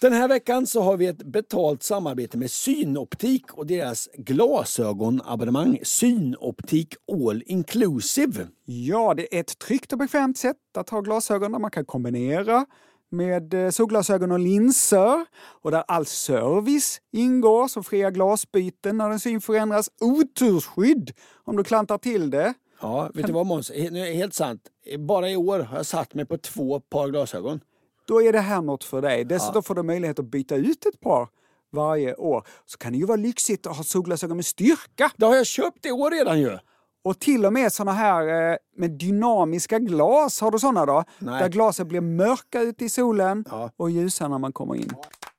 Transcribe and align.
Den 0.00 0.12
här 0.12 0.28
veckan 0.28 0.66
så 0.66 0.82
har 0.82 0.96
vi 0.96 1.06
ett 1.06 1.22
betalt 1.22 1.82
samarbete 1.82 2.38
med 2.38 2.50
Synoptik 2.50 3.52
och 3.52 3.66
deras 3.66 4.08
glasögonabonnemang 4.14 5.78
Synoptik 5.82 6.94
All 7.12 7.42
Inclusive. 7.46 8.46
Ja, 8.64 9.14
det 9.14 9.36
är 9.36 9.40
ett 9.40 9.58
tryggt 9.58 9.92
och 9.92 9.98
bekvämt 9.98 10.38
sätt 10.38 10.56
att 10.76 10.90
ha 10.90 11.00
glasögon 11.00 11.52
där 11.52 11.58
man 11.58 11.70
kan 11.70 11.84
kombinera 11.84 12.66
med 13.10 13.54
eh, 13.54 13.70
solglasögon 13.70 14.32
och 14.32 14.38
linser 14.38 15.26
och 15.36 15.70
där 15.70 15.84
all 15.88 16.06
service 16.06 17.00
ingår 17.12 17.68
som 17.68 17.84
fria 17.84 18.10
glasbyten 18.10 18.96
när 18.96 19.10
din 19.10 19.20
syn 19.20 19.40
förändras, 19.40 19.90
otursskydd 20.00 21.12
om 21.44 21.56
du 21.56 21.64
klantar 21.64 21.98
till 21.98 22.30
det. 22.30 22.54
Ja, 22.80 23.10
vet 23.14 23.26
du 23.26 23.32
vad 23.32 23.46
Måns? 23.46 23.70
Helt 24.14 24.34
sant. 24.34 24.62
Bara 24.98 25.30
i 25.30 25.36
år 25.36 25.58
har 25.58 25.76
jag 25.76 25.86
satt 25.86 26.14
mig 26.14 26.24
på 26.24 26.38
två 26.38 26.80
par 26.80 27.08
glasögon. 27.08 27.60
Då 28.08 28.22
är 28.22 28.32
det 28.32 28.40
här 28.40 28.62
något 28.62 28.84
för 28.84 29.02
dig. 29.02 29.24
Dessutom 29.24 29.62
får 29.62 29.74
du 29.74 29.82
möjlighet 29.82 30.18
att 30.18 30.24
byta 30.24 30.56
ut 30.56 30.86
ett 30.86 31.00
par 31.00 31.28
varje 31.72 32.14
år. 32.14 32.46
Så 32.66 32.78
kan 32.78 32.92
det 32.92 32.98
ju 32.98 33.04
vara 33.06 33.16
lyxigt 33.16 33.66
att 33.66 33.76
ha 33.76 33.84
solglasögon 33.84 34.36
med 34.36 34.46
styrka. 34.46 35.10
Det 35.16 35.26
har 35.26 35.36
jag 35.36 35.46
köpt 35.46 35.86
i 35.86 35.90
år 35.90 36.10
redan 36.10 36.40
ju. 36.40 36.58
Och 37.04 37.18
till 37.18 37.46
och 37.46 37.52
med 37.52 37.72
såna 37.72 37.92
här 37.92 38.50
eh, 38.52 38.56
med 38.76 38.90
dynamiska 38.90 39.78
glas, 39.78 40.40
har 40.40 40.50
du 40.50 40.58
såna 40.58 40.86
då? 40.86 41.04
Nej. 41.18 41.42
Där 41.42 41.48
glasen 41.48 41.88
blir 41.88 42.00
mörka 42.00 42.60
ute 42.60 42.84
i 42.84 42.88
solen 42.88 43.44
Ja. 43.50 43.70
och 43.76 43.90
ljusa 43.90 44.28
när 44.28 44.38
man 44.38 44.52
kommer 44.52 44.74
in. 44.74 44.90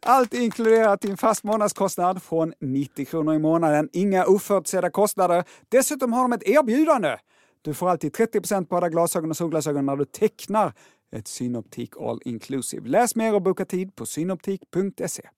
Allt 0.05 0.33
inkluderat 0.33 1.05
i 1.05 1.11
en 1.11 1.17
fast 1.17 1.43
månadskostnad 1.43 2.23
från 2.23 2.53
90 2.61 3.05
kronor 3.05 3.33
i 3.35 3.39
månaden. 3.39 3.89
Inga 3.93 4.25
oförutsedda 4.25 4.89
kostnader. 4.89 5.43
Dessutom 5.69 6.13
har 6.13 6.21
de 6.21 6.33
ett 6.33 6.43
erbjudande. 6.43 7.17
Du 7.61 7.73
får 7.73 7.89
alltid 7.89 8.15
30% 8.15 8.65
på 8.65 8.77
alla 8.77 8.89
glasögon 8.89 9.29
och 9.29 9.37
solglasögon 9.37 9.85
när 9.85 9.95
du 9.95 10.05
tecknar 10.05 10.73
ett 11.15 11.27
Synoptik 11.27 11.97
All 11.97 12.19
Inclusive. 12.25 12.89
Läs 12.89 13.15
mer 13.15 13.35
och 13.35 13.41
boka 13.41 13.65
tid 13.65 13.95
på 13.95 14.05
synoptik.se. 14.05 15.29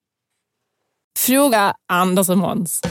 Fråga 1.20 1.76
Anders 1.88 2.30
och 2.30 2.38
Måns. 2.38 2.82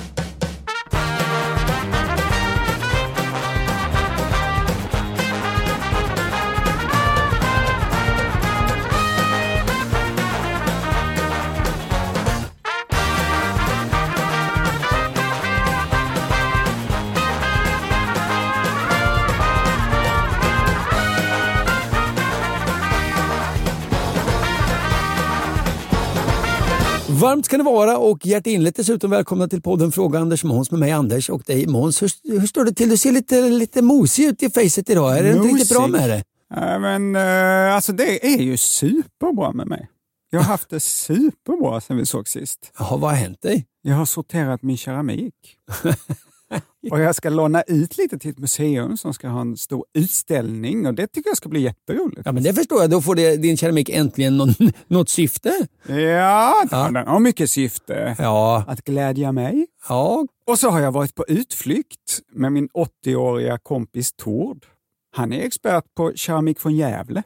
Varmt 27.20 27.44
ska 27.44 27.56
det 27.56 27.62
vara 27.62 27.98
och 27.98 28.26
hjärtinligt 28.26 28.76
dessutom 28.76 29.10
välkomna 29.10 29.48
till 29.48 29.62
podden 29.62 29.92
Fråga 29.92 30.18
Anders 30.18 30.44
Måns 30.44 30.70
med 30.70 30.80
mig 30.80 30.92
Anders 30.92 31.30
och 31.30 31.42
dig 31.46 31.66
Måns. 31.66 32.02
Hur, 32.02 32.40
hur 32.40 32.46
står 32.46 32.64
det 32.64 32.72
till? 32.72 32.88
Du 32.88 32.96
ser 32.96 33.12
lite, 33.12 33.48
lite 33.48 33.82
mosig 33.82 34.24
ut 34.24 34.42
i 34.42 34.50
facet 34.50 34.90
idag. 34.90 35.18
Är 35.18 35.22
det 35.22 35.30
inte 35.30 35.48
riktigt 35.48 35.68
bra 35.68 35.86
med 35.86 36.10
det? 36.10 36.24
Ja, 36.54 36.78
men 36.78 37.16
eh, 37.16 37.74
alltså 37.74 37.92
det 37.92 38.34
är 38.34 38.38
ju 38.38 38.56
superbra 38.56 39.52
med 39.52 39.66
mig. 39.66 39.88
Jag 40.30 40.40
har 40.40 40.46
haft 40.46 40.70
det 40.70 40.80
superbra 40.80 41.80
sen 41.80 41.96
vi 41.96 42.06
såg 42.06 42.28
sist. 42.28 42.72
Jaha, 42.78 42.96
vad 42.96 43.10
har 43.10 43.16
hänt 43.16 43.42
dig? 43.42 43.66
Jag 43.82 43.94
har 43.94 44.06
sorterat 44.06 44.62
min 44.62 44.76
keramik. 44.76 45.34
och 46.90 47.00
jag 47.00 47.14
ska 47.14 47.28
låna 47.30 47.62
ut 47.62 47.98
lite 47.98 48.18
till 48.18 48.30
ett 48.30 48.38
museum 48.38 48.96
som 48.96 49.14
ska 49.14 49.28
ha 49.28 49.40
en 49.40 49.56
stor 49.56 49.84
utställning 49.94 50.86
och 50.86 50.94
det 50.94 51.06
tycker 51.06 51.30
jag 51.30 51.36
ska 51.36 51.48
bli 51.48 51.60
jätteroligt. 51.60 52.22
Ja, 52.24 52.32
men 52.32 52.42
det 52.42 52.54
förstår 52.54 52.80
jag. 52.80 52.90
Då 52.90 53.00
får 53.02 53.14
det, 53.14 53.36
din 53.36 53.56
keramik 53.56 53.88
äntligen 53.88 54.36
någon, 54.36 54.54
något 54.88 55.08
syfte. 55.08 55.66
Ja, 55.86 56.64
den 56.70 56.96
har 57.06 57.18
mycket 57.20 57.50
syfte. 57.50 58.16
Ja, 58.18 58.64
Att 58.68 58.84
glädja 58.84 59.32
mig. 59.32 59.66
ja. 59.88 60.26
Och 60.46 60.58
så 60.58 60.70
har 60.70 60.80
jag 60.80 60.92
varit 60.92 61.14
på 61.14 61.24
utflykt 61.28 62.20
med 62.32 62.52
min 62.52 62.68
80-åriga 62.68 63.58
kompis 63.58 64.12
Tord. 64.12 64.66
Han 65.12 65.32
är 65.32 65.40
expert 65.42 65.84
på 65.96 66.12
keramik 66.14 66.60
från 66.60 66.76
Gävle. 66.76 67.22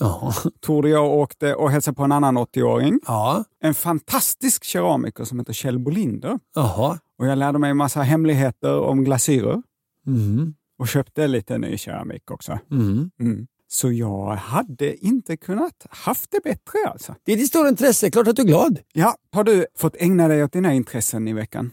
ja. 0.00 0.34
Tord 0.60 0.84
och 0.84 0.90
jag 0.90 1.10
åkte 1.12 1.54
och 1.54 1.70
hälsade 1.70 1.94
på 1.94 2.02
en 2.02 2.12
annan 2.12 2.38
80-åring. 2.38 3.00
ja. 3.06 3.44
En 3.62 3.74
fantastisk 3.74 4.64
keramiker 4.64 5.24
som 5.24 5.38
heter 5.38 5.52
Kjell 5.52 5.78
Bolinder. 5.78 6.38
Jaha. 6.54 6.98
Och 7.20 7.26
jag 7.26 7.38
lärde 7.38 7.58
mig 7.58 7.70
en 7.70 7.76
massa 7.76 8.02
hemligheter 8.02 8.78
om 8.80 9.04
glasyrer. 9.04 9.62
Mm. 10.06 10.54
Och 10.78 10.88
köpte 10.88 11.26
lite 11.26 11.58
ny 11.58 11.78
keramik 11.78 12.30
också. 12.30 12.58
Mm. 12.70 13.10
Mm. 13.20 13.46
Så 13.68 13.92
jag 13.92 14.36
hade 14.36 15.06
inte 15.06 15.36
kunnat 15.36 15.86
haft 15.90 16.30
det 16.30 16.40
bättre 16.44 16.78
alltså. 16.86 17.14
Det 17.24 17.32
är 17.32 17.36
ditt 17.36 17.48
stora 17.48 17.68
intresse. 17.68 18.10
Klart 18.10 18.28
att 18.28 18.36
du 18.36 18.42
är 18.42 18.46
glad. 18.46 18.78
Ja, 18.92 19.16
har 19.32 19.44
du 19.44 19.66
fått 19.76 19.96
ägna 19.98 20.28
dig 20.28 20.44
åt 20.44 20.52
dina 20.52 20.74
intressen 20.74 21.28
i 21.28 21.32
veckan? 21.32 21.70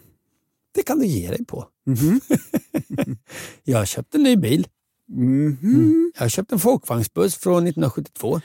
Det 0.74 0.82
kan 0.82 0.98
du 0.98 1.06
ge 1.06 1.28
dig 1.28 1.44
på. 1.44 1.66
Mhm. 1.86 2.20
Jag 3.64 3.78
har 3.78 3.84
köpt 3.84 4.14
en 4.14 4.22
ny 4.22 4.36
bil. 4.36 4.66
Mhm. 5.08 6.12
Jag 6.14 6.22
har 6.22 6.28
köpt 6.28 6.52
en 6.52 6.58
folkvagnsbuss 6.58 7.36
från 7.36 7.66
1972. 7.66 8.40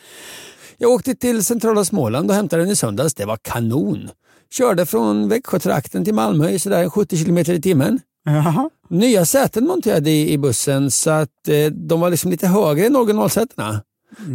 Jag 0.78 0.92
åkte 0.92 1.16
till 1.16 1.44
centrala 1.44 1.86
Småland 1.86 2.30
och 2.30 2.36
hämtade 2.36 2.64
den 2.64 2.72
i 2.72 2.76
söndags. 2.76 3.14
Det 3.14 3.26
var 3.26 3.38
kanon. 3.42 4.10
Körde 4.58 4.86
från 4.86 5.30
Växjötrakten 5.30 6.06
till 6.06 6.14
Malmö 6.14 6.50
i 6.50 6.60
sådär 6.60 6.90
70 6.90 7.18
kilometer 7.18 7.54
i 7.54 7.62
timmen. 7.62 8.00
Jaha. 8.26 8.70
Nya 8.90 9.26
säten 9.26 9.68
monterade 9.68 10.10
i, 10.10 10.32
i 10.34 10.38
bussen 10.38 10.92
så 10.92 11.10
att 11.10 11.48
eh, 11.48 11.66
de 11.72 12.00
var 12.00 12.10
liksom 12.10 12.32
lite 12.32 12.48
högre 12.48 12.86
än 12.86 12.96
originalsätena. 12.96 13.82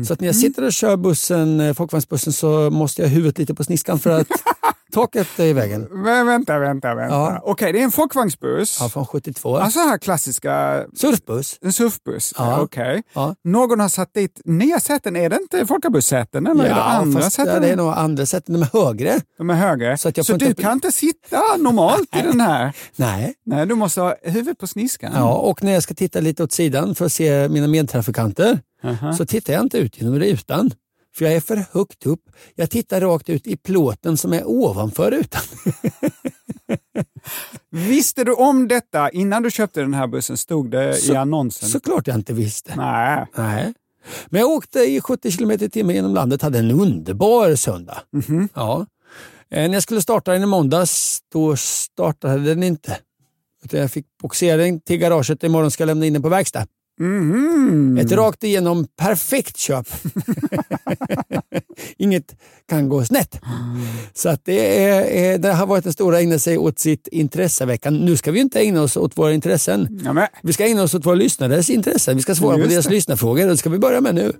Så 0.06 0.12
att 0.12 0.20
när 0.20 0.28
jag 0.28 0.36
sitter 0.36 0.64
och 0.64 0.72
kör 0.72 0.96
bussen, 0.96 1.60
eh, 1.60 1.74
folkvagnsbussen 1.74 2.32
så 2.32 2.70
måste 2.70 3.02
jag 3.02 3.08
ha 3.08 3.14
huvudet 3.14 3.38
lite 3.38 3.54
på 3.54 3.64
sniskan 3.64 3.98
för 3.98 4.10
att 4.10 4.26
taket 4.92 5.26
är 5.38 5.44
i 5.44 5.52
vägen. 5.52 5.88
Men 5.90 6.26
vänta, 6.26 6.58
vänta, 6.58 6.94
vänta. 6.94 7.14
Ja. 7.14 7.40
Okej, 7.44 7.72
det 7.72 7.78
är 7.80 7.84
en 7.84 7.90
folkvagnsbuss. 7.90 8.78
Ja, 8.80 8.88
från 8.88 9.06
72. 9.06 9.56
Alltså 9.56 9.78
här 9.78 9.98
klassiska, 9.98 10.84
Surfbuss. 10.96 11.58
en 11.62 11.72
surfbuss. 11.72 12.34
Ja. 12.38 12.60
Okej. 12.60 13.02
Ja. 13.14 13.34
Någon 13.44 13.80
har 13.80 13.88
satt 13.88 14.14
dit 14.14 14.40
nya 14.44 14.80
säten. 14.80 15.16
Är 15.16 15.30
det 15.30 15.36
inte 15.42 15.66
folkabussäten 15.66 16.46
eller 16.46 16.64
är 16.64 16.68
det 16.68 16.82
andra 16.82 17.20
fast 17.20 17.36
säten? 17.36 17.54
ja, 17.54 17.60
det 17.60 17.68
är 17.68 17.76
nog 17.76 17.92
andra 17.92 18.26
säten. 18.26 18.54
De 18.54 18.62
är 18.62 18.84
högre. 18.84 19.20
De 19.38 19.50
är 19.50 19.54
högre. 19.54 19.96
Så 19.98 20.02
Så, 20.02 20.08
att 20.08 20.16
jag 20.16 20.26
får 20.26 20.38
du 20.38 20.46
inte- 20.46 20.62
kan 20.62 20.72
inte 20.72 20.92
sitta 20.92 21.40
normalt 21.58 22.16
i 22.16 22.22
den 22.22 22.40
här? 22.40 22.72
Nej. 22.96 23.34
Nej, 23.46 23.66
du 23.66 23.74
måste 23.74 24.00
ha 24.00 24.14
huvudet 24.22 24.58
på 24.58 24.66
sniskan. 24.66 25.12
Ja, 25.14 25.34
och 25.34 25.62
när 25.62 25.72
jag 25.72 25.82
ska 25.82 25.94
titta 25.94 26.20
lite 26.20 26.42
åt 26.42 26.52
sidan 26.52 26.94
för 26.94 27.04
att 27.04 27.12
se 27.12 27.48
mina 27.48 27.66
medtrafikanter 27.66 28.60
Aha. 28.82 29.12
så 29.12 29.26
tittar 29.26 29.52
jag 29.52 29.62
inte 29.62 29.78
ut 29.78 30.00
genom 30.00 30.18
rutan. 30.20 30.70
För 31.16 31.24
jag 31.24 31.34
är 31.34 31.40
för 31.40 31.64
högt 31.72 32.06
upp. 32.06 32.20
Jag 32.54 32.70
tittar 32.70 33.00
rakt 33.00 33.28
ut 33.28 33.46
i 33.46 33.56
plåten 33.56 34.16
som 34.16 34.32
är 34.32 34.42
ovanför 34.48 35.10
rutan. 35.10 35.42
Visste 37.70 38.24
du 38.24 38.32
om 38.32 38.68
detta 38.68 39.10
innan 39.10 39.42
du 39.42 39.50
köpte 39.50 39.80
den 39.80 39.94
här 39.94 40.06
bussen? 40.06 40.36
Stod 40.36 40.70
det 40.70 40.90
i 40.98 41.00
Så- 41.00 41.16
annonsen? 41.16 41.68
Såklart 41.68 42.06
jag 42.06 42.16
inte 42.16 42.32
visste. 42.32 42.72
Nej. 42.76 43.26
Nej. 43.36 43.74
Men 44.26 44.40
jag 44.40 44.50
åkte 44.50 44.78
i 44.80 45.00
70 45.00 45.32
km 45.32 45.50
i 45.50 45.58
timmen 45.70 45.94
genom 45.94 46.14
landet 46.14 46.42
hade 46.42 46.58
en 46.58 46.70
underbar 46.70 47.54
söndag. 47.54 47.98
Mhm. 48.12 48.48
Ja. 48.54 48.86
Eh, 49.50 49.68
När 49.68 49.74
jag 49.74 49.82
skulle 49.82 50.02
starta 50.02 50.32
den 50.32 50.42
i 50.42 50.46
måndags, 50.46 51.18
då 51.32 51.56
startade 51.56 52.38
den 52.44 52.62
inte. 52.62 52.98
Utan 53.64 53.80
jag 53.80 53.90
fick 53.90 54.06
boxera 54.22 54.56
den 54.56 54.80
till 54.80 54.98
garaget. 54.98 55.44
Imorgon 55.44 55.70
ska 55.70 55.82
jag 55.82 55.86
lämna 55.86 56.06
in 56.06 56.12
den 56.12 56.22
på 56.22 56.28
verkstad. 56.28 56.66
Mhm. 56.98 57.98
Ett 57.98 58.12
rakt 58.12 58.44
igenom 58.44 58.86
perfekt 58.96 59.56
köp. 59.56 59.88
Inget 61.96 62.36
kan 62.68 62.88
gå 62.88 63.04
snett. 63.04 63.40
Så 64.14 64.28
att 64.28 64.44
det, 64.44 64.84
är, 64.84 65.38
det 65.38 65.52
har 65.52 65.66
varit 65.66 65.92
stora 65.92 66.16
att 66.16 66.22
ägna 66.22 66.38
sig 66.38 66.58
åt 66.58 66.78
sitt 66.78 67.08
intresseveckan. 67.08 67.96
Nu 67.96 68.16
ska 68.16 68.30
vi 68.32 68.40
inte 68.40 68.60
ägna 68.60 68.82
oss 68.82 68.96
åt 68.96 69.18
våra 69.18 69.32
intressen. 69.32 70.00
Ja, 70.04 70.28
Vi 70.42 70.52
ska 70.52 70.66
ägna 70.66 70.82
oss 70.82 70.94
åt 70.94 71.06
våra 71.06 71.14
lyssnares 71.14 71.70
intressen. 71.70 72.16
Vi 72.16 72.22
ska 72.22 72.34
svara 72.34 72.54
på 72.54 72.60
Just 72.60 72.70
deras 72.70 72.84
det. 72.84 72.90
lyssnarfrågor. 72.90 73.46
Det 73.46 73.56
ska 73.56 73.70
vi 73.70 73.78
börja 73.78 74.00
med 74.00 74.14
nu. 74.14 74.32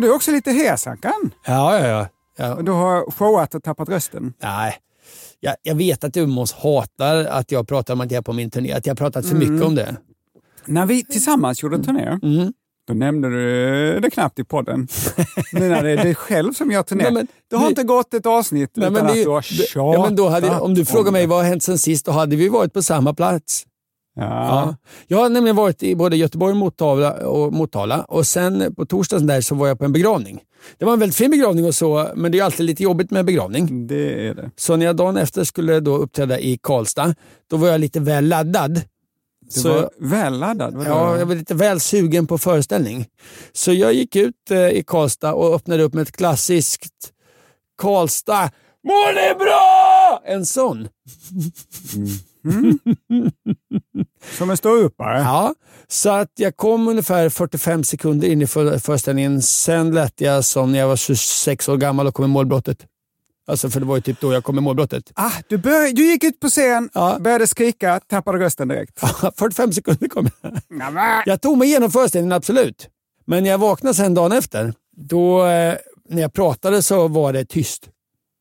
du 0.00 0.06
är 0.06 0.14
också 0.14 0.30
lite 0.30 0.50
hes, 0.50 0.86
Ankan. 0.86 1.30
Ja, 1.46 1.78
ja, 1.78 1.86
ja. 1.86 2.08
ja. 2.36 2.62
Du 2.62 2.72
har 2.72 3.10
showat 3.10 3.54
och 3.54 3.62
tappat 3.62 3.88
rösten. 3.88 4.32
Nej. 4.42 4.76
Jag, 5.40 5.54
jag 5.62 5.74
vet 5.74 6.04
att 6.04 6.14
du 6.14 6.26
Måns 6.26 6.52
hatar 6.52 7.24
att 7.24 7.52
jag 7.52 7.68
pratar 7.68 7.94
om 7.94 8.00
att 8.00 8.10
jag 8.10 8.18
är 8.18 8.22
på 8.22 8.32
min 8.32 8.50
turné, 8.50 8.72
att 8.72 8.86
jag 8.86 8.90
har 8.90 8.96
pratat 8.96 9.26
för 9.26 9.36
mycket 9.36 9.62
om 9.66 9.74
det. 9.74 9.96
När 10.64 10.86
vi 10.86 11.04
tillsammans 11.04 11.62
gjorde 11.62 11.78
turné, 11.84 12.18
Mm. 12.22 12.52
då 12.88 12.94
nämnde 12.94 13.28
du 13.30 14.00
det 14.00 14.10
knappt 14.10 14.38
i 14.38 14.44
podden. 14.44 14.88
Nu 15.52 15.68
när 15.68 15.82
det 15.82 15.90
är 15.90 15.96
dig 15.96 16.14
själv 16.14 16.52
som 16.52 16.70
gör 16.70 16.82
turné. 16.82 17.10
Men- 17.10 17.26
det 17.50 17.56
har 17.56 17.64
det- 17.64 17.68
inte 17.70 17.82
gått 17.82 18.14
ett 18.14 18.26
avsnitt 18.26 18.70
Nej, 18.74 18.82
utan 18.88 18.92
men 18.92 19.04
det, 19.14 19.20
att 19.20 19.24
du 19.24 19.30
har 19.30 19.42
tjatat 19.42 19.94
ja, 19.94 20.04
men 20.04 20.16
då 20.16 20.28
hade, 20.28 20.50
Om 20.60 20.74
du 20.74 20.84
frågar 20.84 21.12
mig 21.12 21.26
vad 21.26 21.38
har 21.38 21.44
hänt 21.44 21.62
sen 21.62 21.78
sist, 21.78 22.06
då 22.06 22.12
hade 22.12 22.36
vi 22.36 22.48
varit 22.48 22.72
på 22.72 22.82
samma 22.82 23.14
plats. 23.14 23.64
Ja. 24.16 24.24
Ja. 24.24 24.76
Jag 25.06 25.18
har 25.18 25.28
nämligen 25.28 25.56
varit 25.56 25.82
i 25.82 25.96
både 25.96 26.16
Göteborg 26.16 26.50
och 26.50 26.56
Motala 26.56 27.12
och, 27.12 27.52
Motala 27.52 28.02
och 28.02 28.26
sen 28.26 28.74
på 28.74 28.86
torsdagen 28.86 29.26
där 29.26 29.40
så 29.40 29.54
var 29.54 29.68
jag 29.68 29.78
på 29.78 29.84
en 29.84 29.92
begravning. 29.92 30.40
Det 30.78 30.84
var 30.84 30.92
en 30.92 30.98
väldigt 30.98 31.16
fin 31.16 31.30
begravning 31.30 31.64
och 31.64 31.74
så, 31.74 32.08
men 32.16 32.32
det 32.32 32.38
är 32.38 32.42
alltid 32.44 32.66
lite 32.66 32.82
jobbigt 32.82 33.10
med 33.10 33.24
begravning. 33.24 33.86
Det 33.86 34.28
är 34.28 34.34
det. 34.34 34.50
Så 34.56 34.76
när 34.76 34.86
jag 34.86 34.96
dagen 34.96 35.16
efter 35.16 35.44
skulle 35.44 35.80
då 35.80 35.96
uppträda 35.96 36.38
i 36.40 36.58
Karlstad, 36.62 37.14
då 37.50 37.56
var 37.56 37.68
jag 37.68 37.80
lite 37.80 38.00
väl 38.00 38.28
laddad. 38.28 38.74
Du 39.54 39.60
Så- 39.60 39.68
var 39.72 39.90
väl 40.00 40.38
laddad. 40.38 40.74
var 40.74 40.84
Ja, 40.86 41.18
jag 41.18 41.26
var 41.26 41.34
lite 41.34 41.54
väl 41.54 41.80
sugen 41.80 42.26
på 42.26 42.38
föreställning. 42.38 43.06
Så 43.52 43.72
jag 43.72 43.92
gick 43.94 44.16
ut 44.16 44.50
eh, 44.50 44.68
i 44.68 44.84
Karlstad 44.86 45.32
och 45.34 45.54
öppnade 45.54 45.82
upp 45.82 45.94
med 45.94 46.02
ett 46.02 46.16
klassiskt 46.16 47.12
Karlstad. 47.82 48.50
Mår 48.84 49.14
ni 49.14 49.34
bra? 49.44 50.22
En 50.24 50.46
sån. 50.46 50.88
Som 54.38 54.50
en 54.50 54.56
ståuppare. 54.56 55.18
Ja, 55.18 55.54
så 55.88 56.10
att 56.10 56.32
jag 56.36 56.56
kom 56.56 56.88
ungefär 56.88 57.28
45 57.28 57.84
sekunder 57.84 58.28
in 58.28 58.42
i 58.42 58.46
för- 58.46 58.78
föreställningen. 58.78 59.42
Sen 59.42 59.90
lät 59.94 60.20
jag 60.20 60.44
som 60.44 60.72
när 60.72 60.78
jag 60.78 60.88
var 60.88 60.96
26 60.96 61.68
år 61.68 61.76
gammal 61.76 62.06
och 62.06 62.14
kom 62.14 62.24
i 62.24 62.28
målbrottet. 62.28 62.78
Alltså 63.48 63.70
för 63.70 63.80
det 63.80 63.86
var 63.86 63.96
ju 63.96 64.02
typ 64.02 64.20
då 64.20 64.32
jag 64.32 64.44
kom 64.44 64.58
i 64.58 64.60
målbrottet. 64.60 65.12
Ah, 65.14 65.30
du, 65.48 65.56
började, 65.58 65.92
du 65.92 66.06
gick 66.06 66.24
ut 66.24 66.40
på 66.40 66.48
scen, 66.48 66.90
Ja. 66.94 67.18
började 67.20 67.46
skrika, 67.46 68.00
tappade 68.06 68.38
rösten 68.38 68.68
direkt. 68.68 69.00
45 69.38 69.72
sekunder 69.72 70.08
kom 70.08 70.28
jag. 70.42 71.22
Jag 71.26 71.40
tog 71.42 71.58
mig 71.58 71.68
igenom 71.68 71.90
föreställningen, 71.90 72.32
absolut. 72.32 72.88
Men 73.24 73.42
när 73.42 73.50
jag 73.50 73.58
vaknade 73.58 73.94
sen 73.94 74.14
dagen 74.14 74.32
efter, 74.32 74.74
då 74.96 75.46
eh, 75.46 75.74
när 76.08 76.22
jag 76.22 76.32
pratade 76.32 76.82
så 76.82 77.08
var 77.08 77.32
det 77.32 77.44
tyst. 77.44 77.88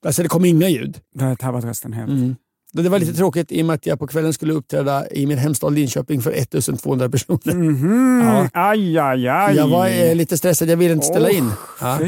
Alltså 0.06 0.24
det 0.24 0.30
kom 0.30 0.46
inga 0.46 0.70
ljud. 0.70 0.98
Du 1.14 1.24
hade 1.24 1.36
tappat 1.36 1.64
rösten 1.64 1.94
helt. 1.94 2.10
Mm. 2.10 2.36
Det 2.84 2.90
var 2.90 3.00
lite 3.00 3.14
tråkigt 3.14 3.52
i 3.52 3.62
och 3.62 3.66
med 3.66 3.74
att 3.74 3.86
jag 3.86 4.00
på 4.00 4.08
kvällen 4.08 4.34
skulle 4.34 4.54
uppträda 4.54 5.10
i 5.10 5.26
min 5.26 5.38
hemstad 5.38 5.74
Linköping 5.74 6.22
för 6.22 6.32
1200 6.32 7.10
personer. 7.10 7.54
Mhm. 7.54 8.22
Ja. 8.26 8.50
Aj, 8.54 8.98
aj, 8.98 9.28
aj. 9.28 9.56
Jag 9.56 9.68
var 9.68 9.88
eh, 9.88 10.16
lite 10.16 10.38
stressad, 10.38 10.70
jag 10.70 10.78
ville 10.78 10.94
inte 10.94 11.06
ställa 11.06 11.30
in. 11.30 11.52
Ja. 11.82 12.00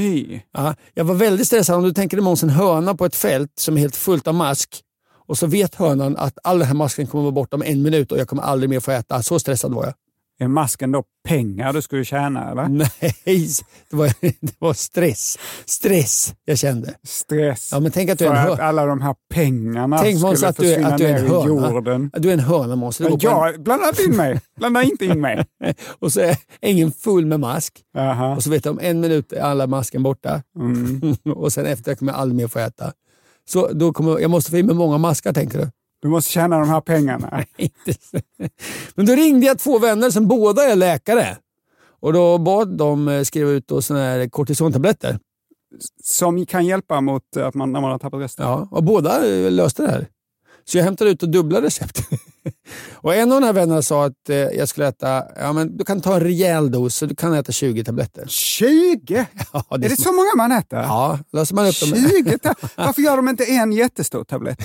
Ja, 0.52 0.75
jag 0.94 1.06
var 1.06 1.16
väldigt 1.16 1.48
stressad. 1.48 1.75
Om 1.75 1.84
du 1.84 1.94
tänker 1.94 2.18
dig 2.18 2.24
Måns, 2.24 2.44
en 2.44 2.50
höna 2.50 2.96
på 2.96 3.06
ett 3.06 3.16
fält 3.16 3.52
som 3.60 3.78
är 3.78 3.81
helt 3.81 3.96
fullt 3.96 4.28
av 4.28 4.34
mask 4.34 4.81
och 5.28 5.38
så 5.38 5.48
vet 5.48 5.75
hönan 5.75 6.18
att 6.18 6.38
all 6.44 6.60
den 6.60 6.68
här 6.68 6.75
masken 6.75 7.08
kommer 7.08 7.22
vara 7.24 7.31
borta 7.31 7.56
om 7.56 7.64
en 7.64 7.81
minut 7.81 8.12
och 8.12 8.18
jag 8.18 8.28
kommer 8.28 8.44
aldrig 8.44 8.69
mer 8.69 8.80
få 8.80 8.92
äta. 8.92 9.24
Så 9.24 9.40
stressad 9.40 9.74
var 9.74 9.86
jag. 9.86 9.94
Är 10.39 10.48
masken 10.48 10.92
då 10.92 11.04
pengar 11.28 11.74
du 11.74 11.81
skulle 11.81 12.06
tjäna 12.06 12.51
eller? 12.51 12.68
Nej, 13.25 13.50
det 13.89 13.95
var, 13.98 14.13
det 14.22 14.56
var 14.60 14.74
stress. 14.74 15.38
Stress 15.66 16.34
jag 16.45 16.57
kände. 16.57 16.94
Stress. 17.07 17.69
Ja, 17.72 17.80
men 17.80 17.92
tänk 17.92 18.10
att 18.10 18.19
du 18.19 18.25
är 18.25 18.30
för 18.30 18.36
en 18.36 18.51
att 18.51 18.57
hö- 18.60 18.63
alla 18.66 18.86
de 18.86 19.01
här 19.01 19.16
pengarna 19.34 19.98
Tänk 19.98 20.22
Måns 20.22 20.38
skulle 20.39 20.50
att 20.50 20.57
du, 20.57 20.84
att 20.84 20.98
du 20.98 21.06
är 21.06 21.18
en 21.18 21.25
i 21.25 21.30
höna. 21.30 21.48
jorden. 21.72 22.12
Du 22.18 22.30
är 22.30 22.34
en 22.34 22.39
höna 22.39 22.75
Måns. 22.75 22.98
På 22.98 23.04
en- 23.06 23.63
blanda 23.63 23.88
inte 23.89 24.04
in 24.04 24.16
mig. 24.16 24.42
Blanda 24.60 24.84
inte 24.84 25.06
in 25.06 25.22
mig. 25.22 25.45
Och 26.00 26.13
så 26.13 26.19
är 26.19 26.38
ängen 26.62 26.92
full 26.92 27.25
med 27.25 27.40
mask. 27.40 27.74
Jaha. 27.94 28.36
Och 28.36 28.44
så 28.44 28.50
vet 28.50 28.66
jag 28.66 28.72
om 28.72 28.80
en 28.81 29.00
minut 29.00 29.31
är 29.33 29.42
alla 29.42 29.68
masken 29.68 30.04
borta. 30.04 30.42
Mm. 30.60 31.16
och 31.36 31.54
sen 31.54 31.66
efter 31.66 31.95
kommer 31.95 32.12
jag 32.12 32.22
aldrig 32.22 32.36
mer 32.38 32.48
få 32.48 32.60
äta. 32.60 32.94
Så 33.50 33.68
då 33.74 33.94
kommer, 33.94 34.19
jag 34.19 34.31
måste 34.31 34.51
få 34.51 34.57
i 34.57 34.63
mig 34.63 34.75
många 34.75 34.98
maskar 34.98 35.33
tänker 35.33 35.57
du? 35.60 35.69
Du 36.01 36.07
måste 36.07 36.31
tjäna 36.31 36.59
de 36.59 36.69
här 36.69 36.81
pengarna. 36.81 37.45
Men 38.95 39.05
då 39.05 39.13
ringde 39.13 39.45
jag 39.45 39.59
två 39.59 39.79
vänner 39.79 40.09
som 40.09 40.27
båda 40.27 40.63
är 40.63 40.75
läkare. 40.75 41.38
Och 41.99 42.13
då 42.13 42.38
bad 42.38 42.77
de 42.77 43.07
eh, 43.07 43.23
skriva 43.23 43.51
ut 43.51 43.71
såna 43.81 43.99
här 43.99 44.29
kortisontabletter. 44.29 45.19
Som 46.03 46.45
kan 46.45 46.65
hjälpa 46.65 47.01
mot 47.01 47.38
att 47.38 47.53
man, 47.53 47.71
när 47.71 47.81
man 47.81 47.91
har 47.91 47.99
tappat 47.99 48.19
rösten. 48.19 48.45
Ja, 48.45 48.67
och 48.71 48.83
båda 48.83 49.27
eh, 49.27 49.51
löste 49.51 49.81
det 49.83 49.91
här. 49.91 50.07
Så 50.65 50.77
jag 50.77 50.83
hämtade 50.85 51.09
ut 51.09 51.23
och 51.23 51.29
dubbla 51.29 51.61
recept. 51.61 51.99
och 52.94 53.15
en 53.15 53.31
av 53.31 53.41
de 53.41 53.45
här 53.45 53.53
vännerna 53.53 53.81
sa 53.81 54.05
att 54.05 54.29
eh, 54.29 54.35
jag 54.35 54.67
skulle 54.69 54.88
äta, 54.88 55.23
ja 55.35 55.53
men 55.53 55.77
du 55.77 55.85
kan 55.85 56.01
ta 56.01 56.13
en 56.15 56.19
rejäl 56.21 56.71
dos 56.71 56.95
så 56.95 57.05
du 57.05 57.15
kan 57.15 57.33
äta 57.33 57.51
20 57.51 57.83
tabletter. 57.83 58.25
20? 58.27 59.25
Ja, 59.53 59.63
Är 59.71 59.77
det 59.77 59.97
så 60.01 60.11
många 60.11 60.29
man 60.38 60.51
äter? 60.51 60.79
Ja, 60.79 61.19
löser 61.33 61.55
man 61.55 61.65
upp 61.67 61.79
dem. 61.79 62.09
20? 62.09 62.38
ta- 62.38 62.53
Varför 62.75 63.01
gör 63.01 63.15
de 63.17 63.27
inte 63.29 63.45
en 63.45 63.71
jättestor 63.71 64.23
tablett? 64.23 64.59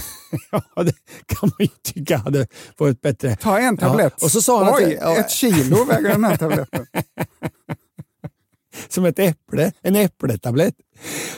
Ja, 0.77 0.83
det 0.83 0.95
kan 1.27 1.39
man 1.49 1.53
ju 1.59 1.69
tycka 1.83 2.17
hade 2.17 2.47
varit 2.79 3.01
bättre. 3.01 3.37
Ta 3.37 3.59
en 3.59 3.77
tablett. 3.77 4.15
Ja, 4.21 4.25
och 4.25 4.31
så 4.31 4.43
sa 4.43 4.65
han 4.65 4.69
att- 4.75 4.81
Oj, 4.81 4.99
ja. 5.01 5.17
ett 5.17 5.31
kilo 5.31 5.85
väger 5.85 6.09
den 6.09 6.25
här 6.25 6.37
tabletten. 6.37 6.87
Som 8.89 9.05
ett 9.05 9.19
äpple, 9.19 9.73
en 9.83 9.97
äppletablett. 9.97 10.75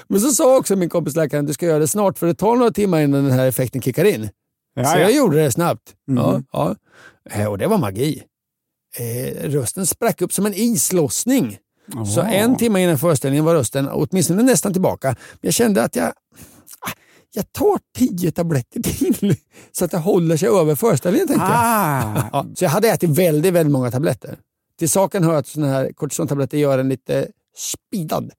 Men 0.08 0.20
så 0.20 0.30
sa 0.30 0.56
också 0.56 0.76
min 0.76 0.88
kompis 0.88 1.16
läkaren 1.16 1.44
att 1.44 1.46
du 1.48 1.52
ska 1.54 1.66
göra 1.66 1.78
det 1.78 1.88
snart 1.88 2.18
för 2.18 2.26
det 2.26 2.34
tar 2.34 2.56
några 2.56 2.70
timmar 2.70 3.00
innan 3.00 3.24
den 3.24 3.32
här 3.32 3.46
effekten 3.46 3.82
kickar 3.82 4.04
in. 4.04 4.28
Ja, 4.74 4.84
så 4.84 4.96
ja. 4.96 5.00
jag 5.00 5.12
gjorde 5.12 5.36
det 5.42 5.50
snabbt. 5.52 5.94
Ja, 6.06 6.32
Mhm. 6.32 6.44
ja. 6.52 6.76
Eh, 7.30 7.46
Och 7.46 7.58
det 7.58 7.66
var 7.66 7.78
magi. 7.78 8.22
Eh, 8.96 9.50
rösten 9.50 9.86
sprack 9.86 10.22
upp 10.22 10.32
som 10.32 10.46
en 10.46 10.54
islossning. 10.54 11.58
Så 12.14 12.20
Åh. 12.20 12.34
en 12.36 12.56
timme 12.56 12.82
innan 12.82 12.98
föreställningen 12.98 13.44
var 13.44 13.54
rösten 13.54 13.88
åtminstone 13.92 14.42
nästan 14.42 14.72
tillbaka. 14.72 15.08
Men 15.08 15.38
jag 15.40 15.54
kände 15.54 15.82
att 15.82 15.96
jag, 15.96 16.06
ah, 16.80 16.92
jag 17.34 17.52
tar 17.52 17.78
tio 17.98 18.30
tabletter 18.32 18.80
till 18.82 19.36
så 19.72 19.84
att 19.84 19.90
det 19.90 19.98
håller 19.98 20.36
sig 20.36 20.48
över 20.48 20.74
föreställningen. 20.74 21.28
Tänkte 21.28 21.44
jag. 21.46 21.52
Ah, 21.54 22.28
Ja, 22.32 22.46
så 22.54 22.64
jag 22.64 22.70
hade 22.70 22.88
ätit 22.88 23.10
väldigt, 23.10 23.52
väldigt 23.54 23.72
många 23.72 23.90
tabletter. 23.90 24.38
Till 24.78 24.88
saken 24.90 25.24
hör 25.24 25.34
att 25.34 25.46
såna 25.46 25.66
här 25.68 25.92
kortisontabletter 25.92 26.58
gör 26.58 26.78
en 26.78 26.88
lite 26.88 27.28
speedad. 27.56 28.30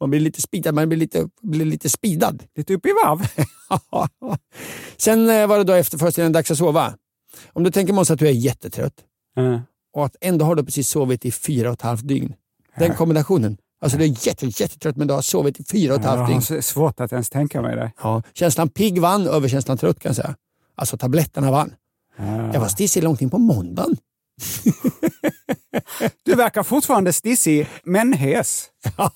Man 0.00 0.10
blir 0.10 0.20
lite 0.20 0.42
speedad, 0.42 0.72
man 0.74 0.88
blir 0.88 0.98
lite, 0.98 1.28
blir 1.42 1.64
lite 1.66 1.88
speedad. 1.90 2.42
lite 2.56 2.74
upp 2.74 2.86
i 2.86 2.92
varv. 3.04 3.26
Sen 4.96 5.30
eh, 5.30 5.46
var 5.46 5.58
det 5.58 5.64
då 5.64 5.72
efter 5.72 5.98
föreställningen 5.98 6.32
dags 6.32 6.50
att 6.50 6.58
sova. 6.58 6.94
Om 7.52 7.64
du 7.64 7.70
tänker 7.70 7.92
Måns 7.92 8.10
att 8.10 8.18
du 8.18 8.26
är 8.28 8.32
jättetrött 8.32 8.94
Mm. 9.36 9.60
och 9.94 10.04
att 10.06 10.16
ändå 10.20 10.44
har 10.44 10.54
du 10.54 10.64
precis 10.64 10.88
sovit 10.88 11.24
i 11.24 11.30
fyra 11.32 11.68
och 11.68 11.72
ett 11.74 11.82
halvt 11.82 12.08
dygn. 12.08 12.34
Den 12.78 12.94
kombinationen. 12.94 13.56
Alltså 13.80 13.98
du 13.98 14.04
är 14.04 14.26
jätte, 14.26 14.46
jättetrött 14.46 14.96
men 14.96 15.06
du 15.08 15.14
har 15.14 15.22
sovit 15.22 15.60
i 15.60 15.64
fyra 15.64 15.92
och 15.94 15.98
ett 16.00 16.04
Jag 16.04 16.10
halvt 16.10 16.20
har 16.22 16.28
dygn. 16.28 16.42
så 16.42 16.62
svårt 16.62 17.00
att 17.00 17.12
ens 17.12 17.30
tänka 17.30 17.62
mig 17.62 17.76
det. 17.76 17.92
Ja. 18.02 18.22
Känslan 18.34 18.68
pigg 18.68 19.00
vann 19.00 19.26
över 19.26 19.48
känslan 19.48 19.78
trött 19.78 20.00
kan 20.00 20.08
jag 20.08 20.16
säga. 20.16 20.34
Alltså 20.74 20.96
tabletterna 20.96 21.50
vann. 21.50 21.74
Ah. 22.16 22.52
Jag 22.52 22.60
var 22.60 22.68
stissig 22.68 23.02
långt 23.02 23.20
in 23.22 23.30
på 23.30 23.38
måndagen. 23.38 23.96
Verkar 26.38 26.62
fortfarande 26.62 27.12
stissig, 27.12 27.68
men 27.84 28.12
hes. 28.12 28.66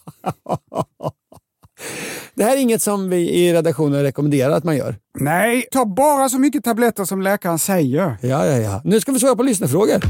Det 2.35 2.45
här 2.45 2.57
är 2.57 2.61
inget 2.61 2.83
som 2.83 3.11
vi 3.11 3.31
i 3.31 3.53
redaktionen 3.53 4.03
rekommenderar 4.03 4.51
att 4.51 4.65
man 4.65 4.77
gör. 4.77 4.97
Nej, 5.19 5.67
ta 5.71 5.85
bara 5.85 6.29
så 6.29 6.39
mycket 6.39 6.65
tabletter 6.65 7.05
som 7.05 7.23
läkaren 7.23 7.59
säger. 7.59 8.17
Ja, 8.23 8.47
ja, 8.47 8.59
ja. 8.59 8.83
Nu 8.85 9.01
ska 9.01 9.13
vi 9.13 9.19
svara 9.19 9.37
på 9.37 9.43
lyssnarfrågor. 9.43 10.01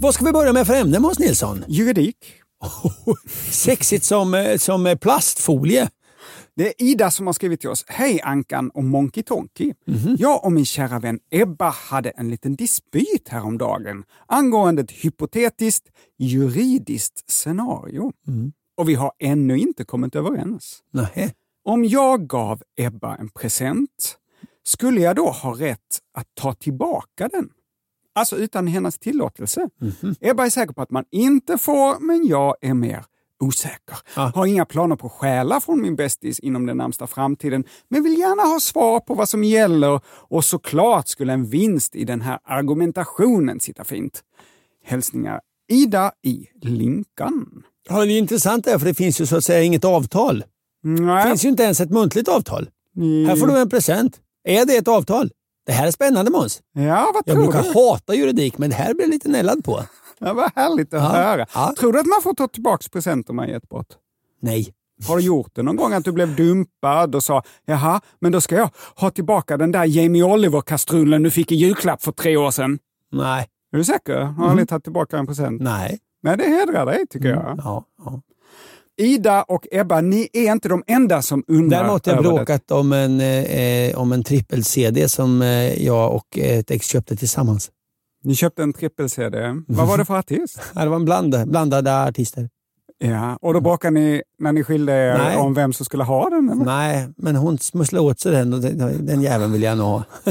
Vad 0.00 0.14
ska 0.14 0.24
vi 0.24 0.32
börja 0.32 0.52
med 0.52 0.66
för 0.66 0.74
ämne 0.74 0.98
Måns 0.98 1.18
Nilsson? 1.18 1.64
Juridik. 1.68 2.16
Sexigt 3.50 4.04
som, 4.04 4.34
eh, 4.34 4.56
som 4.56 4.96
plastfolie. 5.00 5.88
Det 6.56 6.68
är 6.68 6.74
Ida 6.78 7.10
som 7.10 7.26
har 7.26 7.32
skrivit 7.32 7.60
till 7.60 7.70
oss. 7.70 7.84
Hej 7.88 8.20
Ankan 8.22 8.70
och 8.70 8.84
Monkey 8.84 9.22
Tonky. 9.22 9.74
Mhm. 9.86 10.16
Jag 10.18 10.44
och 10.44 10.52
min 10.52 10.64
kära 10.64 10.98
vän 10.98 11.20
Ebba 11.30 11.70
hade 11.70 12.10
en 12.10 12.30
liten 12.30 12.56
dispyt 12.56 13.28
häromdagen 13.28 14.04
angående 14.26 14.82
ett 14.82 14.90
hypotetiskt 14.90 15.88
juridiskt 16.18 17.30
scenario. 17.30 18.12
Mm. 18.28 18.52
Och 18.76 18.88
vi 18.88 18.94
har 18.94 19.12
ännu 19.18 19.58
inte 19.58 19.84
kommit 19.84 20.16
överens. 20.16 20.82
Nej. 20.90 21.34
Om 21.64 21.84
jag 21.84 22.26
gav 22.26 22.62
Ebba 22.76 23.16
en 23.16 23.28
present, 23.28 24.18
skulle 24.64 25.00
jag 25.00 25.16
då 25.16 25.30
ha 25.30 25.52
rätt 25.60 25.98
att 26.14 26.26
ta 26.34 26.54
tillbaka 26.54 27.28
den? 27.28 27.48
Alltså 28.14 28.36
utan 28.36 28.66
hennes 28.66 28.98
tillåtelse. 28.98 29.68
Mhm. 29.80 30.14
Ebba 30.20 30.46
är 30.46 30.50
säker 30.50 30.72
på 30.72 30.82
att 30.82 30.90
man 30.90 31.04
inte 31.10 31.58
får, 31.58 32.00
men 32.00 32.26
jag 32.26 32.56
är 32.60 32.74
mer 32.74 33.04
osäker. 33.42 33.96
Ah. 34.14 34.30
Har 34.34 34.46
inga 34.46 34.64
planer 34.64 34.96
på 34.96 35.06
att 35.06 35.12
stjäla 35.12 35.60
från 35.60 35.82
min 35.82 35.96
bästis 35.96 36.40
inom 36.40 36.66
den 36.66 36.76
närmsta 36.76 37.06
framtiden, 37.06 37.64
men 37.88 38.02
vill 38.02 38.18
gärna 38.18 38.42
ha 38.42 38.60
svar 38.60 39.00
på 39.00 39.14
vad 39.14 39.28
som 39.28 39.44
gäller 39.44 40.00
och 40.06 40.44
såklart 40.44 41.08
skulle 41.08 41.32
en 41.32 41.44
vinst 41.46 41.96
i 41.96 42.04
den 42.04 42.20
här 42.20 42.38
argumentationen 42.44 43.60
sitta 43.60 43.84
fint. 43.84 44.20
Hälsningar 44.84 45.40
Ida 45.68 46.12
i 46.22 46.46
Linkan. 46.62 47.62
Ja, 47.88 48.04
det 48.04 48.12
är 48.12 48.18
intressant 48.18 48.64
där, 48.64 48.78
för 48.78 48.86
det 48.86 48.94
finns 48.94 49.20
ju 49.20 49.26
så 49.26 49.36
att 49.36 49.44
säga 49.44 49.62
inget 49.62 49.84
avtal. 49.84 50.44
Det 50.82 50.88
Nej. 50.88 51.28
finns 51.28 51.44
ju 51.44 51.48
inte 51.48 51.62
ens 51.62 51.80
ett 51.80 51.90
muntligt 51.90 52.28
avtal. 52.28 52.68
Här 53.26 53.36
får 53.36 53.46
du 53.46 53.58
en 53.58 53.70
present. 53.70 54.20
Är 54.44 54.64
det 54.66 54.76
ett 54.76 54.88
avtal? 54.88 55.30
Det 55.66 55.72
här 55.72 55.86
är 55.86 55.90
spännande 55.90 56.30
Måns. 56.30 56.60
Ja, 56.74 57.10
vad 57.14 57.22
Jag 57.26 57.34
tror 57.34 57.42
brukar 57.44 57.62
du? 57.62 57.72
hata 57.74 58.14
juridik, 58.14 58.58
men 58.58 58.70
det 58.70 58.76
här 58.76 58.94
blir 58.94 59.04
jag 59.04 59.10
lite 59.10 59.28
nällad 59.28 59.64
på. 59.64 59.82
Ja, 60.24 60.32
vad 60.32 60.50
härligt 60.56 60.94
att 60.94 61.02
Ja, 61.02 61.08
höra. 61.08 61.46
ja. 61.54 61.74
Tror 61.78 61.92
du 61.92 61.98
att 62.00 62.06
man 62.06 62.22
får 62.22 62.34
ta 62.34 62.48
tillbaka 62.48 62.84
presenter 62.92 63.32
man 63.32 63.48
gett 63.48 63.68
bort? 63.68 63.86
Nej. 64.40 64.74
Har 65.08 65.16
du 65.16 65.22
gjort 65.22 65.50
det 65.54 65.62
någon 65.62 65.76
gång 65.76 65.92
att 65.92 66.04
du 66.04 66.12
blev 66.12 66.36
dumpad 66.36 67.14
och 67.14 67.22
sa 67.22 67.42
jaha, 67.66 68.00
men 68.20 68.32
då 68.32 68.40
ska 68.40 68.54
jag 68.56 68.70
ha 68.96 69.10
tillbaka 69.10 69.56
den 69.56 69.72
där 69.72 69.84
Jamie 69.84 70.22
Oliver-kastrullen 70.24 71.22
du 71.22 71.30
fick 71.30 71.52
i 71.52 71.54
julklapp 71.54 72.02
för 72.02 72.12
tre 72.12 72.36
år 72.36 72.50
sedan? 72.50 72.78
Nej. 73.12 73.46
Är 73.72 73.76
du 73.78 73.84
säker? 73.84 74.20
Har 74.20 74.48
aldrig 74.48 74.68
tagit 74.68 74.84
tillbaka 74.84 75.18
en 75.18 75.26
present? 75.26 75.62
Nej. 75.62 75.98
Nej, 76.22 76.36
det 76.36 76.44
hedrar 76.44 76.86
dig 76.86 77.06
tycker 77.10 77.28
jag. 77.28 77.54
Ja, 77.64 77.84
ja. 78.04 78.20
Ida 78.96 79.42
och 79.42 79.66
Ebba, 79.72 80.00
ni 80.00 80.28
är 80.32 80.52
inte 80.52 80.68
de 80.68 80.82
enda 80.86 81.22
som 81.22 81.44
undrar 81.48 81.78
Däremot 81.78 82.06
har 82.06 82.12
jag 82.14 82.24
det. 82.24 82.28
bråkat 82.28 82.70
om 82.70 82.92
en, 82.92 83.20
eh, 83.20 83.98
om 83.98 84.12
en 84.12 84.24
trippel-CD 84.24 85.08
som 85.08 85.42
eh, 85.42 85.84
jag 85.84 86.14
och 86.14 86.38
ett 86.38 86.70
ex 86.70 86.86
köpte 86.86 87.16
tillsammans. 87.16 87.70
Ni 88.24 88.34
köpte 88.34 88.62
en 88.62 88.72
trippel-CD. 88.72 89.62
Vad 89.68 89.88
var 89.88 89.98
det 89.98 90.04
för 90.04 90.18
artist? 90.18 90.60
Det 90.74 90.88
var 90.88 90.96
en 90.96 91.04
bland, 91.04 91.48
blandade 91.48 92.02
artister. 92.02 92.48
Ja, 92.98 93.38
och 93.40 93.54
då 93.54 93.60
bråkade 93.60 93.90
ni 93.90 94.22
när 94.38 94.52
ni 94.52 94.64
skilde 94.64 94.92
er 94.92 95.18
Nej. 95.18 95.36
om 95.36 95.54
vem 95.54 95.72
som 95.72 95.86
skulle 95.86 96.04
ha 96.04 96.30
den? 96.30 96.48
Eller? 96.50 96.64
Nej, 96.64 97.08
men 97.16 97.36
hon 97.36 97.58
smusslade 97.58 98.04
åt 98.04 98.20
sig 98.20 98.32
den 98.32 98.52
och 98.54 98.60
den, 98.60 99.06
den 99.06 99.22
jäveln 99.22 99.52
vill 99.52 99.62
jag 99.62 99.78
nog 99.78 99.86
ha. 99.86 100.04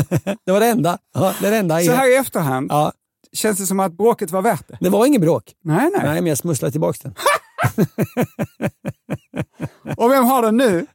det 0.45 0.51
var 0.51 0.60
det 0.60 0.65
enda. 0.67 0.98
Ja, 1.13 1.33
det, 1.41 1.57
enda. 1.57 1.79
Så 1.79 1.91
här 1.91 2.12
i 2.12 2.15
efterhand, 2.15 2.67
Ja, 2.71 2.91
känns 3.33 3.57
det 3.57 3.65
som 3.65 3.79
att 3.79 3.93
bråket 3.98 4.31
var 4.31 4.41
värt 4.41 4.67
det? 4.67 4.77
det 4.81 4.89
var 4.89 5.05
ingen 5.05 5.21
bråk. 5.21 5.43
Nej, 5.63 5.89
nej. 5.98 6.01
Nej, 6.03 6.21
men 6.21 6.25
jag 6.25 6.38
smusslade 6.38 6.71
tillbaka 6.71 6.98
den. 7.03 7.13
Och 9.98 10.12
vem 10.12 10.24
har 10.24 10.41
den 10.41 10.57
nu? 10.57 10.86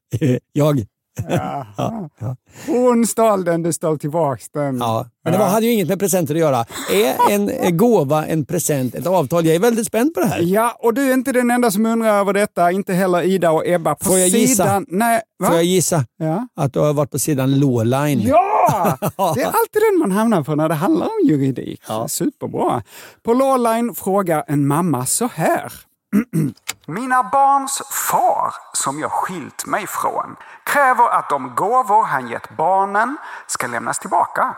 jag. 0.53 0.87
Ja. 1.29 1.67
ja. 1.77 2.37
Hon 2.67 3.07
stal 3.07 3.45
den, 3.45 3.63
du 3.63 3.73
stal 3.73 3.99
tillbaks 3.99 4.49
den. 4.51 4.79
Ja, 4.79 5.07
men 5.25 5.33
det 5.33 5.39
var, 5.39 5.47
hade 5.47 5.67
ju 5.67 5.73
inget 5.73 5.89
med 5.89 5.99
presenter 5.99 6.35
att 6.35 6.41
göra. 6.41 6.65
Är 6.93 7.31
en 7.31 7.77
gåva 7.77 8.27
en 8.27 8.45
present, 8.45 8.95
ett 8.95 9.07
avtal? 9.07 9.47
Jag 9.47 9.55
är 9.55 9.61
väldigt 9.61 9.87
spänd 9.87 10.15
på 10.15 10.21
det 10.21 10.27
här. 10.27 10.41
Ja, 10.43 10.77
och 10.79 10.95
du 10.95 11.11
är 11.11 11.15
inte 11.15 11.33
den 11.33 11.51
enda 11.51 11.71
som 11.71 11.87
undrar 11.87 12.09
över 12.21 12.33
detta, 12.33 12.71
inte 12.73 12.93
heller 12.93 13.23
Ida 13.23 13.51
och 13.51 13.67
Ebba. 13.67 13.95
På 13.95 14.05
Får 14.05 14.19
jag 14.19 14.31
sidan... 14.31 14.41
gissa? 14.41 14.83
Nej, 14.89 15.21
va? 15.39 15.47
Får 15.47 15.55
jag 15.57 15.65
gissa 15.65 16.05
Ja. 16.19 16.49
att 16.57 16.73
du 16.73 16.79
har 16.81 16.93
varit 16.93 17.11
på 17.11 17.19
sidan 17.19 17.59
Lawline? 17.61 18.21
Ja! 18.29 18.99
Det 19.35 19.43
är 19.43 19.47
alltid 19.47 19.83
den 19.93 19.99
man 19.99 20.13
hamnar 20.13 20.43
på 20.43 20.55
när 20.55 20.69
det 20.69 20.75
handlar 20.75 21.07
om 21.07 21.29
juridik. 21.29 21.81
Superbra. 22.09 22.83
På 23.23 23.33
Lawline 23.35 23.95
frågar 23.95 24.45
en 24.49 24.67
mamma 24.67 25.07
så 25.07 25.29
här. 25.35 25.73
Mina 26.89 27.23
barns 27.23 27.83
far, 28.11 28.55
som 28.73 29.01
jag 29.01 29.11
skilt 29.13 29.67
mig 29.67 29.87
från, 29.87 30.37
kräver 30.65 31.09
att 31.09 31.29
de 31.29 31.55
gåvor 31.55 32.03
han 32.03 32.29
gett 32.29 32.57
barnen 32.57 33.17
ska 33.47 33.67
lämnas 33.67 33.99
tillbaka. 33.99 34.57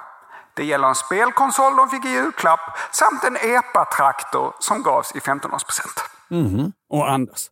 Det 0.54 0.64
gäller 0.64 0.88
en 0.88 0.94
spelkonsol 0.94 1.76
de 1.76 1.88
fick 1.88 2.04
i 2.04 2.08
julklapp 2.08 2.60
samt 2.92 3.24
en 3.24 3.36
EPA-traktor 3.36 4.52
som 4.58 4.82
gavs 4.82 5.12
i 5.16 5.18
15-årspresent. 5.18 6.00
Mhm. 6.28 6.72
Och 6.88 7.10
Anders, 7.10 7.50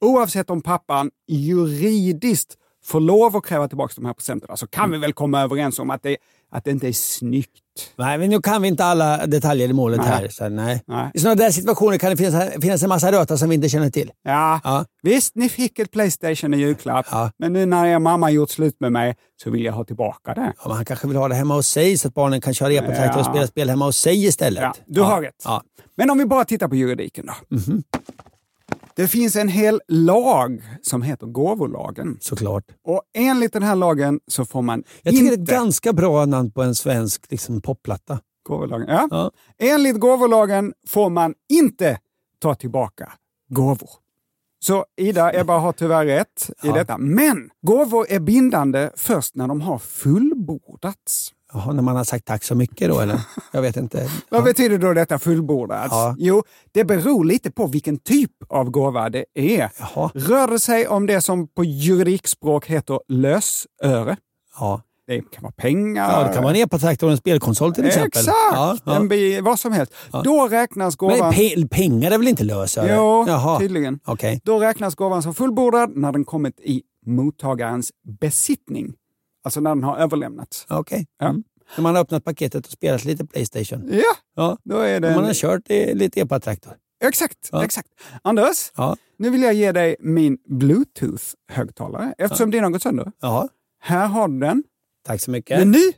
oavsett 0.00 0.50
om 0.50 0.62
pappan 0.62 1.10
juridiskt 1.28 2.54
får 2.84 3.00
lov 3.00 3.36
att 3.36 3.46
kräva 3.46 3.68
tillbaka 3.68 3.92
de 3.96 4.06
här 4.06 4.14
presenterna 4.14 4.56
så 4.56 4.66
kan 4.66 4.90
vi 4.90 4.98
väl 4.98 5.12
komma 5.12 5.40
överens 5.40 5.78
om 5.78 5.90
att 5.90 6.02
det, 6.02 6.16
att 6.52 6.64
det 6.64 6.70
inte 6.70 6.88
är 6.88 6.92
snyggt. 6.92 7.50
Nej, 7.96 8.18
men 8.18 8.30
nu 8.30 8.40
kan 8.40 8.62
vi 8.62 8.68
inte 8.68 8.84
alla 8.84 9.26
detaljer 9.26 9.68
i 9.68 9.72
målet 9.72 10.00
Nej. 10.00 10.08
här. 10.08 10.28
Så 10.28 10.48
nej. 10.48 10.82
Nej. 10.86 11.10
I 11.14 11.18
sådana 11.18 11.34
där 11.34 11.50
situationer 11.50 11.98
kan 11.98 12.10
det 12.10 12.16
finnas, 12.16 12.44
finnas 12.62 12.82
en 12.82 12.88
massa 12.88 13.12
röta 13.12 13.36
som 13.38 13.48
vi 13.48 13.54
inte 13.54 13.68
känner 13.68 13.90
till. 13.90 14.10
Ja, 14.22 14.60
Ja. 14.64 14.84
visst 15.02 15.34
ni 15.34 15.48
fick 15.48 15.78
ett 15.78 15.90
Playstation 15.90 16.54
i 16.54 16.56
julklapp, 16.56 17.06
Ja. 17.10 17.30
men 17.38 17.52
nu 17.52 17.66
när 17.66 17.86
er 17.86 17.98
mamma 17.98 18.30
gjort 18.30 18.50
slut 18.50 18.76
med 18.80 18.92
mig 18.92 19.16
så 19.42 19.50
vill 19.50 19.64
jag 19.64 19.72
ha 19.72 19.84
tillbaka 19.84 20.34
det. 20.34 20.52
Ja, 20.58 20.68
men 20.68 20.76
han 20.76 20.84
kanske 20.84 21.06
vill 21.08 21.16
ha 21.16 21.28
det 21.28 21.34
hemma 21.34 21.54
hos 21.54 21.66
sig 21.68 21.96
så 21.98 22.08
att 22.08 22.14
barnen 22.14 22.40
kan 22.40 22.54
köra 22.54 22.72
epatraktor 22.72 23.20
och 23.20 23.26
Ja. 23.26 23.30
spela 23.30 23.46
spel 23.46 23.70
hemma 23.70 23.84
hos 23.84 23.96
sig 23.96 24.26
istället. 24.26 24.62
Ja, 24.62 24.72
du 24.86 25.00
har 25.00 25.22
rätt. 25.22 25.44
Men 25.96 26.10
om 26.10 26.18
vi 26.18 26.26
bara 26.26 26.44
tittar 26.44 26.68
på 26.68 26.74
juridiken 26.76 27.26
då. 27.26 27.34
Det 28.98 29.08
finns 29.08 29.36
en 29.36 29.48
hel 29.48 29.80
lag 29.88 30.62
som 30.82 31.02
heter 31.02 31.26
gåvolagen. 31.26 32.16
Såklart. 32.20 32.64
Och 32.84 33.02
enligt 33.14 33.52
den 33.52 33.62
här 33.62 33.76
lagen 33.76 34.20
så 34.26 34.44
får 34.44 34.62
man 34.62 34.84
Jag 35.02 35.14
tycker 35.14 35.24
inte... 35.24 35.36
det 35.36 35.52
är 35.52 35.56
ett 35.56 35.60
ganska 35.62 35.92
bra 35.92 36.26
namn 36.26 36.50
på 36.50 36.62
en 36.62 36.74
svensk 36.74 37.30
liksom, 37.30 37.60
popplatta. 37.60 38.20
Gåvolagen. 38.48 38.86
Ja. 38.88 39.08
Ja. 39.10 39.30
Enligt 39.58 40.00
gåvolagen 40.00 40.72
får 40.86 41.10
man 41.10 41.34
inte 41.52 41.98
ta 42.38 42.54
tillbaka 42.54 43.12
gåvor. 43.48 43.90
Så 44.60 44.84
Ida, 44.96 45.40
Ebba 45.40 45.58
har 45.58 45.72
tyvärr 45.72 46.06
rätt 46.06 46.50
i 46.50 46.66
Ja. 46.66 46.72
detta. 46.74 46.98
Men 46.98 47.50
gåvor 47.66 48.06
är 48.08 48.20
bindande 48.20 48.90
först 48.96 49.34
när 49.34 49.48
de 49.48 49.60
har 49.60 49.78
fullbordats. 49.78 51.32
Jaha, 51.52 51.72
när 51.72 51.82
man 51.82 51.96
har 51.96 52.04
sagt 52.04 52.24
tack 52.24 52.44
så 52.44 52.54
mycket 52.54 52.88
då 52.88 53.00
eller? 53.00 53.20
Jag 53.52 53.62
vet 53.62 53.76
inte. 53.76 54.10
Vad 54.30 54.40
Ja. 54.40 54.44
betyder 54.44 54.78
då 54.78 54.92
detta 54.92 55.18
fullbordats? 55.18 55.88
Ja. 55.90 56.14
Jo, 56.18 56.42
det 56.72 56.84
beror 56.84 57.24
lite 57.24 57.50
på 57.50 57.66
vilken 57.66 57.98
typ 57.98 58.30
av 58.48 58.70
gåva 58.70 59.10
det 59.10 59.24
är. 59.34 59.70
Jaha. 59.78 60.10
Rör 60.14 60.46
det 60.48 60.58
sig 60.58 60.88
om 60.88 61.06
det 61.06 61.20
som 61.20 61.48
på 61.48 61.64
juridikspråk 61.64 62.66
heter 62.66 63.00
lösöre, 63.08 64.16
Ja. 64.60 64.82
det 65.06 65.20
kan 65.30 65.42
vara 65.42 65.52
pengar, 65.52 66.12
ja, 66.12 66.28
det 66.28 66.34
kan 66.34 66.42
vara 66.42 66.54
en 66.56 66.68
och 67.02 67.10
en 67.10 67.16
spelkonsol 67.16 67.74
till 67.74 67.86
exempel. 67.86 68.08
Exakt! 68.20 68.82
Ja. 68.84 68.96
En 68.96 69.08
vad 69.44 69.58
som 69.60 69.72
helst. 69.72 69.92
Då 70.24 70.48
räknas 70.48 70.96
gåvan... 70.96 71.18
Men 71.18 71.32
pe 71.32 71.68
pengar 71.68 72.10
är 72.10 72.18
väl 72.18 72.28
inte 72.28 72.44
lösöre? 72.44 72.94
Jo, 72.96 73.24
Jaha. 73.28 73.58
tydligen. 73.58 74.00
Okej. 74.04 74.40
Då 74.44 74.58
räknas 74.58 74.94
gåvan 74.94 75.22
som 75.22 75.34
fullbordad 75.34 75.96
när 75.96 76.12
den 76.12 76.24
kommit 76.24 76.60
i 76.60 76.82
mottagarens 77.06 77.90
besittning. 78.20 78.94
Alltså 79.48 79.60
när 79.60 79.70
den 79.70 79.84
har 79.84 79.96
överlämnats. 79.96 80.66
Okej. 80.68 81.06
Ja. 81.18 81.26
Mm. 81.28 81.42
När 81.76 81.82
man 81.82 81.94
har 81.94 82.02
öppnat 82.02 82.24
paketet 82.24 82.66
och 82.66 82.72
spelat 82.72 83.04
lite 83.04 83.26
Playstation. 83.26 83.88
Ja, 83.92 84.02
Ja. 84.36 84.56
då 84.64 84.76
är 84.78 85.00
det... 85.00 85.08
När 85.08 85.16
man 85.16 85.24
har 85.24 85.34
kört 85.34 85.68
lite 85.94 86.20
epatraktor. 86.20 86.72
Exakt, 87.04 87.48
Ja. 87.52 87.64
exakt. 87.64 87.88
Anders, 88.22 88.70
Ja. 88.76 88.96
nu 89.18 89.30
vill 89.30 89.42
jag 89.42 89.54
ge 89.54 89.72
dig 89.72 89.96
min 90.00 90.38
bluetooth-högtalare 90.48 92.14
eftersom 92.18 92.50
din 92.50 92.64
har 92.64 92.70
gått 92.70 92.82
sönder. 92.82 93.12
Jaha. 93.20 93.48
Här 93.80 94.06
har 94.06 94.28
du 94.28 94.38
den. 94.38 94.62
Tack 95.06 95.20
så 95.20 95.30
mycket. 95.30 95.58
Men 95.58 95.70
nu, 95.70 95.92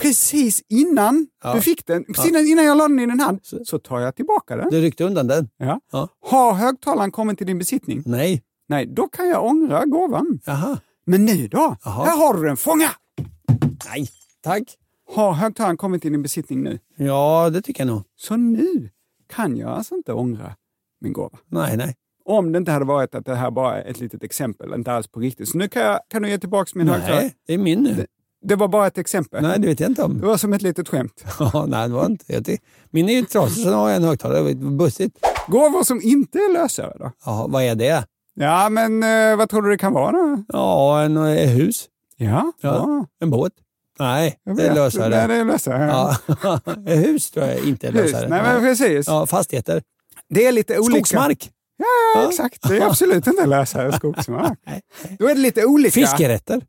precis 0.00 0.62
innan 0.68 1.26
Ja. 1.44 1.54
du 1.54 1.60
fick 1.60 1.86
den, 1.86 2.04
precis 2.04 2.36
innan 2.48 2.64
jag 2.64 2.76
la 2.76 2.88
den 2.88 3.00
i 3.00 3.06
din 3.06 3.20
hand, 3.20 3.40
så 3.64 3.78
tar 3.78 4.00
jag 4.00 4.14
tillbaka 4.16 4.56
den. 4.56 4.70
Du 4.70 4.80
ryckte 4.80 5.04
undan 5.04 5.26
den? 5.26 5.48
Ja. 5.56 5.80
Ja. 5.92 6.08
Har 6.26 6.52
högtalaren 6.52 7.10
kommit 7.12 7.38
till 7.38 7.46
din 7.46 7.58
besittning? 7.58 8.02
Nej. 8.06 8.42
Nej, 8.68 8.86
då 8.86 9.08
kan 9.08 9.28
jag 9.28 9.44
ångra 9.44 9.84
gåvan. 9.84 10.40
Jaha. 10.44 10.78
Men 11.06 11.24
nu 11.24 11.48
då? 11.48 11.76
Jaha. 11.84 12.04
Här 12.04 12.16
har 12.16 12.34
du 12.34 12.42
den, 12.46 12.56
fånga! 12.56 12.90
Nej. 13.86 14.08
Tack. 14.42 14.62
Har 15.14 15.32
högtalaren 15.32 15.76
kommit 15.76 16.02
till 16.02 16.12
din 16.12 16.22
besittning 16.22 16.62
nu? 16.62 16.78
Ja, 16.96 17.50
det 17.50 17.62
tycker 17.62 17.80
jag 17.86 17.92
nog. 17.94 18.02
Så 18.16 18.36
nu 18.36 18.90
kan 19.34 19.56
jag 19.56 19.70
alltså 19.70 19.94
inte 19.94 20.12
ångra 20.12 20.56
min 21.00 21.12
gåva. 21.12 21.38
Nej, 21.46 21.76
nej. 21.76 21.94
Om 22.24 22.52
det 22.52 22.58
inte 22.58 22.72
hade 22.72 22.84
varit 22.84 23.14
att 23.14 23.24
det 23.26 23.34
här 23.34 23.50
bara 23.50 23.82
är 23.82 23.90
ett 23.90 24.00
litet 24.00 24.22
exempel, 24.22 24.74
inte 24.74 24.92
alls 24.92 25.08
på 25.08 25.20
riktigt. 25.20 25.48
Så 25.48 25.58
nu 25.58 25.68
kan, 25.68 25.82
jag, 25.82 26.00
kan 26.08 26.22
du 26.22 26.28
ge 26.30 26.38
tillbaka 26.38 26.70
min 26.74 26.88
högtalare. 26.88 27.20
Nej, 27.20 27.34
det 27.46 27.54
är 27.54 27.58
min 27.58 27.78
nu. 27.82 28.06
Det 28.44 28.54
var 28.56 28.68
bara 28.68 28.86
ett 28.86 28.98
exempel. 28.98 29.42
Nej, 29.42 29.58
det 29.60 29.66
vet 29.66 29.80
jag 29.80 29.90
inte 29.90 30.02
Det 30.02 30.06
om. 30.06 30.20
var 30.20 30.36
som 30.36 30.52
ett 30.52 30.62
litet 30.62 30.88
skämt. 30.88 31.24
Ja, 31.38 31.66
nej, 31.68 31.88
det 31.88 31.94
var 31.94 32.06
inte. 32.06 32.24
Jag 32.32 32.58
Min 32.90 33.08
är 33.08 33.12
ju 33.12 33.22
trasig, 33.24 33.62
så 33.64 33.72
har 33.72 33.88
jag 33.88 33.96
en 33.96 34.04
högtalare. 34.04 34.54
Det 34.54 34.64
var 34.64 34.70
bussigt. 34.70 35.18
Gåvor 35.48 35.82
som 35.84 36.00
inte 36.02 36.38
är 36.38 36.52
lösöre 36.52 36.96
då? 36.98 37.12
Jaha, 37.24 37.46
vad 37.46 37.62
är 37.62 37.74
det? 37.74 38.06
Ja, 38.36 38.68
men 38.68 39.02
eh, 39.02 39.36
vad 39.36 39.50
tror 39.50 39.62
du 39.62 39.70
det 39.70 39.78
kan 39.78 39.92
vara? 39.92 40.44
Ja, 40.48 41.02
en, 41.02 41.16
ett 41.16 41.50
hus. 41.58 41.86
Ja, 42.16 42.52
Ja. 42.60 43.06
En 43.20 43.30
båt. 43.30 43.52
Nej, 43.98 44.38
det 44.56 44.66
är 44.66 44.74
lösare. 44.74 45.08
Nej, 45.08 45.28
det 45.28 45.34
är 45.34 45.44
lösare. 45.44 45.86
Ja. 45.86 46.16
ett 46.86 47.06
hus 47.06 47.30
tror 47.30 47.46
jag 47.46 47.58
inte 47.68 47.88
är 47.88 47.92
Hus. 47.92 48.12
lösare. 48.12 48.28
Nej, 48.28 48.42
men 48.42 48.60
precis. 48.60 49.06
Ja, 49.06 49.26
fastigheter. 49.26 49.82
Det 50.28 50.46
är 50.46 50.52
lite 50.52 50.78
olika. 50.78 50.96
Skogsmark. 50.96 51.50
Ja, 51.78 52.22
ja, 52.22 52.28
exakt. 52.28 52.68
Det 52.68 52.76
är 52.78 52.86
absolut 52.86 53.26
inte 53.26 53.46
lösare 53.46 53.92
skogsmark. 53.96 54.58
Då 55.18 55.28
är 55.28 55.34
det 55.34 55.40
lite 55.40 55.64
olika. 55.64 55.92
Fiskerätter. 55.92 56.62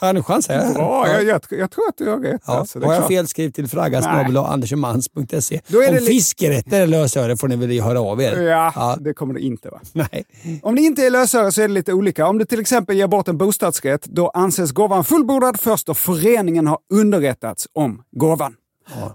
Ja, 0.00 0.12
nu 0.12 0.22
chansar 0.22 0.54
jag. 0.54 0.74
Bra, 0.74 1.04
Ja. 1.08 1.12
jag, 1.12 1.24
jag, 1.24 1.40
jag 1.60 1.70
tror 1.70 1.88
att 1.88 1.96
du 1.98 2.08
har 2.10 2.18
rätt. 2.18 2.40
Ja, 2.46 2.58
alltså, 2.58 2.78
har 2.80 2.86
jag 2.92 2.96
klart. 2.96 3.08
fel 3.08 3.28
skriv 3.28 3.50
till 3.50 3.68
fraga 3.68 4.00
Nej. 4.00 4.02
snabel 4.02 4.36
andersömans.se. 4.36 5.60
Då 5.68 5.82
är 5.82 5.88
Om 5.88 5.94
li- 5.94 6.00
fiskerätter 6.00 6.80
är 6.80 6.86
lösöre 6.86 7.36
får 7.36 7.48
ni 7.48 7.56
väl 7.56 7.80
höra 7.80 8.00
av 8.00 8.22
er. 8.22 8.40
Ja, 8.42 8.72
Ja. 8.74 8.96
det 9.00 9.14
kommer 9.14 9.34
det 9.34 9.40
inte 9.40 9.68
vara. 9.70 9.80
Nej. 9.92 10.24
Om 10.62 10.74
det 10.74 10.82
inte 10.82 11.06
är 11.06 11.10
lösöre 11.10 11.52
så 11.52 11.62
är 11.62 11.68
det 11.68 11.74
lite 11.74 11.92
olika. 11.92 12.26
Om 12.26 12.38
du 12.38 12.44
till 12.44 12.60
exempel 12.60 12.96
ger 12.96 13.06
bort 13.06 13.28
en 13.28 13.38
bostadsrätt, 13.38 14.04
då 14.04 14.28
anses 14.28 14.72
gåvan 14.72 15.04
fullbordad 15.04 15.60
först 15.60 15.86
då 15.86 15.94
föreningen 15.94 16.66
har 16.66 16.78
underrättats 16.92 17.68
om 17.72 18.02
gåvan. 18.12 18.54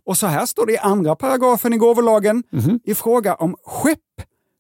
Och 0.06 0.18
så 0.18 0.28
här 0.28 0.46
står 0.46 0.66
det 0.66 0.74
i 0.74 0.78
andra 0.78 1.16
paragrafen 1.16 1.74
i 1.74 1.78
gåvolagen 1.78 2.44
Mhm. 2.52 2.80
i 2.84 2.96
fråga 2.96 3.36
om 3.36 3.56
skepp, 3.66 4.00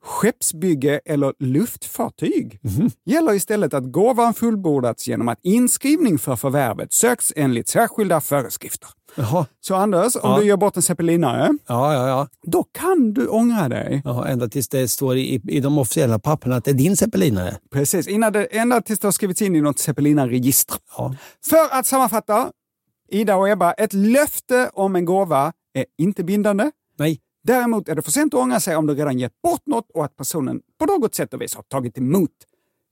skeppsbygge 0.03 0.99
eller 1.05 1.33
luftfartyg. 1.39 2.59
Mhm. 2.63 2.91
Gäller 3.05 3.33
istället 3.33 3.73
att 3.73 3.91
gåvan 3.91 4.33
fullbordats 4.33 5.07
genom 5.07 5.27
att 5.27 5.39
inskrivning 5.43 6.19
för 6.19 6.35
förvärvet 6.35 6.93
söks 6.93 7.33
enligt 7.35 7.67
särskilda 7.69 8.21
föreskrifter. 8.21 8.89
Jaha. 9.15 9.45
Så 9.59 9.75
Anders, 9.75 10.15
om 10.15 10.21
Ja. 10.23 10.39
du 10.39 10.45
gör 10.45 10.57
bort 10.57 10.75
en 10.75 10.81
zeppelinare, 10.81 11.57
Ja, 11.67 11.93
ja, 11.93 12.07
ja. 12.07 12.27
då 12.47 12.63
kan 12.63 13.13
du 13.13 13.27
ångra 13.27 13.69
dig. 13.69 14.01
ja. 14.05 14.27
Ända 14.27 14.47
tills 14.47 14.69
det 14.69 14.87
står 14.87 15.17
i, 15.17 15.41
i 15.47 15.59
de 15.59 15.77
officiella 15.77 16.19
papperna 16.19 16.55
att 16.55 16.65
det 16.65 16.71
är 16.71 16.75
din 16.75 16.97
zeppelinare. 16.97 17.57
Precis, 17.71 18.07
innan 18.07 18.33
det, 18.33 18.45
ända 18.45 18.81
tills 18.81 18.99
det 18.99 19.07
har 19.07 19.11
skrivits 19.11 19.41
in 19.41 19.55
i 19.55 19.61
något 19.61 19.79
zeppelinarregister. 19.79 20.77
Ja. 20.97 21.15
För 21.49 21.79
att 21.79 21.85
sammanfatta, 21.85 22.51
Ida 23.09 23.35
och 23.35 23.49
Ebba, 23.49 23.71
ett 23.73 23.93
löfte 23.93 24.69
om 24.73 24.95
en 24.95 25.05
gåva 25.05 25.53
är 25.73 25.85
inte 25.97 26.23
bindande. 26.23 26.71
Nej. 26.99 27.19
Däremot 27.43 27.89
är 27.89 27.95
det 27.95 28.01
för 28.01 28.11
sent 28.11 28.33
att 28.33 28.39
ångra 28.39 28.59
sig 28.59 28.75
om 28.75 28.87
du 28.87 28.95
redan 28.95 29.19
gett 29.19 29.41
bort 29.41 29.61
något 29.65 29.91
och 29.93 30.05
att 30.05 30.15
personen 30.15 30.61
på 30.79 30.85
något 30.85 31.15
sätt 31.15 31.33
och 31.33 31.41
vis 31.41 31.55
har 31.55 31.63
tagit 31.63 31.97
emot 31.97 32.31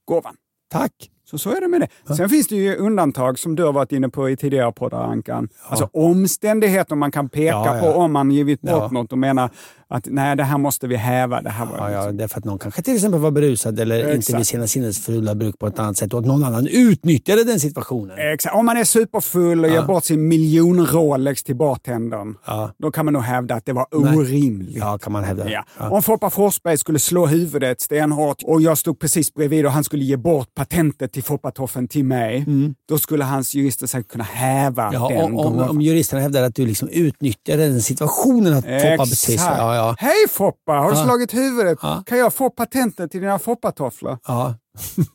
gåvan. 0.04 0.34
Tack. 0.72 1.10
Så 1.24 1.38
så 1.38 1.50
är 1.50 1.60
det 1.60 1.68
med 1.68 1.80
det. 2.06 2.14
Sen 2.14 2.28
finns 2.28 2.48
det 2.48 2.56
ju 2.56 2.76
undantag 2.76 3.38
som 3.38 3.56
du 3.56 3.64
har 3.64 3.72
varit 3.72 3.92
inne 3.92 4.08
på 4.08 4.30
i 4.30 4.36
tidigare 4.36 4.72
poddar, 4.72 5.02
Ankan. 5.04 5.48
Alltså 5.68 5.88
omständigheter 5.92 6.96
man 6.96 7.10
kan 7.12 7.28
peka 7.28 7.46
Ja, 7.56 7.76
ja. 7.76 7.80
på 7.92 7.98
om 7.98 8.12
man 8.12 8.30
givit 8.30 8.60
bort 8.60 8.70
Ja. 8.70 8.88
något 8.92 9.12
och 9.12 9.18
menar 9.18 9.50
att 9.90 10.06
nej, 10.10 10.36
det 10.36 10.44
här 10.44 10.58
måste 10.58 10.86
vi 10.86 10.96
häva. 10.96 11.42
Det 11.42 11.50
här 11.50 11.66
var 11.66 11.76
Ja, 11.78 11.90
ja, 11.90 12.00
liksom- 12.00 12.16
därför 12.16 12.38
att 12.38 12.44
någon 12.44 12.58
kanske 12.58 12.82
till 12.82 12.94
exempel 12.94 13.20
var 13.20 13.30
berusad 13.30 13.80
eller 13.80 13.98
inte 13.98 14.12
Exakt. 14.12 14.38
vid 14.38 14.46
sina 14.46 14.66
sinnesfulla 14.66 15.34
bruk 15.34 15.58
på 15.58 15.66
ett 15.66 15.78
annat 15.78 15.96
sätt 15.96 16.12
och 16.14 16.20
att 16.20 16.26
någon 16.26 16.44
annan 16.44 16.66
utnyttjade 16.66 17.44
den 17.44 17.60
situationen. 17.60 18.16
Exakt. 18.32 18.54
Om 18.56 18.66
man 18.66 18.76
är 18.76 18.84
superfull 18.84 19.64
och 19.64 19.70
ger 19.70 19.82
bort 19.82 20.04
sin 20.04 20.28
miljon 20.28 20.86
Rolex 20.86 21.42
till 21.42 21.56
bartendern, 21.56 22.34
Ja. 22.46 22.70
då 22.78 22.90
kan 22.90 23.04
man 23.04 23.14
nog 23.14 23.22
hävda 23.22 23.54
att 23.54 23.66
det 23.66 23.72
var 23.72 23.86
orimligt. 23.94 24.76
Ja, 24.76 24.98
kan 24.98 25.12
man 25.12 25.24
hävda. 25.24 25.50
Ja. 25.50 25.64
Ja. 25.78 25.90
Om 25.90 26.02
Foppa 26.02 26.30
Forsberg 26.30 26.78
skulle 26.78 26.98
slå 26.98 27.26
huvudet 27.26 27.80
stenhårt 27.80 28.42
och 28.42 28.62
jag 28.62 28.78
stod 28.78 28.98
precis 28.98 29.34
bredvid 29.34 29.66
och 29.66 29.72
han 29.72 29.84
skulle 29.84 30.04
ge 30.04 30.16
bort 30.16 30.54
patentet 30.54 31.12
till 31.12 31.22
Foppatoffen 31.22 31.88
till 31.88 32.04
mig, 32.04 32.46
då 32.88 32.98
skulle 32.98 33.24
hans 33.24 33.54
jurister 33.54 33.86
säkert 33.86 34.08
kunna 34.12 34.24
häva 34.24 34.80
Mm. 34.80 35.02
Ja, 35.02 35.08
den 35.08 35.20
om, 35.24 35.36
om, 35.38 35.58
om 35.58 35.80
juristerna 35.80 36.22
hävdar 36.22 36.42
att 36.42 36.54
du 36.54 36.66
liksom 36.66 36.88
utnyttjade 36.88 37.68
den 37.68 37.82
situationen 37.82 38.52
att 38.54 38.64
Foppa 38.64 38.96
precis... 39.04 39.36
Ja, 39.58 39.74
ja. 39.80 39.94
Hej 39.98 40.28
Foppa, 40.30 40.72
har 40.72 40.90
du 40.90 40.96
Ja. 40.98 41.04
slagit 41.04 41.34
huvudet? 41.34 41.78
Ja. 41.82 42.02
Kan 42.06 42.18
jag 42.18 42.34
få 42.34 42.50
patentet 42.50 43.10
till 43.10 43.20
dina 43.20 43.38
Foppatofflor? 43.38 44.18
Ja, 44.26 44.54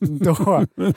Då 0.00 0.32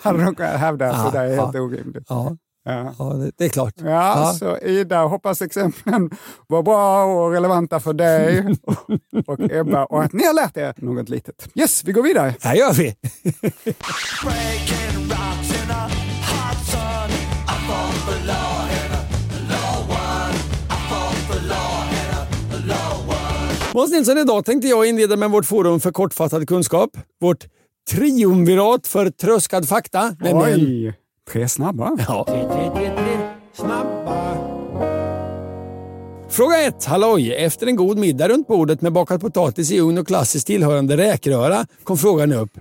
hade 0.01 0.23
de 0.23 0.35
kunnat 0.35 0.59
hävda 0.59 0.89
att 0.89 0.97
Ja, 0.97 1.03
det 1.11 1.17
där 1.17 1.25
är 1.25 1.35
helt 1.41 1.53
ja. 1.53 1.61
orimligt. 1.61 2.03
ja, 2.09 2.35
Ja. 2.65 2.93
ja 2.99 3.05
det, 3.05 3.31
det 3.37 3.45
är 3.45 3.49
klart. 3.49 3.73
Ja, 3.77 3.89
Ja. 3.89 4.33
så 4.39 4.57
Ida, 4.57 5.03
hoppas 5.05 5.41
exemplen 5.41 6.09
var 6.47 6.63
bra 6.63 7.03
och 7.03 7.31
relevanta 7.31 7.79
för 7.79 7.93
dig 7.93 8.55
och, 9.27 9.39
Ebba 9.51 9.85
och 9.85 10.03
att 10.03 10.13
ni 10.13 10.25
har 10.25 10.33
lärt 10.33 10.57
er 10.57 10.73
något 10.77 11.09
litet. 11.09 11.47
Yes, 11.55 11.83
vi 11.83 11.91
går 11.91 12.03
vidare. 12.03 12.35
Här 12.41 12.55
gör 12.55 12.73
vi. 12.73 12.95
Måns 23.73 23.91
Nilsson, 23.91 24.17
idag 24.17 24.45
tänkte 24.45 24.67
jag 24.67 24.85
inleda 24.89 25.15
med 25.17 25.31
vårt 25.31 25.45
forum 25.45 25.79
för 25.79 25.91
kortfattad 25.91 26.47
kunskap. 26.47 26.89
Vårt 27.21 27.45
triumvirat 27.91 28.87
för 28.87 29.09
tröskad 29.09 29.67
fakta. 29.67 30.15
nämligen- 30.19 30.59
Oj, 30.59 30.93
tre 31.31 31.47
snabba. 31.47 31.97
Ja. 32.07 32.25
Snabba. 33.53 34.35
Fråga 36.29 36.57
1. 36.67 36.85
Halloj! 36.85 37.33
Efter 37.33 37.67
en 37.67 37.75
god 37.75 37.97
middag 37.97 38.27
runt 38.29 38.47
bordet 38.47 38.81
med 38.81 38.93
bakad 38.93 39.21
potatis 39.21 39.71
i 39.71 39.79
ugn 39.79 39.97
och 39.97 40.07
klassiskt 40.07 40.47
tillhörande 40.47 40.97
räkröra 40.97 41.65
kom 41.83 41.97
frågan 41.97 42.31
upp. 42.33 42.51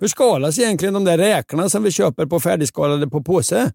Hur 0.00 0.08
skalas 0.08 0.58
egentligen 0.58 0.94
de 0.94 1.04
där 1.04 1.18
räkorna 1.18 1.68
som 1.68 1.82
vi 1.82 1.90
köper 1.90 2.26
på 2.26 2.40
färdigskalade 2.40 3.08
på 3.08 3.22
påse? 3.22 3.72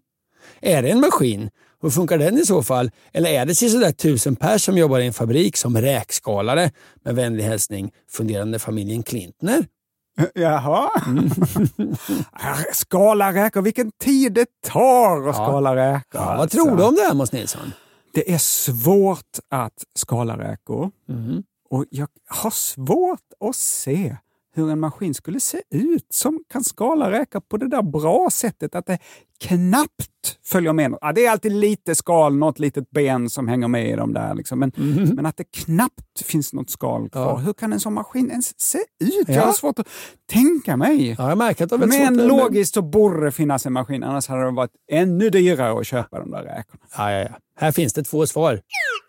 Är 0.60 0.82
det 0.82 0.88
en 0.88 1.00
maskin? 1.00 1.50
Hur 1.84 1.90
funkar 1.90 2.18
den 2.18 2.38
i 2.38 2.46
så 2.46 2.62
fall? 2.62 2.90
Eller 3.12 3.30
är 3.30 3.46
det 3.46 3.54
sådär 3.54 3.92
tusen 3.92 4.36
pers 4.36 4.64
som 4.64 4.78
jobbar 4.78 4.98
i 5.00 5.06
en 5.06 5.12
fabrik 5.12 5.56
som 5.56 5.76
räkskalare? 5.78 6.70
Med 7.04 7.14
vänlig 7.14 7.44
hälsning, 7.44 7.92
funderande 8.10 8.58
familjen 8.58 9.02
Klintner. 9.02 9.66
Jaha. 10.34 10.90
skala 12.72 13.32
räkor, 13.32 13.62
vilken 13.62 13.90
tid 13.92 14.32
det 14.32 14.46
tar 14.66 15.28
att 15.28 15.34
skala 15.34 15.76
räkor. 15.76 16.20
Ja, 16.20 16.24
vad 16.26 16.40
alltså. 16.40 16.56
tror 16.58 16.76
du 16.76 16.84
om 16.84 16.94
det 16.94 17.02
här 17.02 17.14
Måns 17.14 17.32
Nilsson? 17.32 17.72
Det 18.14 18.32
är 18.32 18.38
svårt 18.38 19.38
att 19.50 19.84
skala 19.98 20.38
räkor 20.38 20.90
Mm. 21.08 21.42
och 21.70 21.84
jag 21.90 22.08
har 22.28 22.50
svårt 22.50 23.20
att 23.48 23.56
se 23.56 24.16
hur 24.54 24.70
en 24.70 24.80
maskin 24.80 25.14
skulle 25.14 25.40
se 25.40 25.62
ut 25.70 26.06
som 26.10 26.40
kan 26.52 26.64
skala 26.64 27.10
räkor 27.10 27.40
på 27.40 27.56
det 27.56 27.68
där 27.68 27.82
bra 27.82 28.28
sättet 28.32 28.74
att 28.74 28.86
det 28.86 28.98
knappt 29.40 30.38
följer 30.46 30.72
med. 30.72 30.90
något. 30.90 30.98
Ja, 31.02 31.12
det 31.12 31.26
är 31.26 31.30
alltid 31.30 31.52
lite 31.52 31.94
skal, 31.94 32.36
något 32.36 32.58
litet 32.58 32.90
ben 32.90 33.30
som 33.30 33.48
hänger 33.48 33.68
med 33.68 33.90
i 33.90 33.96
de 33.96 34.12
där. 34.12 34.34
Liksom. 34.34 34.58
Men, 34.58 34.72
men 35.16 35.26
att 35.26 35.36
det 35.36 35.44
knappt 35.44 36.22
finns 36.24 36.52
något 36.52 36.70
skal 36.70 37.10
kvar. 37.10 37.22
Ja. 37.26 37.36
Hur 37.36 37.52
kan 37.52 37.72
en 37.72 37.80
sån 37.80 37.94
maskin 37.94 38.30
ens 38.30 38.60
se 38.60 38.78
ut? 39.00 39.28
Jag 39.28 39.36
Ja. 39.36 39.44
har 39.44 39.52
svårt 39.52 39.78
att 39.78 39.88
tänka 40.32 40.76
mig. 40.76 41.14
Ja, 41.18 41.28
jag 41.28 41.38
märker 41.38 41.64
att 41.64 41.70
det 41.70 41.76
väldigt 41.76 42.00
Men 42.00 42.14
svårt. 42.18 42.28
logiskt 42.28 42.74
så 42.74 42.82
borde 42.82 43.24
det 43.24 43.32
finnas 43.32 43.66
en 43.66 43.72
maskin, 43.72 44.02
annars 44.04 44.28
hade 44.28 44.44
det 44.44 44.50
varit 44.50 44.70
ännu 44.92 45.30
dyrare 45.30 45.80
att 45.80 45.86
köpa 45.86 46.18
de 46.20 46.30
där 46.30 46.42
räkorna. 46.42 46.82
Ja, 46.96 47.12
ja, 47.12 47.18
ja. 47.22 47.36
Här 47.60 47.72
finns 47.72 47.92
det 47.92 48.02
två 48.02 48.26
svar. 48.26 48.60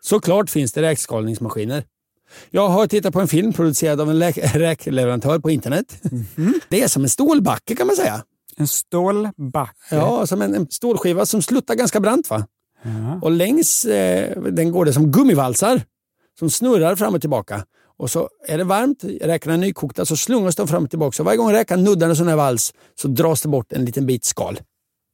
Såklart 0.02 0.50
finns 0.50 0.74
det 0.74 0.82
räkskalningsmaskiner. 0.82 1.84
Jag 2.52 2.68
har 2.70 2.88
tittat 2.88 3.14
på 3.14 3.22
en 3.22 3.28
film 3.28 3.54
producerad 3.54 4.02
av 4.02 4.10
en 4.10 4.20
räkleverantör 4.54 5.40
på 5.40 5.50
internet. 5.50 6.02
Det 6.70 6.82
är 6.82 6.88
som 6.88 7.04
en 7.04 7.10
stålbacke 7.10 7.76
kan 7.76 7.88
man 7.88 7.96
säga. 7.96 8.24
En 8.58 8.68
stålbacke. 8.68 9.96
Ja, 9.96 10.28
som 10.28 10.42
en, 10.42 10.56
en 10.56 10.68
stålskiva 10.70 11.26
som 11.26 11.42
sluttar 11.42 11.76
ganska 11.76 12.00
brant. 12.00 12.30
va? 12.30 12.48
Och 13.22 13.32
längs 13.32 13.86
eh, 13.86 14.42
den 14.42 14.72
går 14.72 14.86
det 14.86 14.94
som 14.94 15.12
gummivalsar 15.12 15.82
som 16.40 16.50
snurrar 16.50 16.96
fram 16.96 17.16
och 17.16 17.22
tillbaka. 17.22 17.66
Och 17.98 18.12
så 18.12 18.30
är 18.48 18.58
det 18.58 18.64
varmt, 18.64 19.04
räkorna 19.22 19.54
är 19.54 19.58
nykokta, 19.58 20.06
så 20.06 20.18
slungas 20.18 20.56
de 20.56 20.68
fram 20.68 20.84
och 20.84 20.90
tillbaka. 20.90 21.16
Så 21.16 21.24
varje 21.24 21.38
gång 21.38 21.52
räkan 21.52 21.84
nuddar 21.84 22.10
en 22.10 22.16
sån 22.16 22.28
här 22.28 22.36
vals 22.36 22.74
så 23.02 23.08
dras 23.08 23.42
det 23.42 23.48
bort 23.48 23.74
en 23.74 23.86
liten 23.86 24.06
bit 24.06 24.26
skal. 24.26 24.60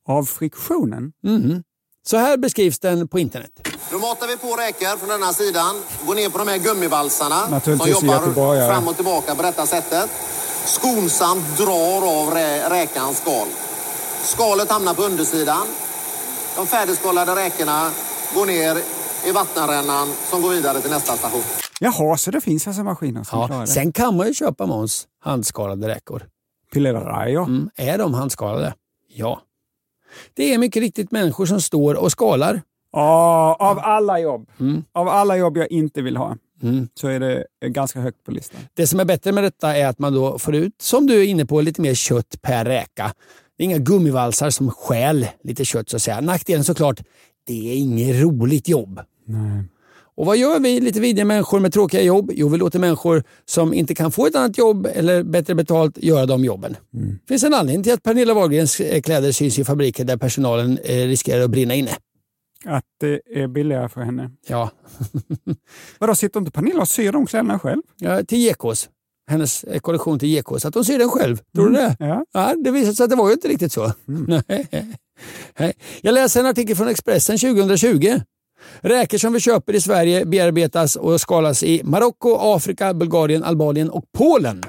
Av 0.07 0.23
friktionen? 0.23 1.13
Mhm. 1.23 1.63
Så 2.03 2.17
här 2.17 2.37
beskrivs 2.37 2.79
den 2.79 3.07
på 3.07 3.19
internet. 3.19 3.51
Då 3.91 3.97
matar 3.99 4.27
vi 4.27 4.37
på 4.37 4.47
räkor 4.55 4.97
från 4.97 5.09
denna 5.09 5.33
sidan, 5.33 5.75
går 6.07 6.15
ner 6.15 6.29
på 6.29 6.37
de 6.37 6.47
här 6.47 6.57
gummivalsarna 6.57 7.47
Naturligtvis 7.49 7.97
som 7.99 8.07
jobbar 8.07 8.21
göteborgare. 8.21 8.73
fram 8.73 8.87
och 8.87 8.95
tillbaka 8.95 9.35
på 9.35 9.41
detta 9.41 9.65
sättet. 9.65 10.09
Skonsamt 10.65 11.57
drar 11.57 12.21
av 12.21 12.33
rä 12.33 12.69
räkans 12.69 13.17
skal. 13.17 13.47
Skalet 14.23 14.71
hamnar 14.71 14.93
på 14.93 15.03
undersidan. 15.03 15.67
De 16.55 16.67
färdigskalade 16.67 17.35
räkorna 17.35 17.89
går 18.35 18.45
ner 18.45 18.77
i 19.25 19.31
vattenrännan 19.31 20.07
som 20.29 20.41
går 20.41 20.49
vidare 20.49 20.81
till 20.81 20.91
nästa 20.91 21.17
station. 21.17 21.41
Jaha, 21.79 22.17
så 22.17 22.31
det 22.31 22.41
finns 22.41 22.67
alltså 22.67 22.83
maskiner 22.83 23.23
som 23.23 23.47
klarar 23.47 23.53
Ja, 23.55 23.61
det? 23.61 23.67
sen 23.67 23.91
kan 23.93 24.17
man 24.17 24.27
ju 24.27 24.33
köpa 24.33 24.65
Måns 24.65 25.07
handskadade 25.23 25.87
räkor. 25.87 26.23
Pillerajo. 26.73 27.43
Mm, 27.43 27.69
är 27.75 27.97
de 27.97 28.13
handskalade? 28.13 28.73
Ja. 29.13 29.41
Det 30.33 30.53
är 30.53 30.57
mycket 30.57 30.81
riktigt 30.81 31.11
människor 31.11 31.45
som 31.45 31.61
står 31.61 31.95
och 31.95 32.11
skalar. 32.11 32.61
Ja, 32.91 33.57
av 33.59 33.79
alla 33.79 34.19
jobb. 34.19 34.49
Mm. 34.59 34.83
Av 34.91 35.07
alla 35.07 35.37
jobb 35.37 35.57
jag 35.57 35.71
inte 35.71 36.01
vill 36.01 36.17
ha, 36.17 36.37
så 36.93 37.07
är 37.07 37.19
det 37.19 37.45
ganska 37.65 37.99
högt 37.99 38.23
på 38.23 38.31
listan. 38.31 38.61
Det 38.73 38.87
som 38.87 38.99
är 38.99 39.05
bättre 39.05 39.31
med 39.31 39.43
detta 39.43 39.77
är 39.77 39.87
att 39.87 39.99
man 39.99 40.13
då 40.13 40.39
får 40.39 40.55
ut, 40.55 40.81
som 40.81 41.07
du 41.07 41.21
är 41.21 41.25
inne 41.25 41.45
på, 41.45 41.61
lite 41.61 41.81
mer 41.81 41.93
kött 41.93 42.41
per 42.41 42.65
räka. 42.65 43.13
Det 43.57 43.63
är 43.63 43.65
inga 43.65 43.77
gummivalsar 43.77 44.49
som 44.49 44.71
stjäl 44.71 45.27
lite 45.43 45.65
kött 45.65 45.89
så 45.89 45.95
att 45.95 46.01
säga. 46.01 46.21
Nackdelen 46.21 46.63
såklart, 46.63 47.01
det 47.47 47.71
är 47.71 47.75
inget 47.75 48.21
roligt 48.23 48.67
jobb. 48.67 48.99
Och 50.21 50.27
vad 50.27 50.37
gör 50.37 50.59
vi 50.59 50.79
lite 50.79 50.99
vidriga 50.99 51.25
människor 51.25 51.59
med 51.59 51.73
tråkiga 51.73 52.01
jobb? 52.01 52.31
Jo, 52.33 52.49
vi 52.49 52.57
låter 52.57 52.79
människor 52.79 53.23
som 53.45 53.73
inte 53.73 53.95
kan 53.95 54.11
få 54.11 54.27
ett 54.27 54.35
annat 54.35 54.57
jobb 54.57 54.87
eller 54.93 55.23
bättre 55.23 55.55
betalt 55.55 55.97
göra 55.97 56.25
de 56.25 56.45
jobben. 56.45 56.77
Det 56.91 57.27
finns 57.27 57.43
en 57.43 57.53
anledning 57.53 57.83
till 57.83 57.93
att 57.93 58.03
Pernilla 58.03 58.33
Wahlgrens 58.33 58.79
eh, 58.79 59.01
kläder 59.01 59.31
syns 59.31 59.59
i 59.59 59.63
fabriker 59.63 60.05
där 60.05 60.17
personalen 60.17 60.77
eh, 60.83 60.95
riskerar 61.07 61.43
att 61.43 61.49
brinna 61.49 61.75
inne. 61.75 61.91
Att 62.65 62.83
det 62.99 63.21
är 63.35 63.47
billigare 63.47 63.89
för 63.89 64.01
henne. 64.01 64.31
Ja, 64.47 64.69
Vadå, 65.99 66.15
sitter 66.15 66.39
inte 66.39 66.51
Pernilla 66.51 66.81
och 66.81 66.89
syr 66.89 67.11
de 67.11 67.25
kläderna 67.25 67.59
själv? 67.59 67.81
ja 67.97 68.23
till 68.23 68.37
Gekås. 68.39 68.89
Hennes 69.29 69.63
eh, 69.63 69.79
kollektion 69.79 70.19
till 70.19 70.29
Gekås. 70.29 70.65
Att 70.65 70.75
hon 70.75 70.85
syr 70.85 70.99
den 70.99 71.09
själv. 71.09 71.37
Tror 71.55 71.69
du 71.69 71.75
det? 71.75 71.95
Ja. 71.99 72.25
Ja, 72.33 72.55
det 72.63 72.71
visade 72.71 72.95
sig 72.95 73.03
att 73.03 73.09
det 73.09 73.15
var 73.15 73.27
ju 73.27 73.33
inte 73.33 73.47
riktigt 73.47 73.71
så. 73.71 73.93
Nej. 74.05 74.67
Nej. 75.59 75.73
Jag 76.01 76.13
läser 76.13 76.39
en 76.39 76.45
artikel 76.45 76.75
från 76.75 76.87
Expressen 76.87 77.37
2020. 77.37 78.19
Räkor 78.81 79.17
som 79.17 79.33
vi 79.33 79.39
köper 79.39 79.75
i 79.75 79.81
Sverige 79.81 80.25
bearbetas 80.25 80.95
och 80.95 81.21
skalas 81.21 81.63
i 81.63 81.81
Marocko, 81.83 82.37
Afrika, 82.39 82.93
Bulgarien, 82.93 83.43
Albanien 83.43 83.89
och 83.89 84.03
Polen. 84.17 84.63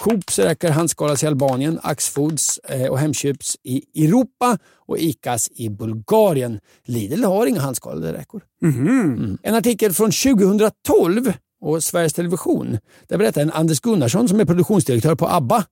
Coops 0.00 0.38
räkor 0.38 0.68
handskalas 0.68 1.22
i 1.22 1.26
Albanien, 1.26 1.78
Axfoods 1.82 2.58
eh, 2.58 2.90
och 2.90 2.98
Hemköps 2.98 3.56
i 3.62 4.04
Europa 4.04 4.58
och 4.86 4.98
Icas 4.98 5.50
i 5.54 5.68
Bulgarien. 5.68 6.60
Lidl 6.84 7.24
har 7.24 7.46
inga 7.46 7.60
handskalade 7.60 8.12
räkor. 8.12 8.42
Mm. 8.62 9.38
En 9.42 9.54
artikel 9.54 9.92
från 9.92 10.10
2012 10.10 11.32
och 11.60 11.82
Sveriges 11.82 12.12
Television. 12.12 12.78
Där 13.08 13.18
berättar 13.18 13.42
en 13.42 13.52
Anders 13.52 13.80
Gunnarsson 13.80 14.28
som 14.28 14.40
är 14.40 14.44
produktionsdirektör 14.44 15.14
på 15.14 15.28
ABBA 15.28 15.64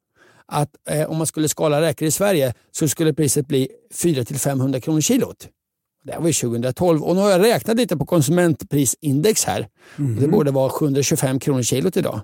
att 0.46 0.70
eh, 0.88 1.10
om 1.10 1.16
man 1.16 1.26
skulle 1.26 1.48
skala 1.48 1.80
räkor 1.80 2.08
i 2.08 2.10
Sverige 2.10 2.54
så 2.70 2.88
skulle 2.88 3.14
priset 3.14 3.48
bli 3.48 3.68
400-500 3.94 4.80
kronor 4.80 5.00
kilot. 5.00 5.48
Det 6.04 6.12
här 6.12 6.20
var 6.20 6.26
ju 6.26 6.32
2012 6.32 7.02
och 7.02 7.14
nu 7.16 7.20
har 7.22 7.30
jag 7.30 7.42
räknat 7.42 7.76
lite 7.76 7.96
på 7.96 8.06
konsumentprisindex 8.06 9.44
här. 9.44 9.68
Och 9.96 10.20
det 10.20 10.28
borde 10.28 10.50
vara 10.50 10.70
725 10.70 11.38
kronor 11.38 11.62
kilot 11.62 11.96
idag 11.96 12.20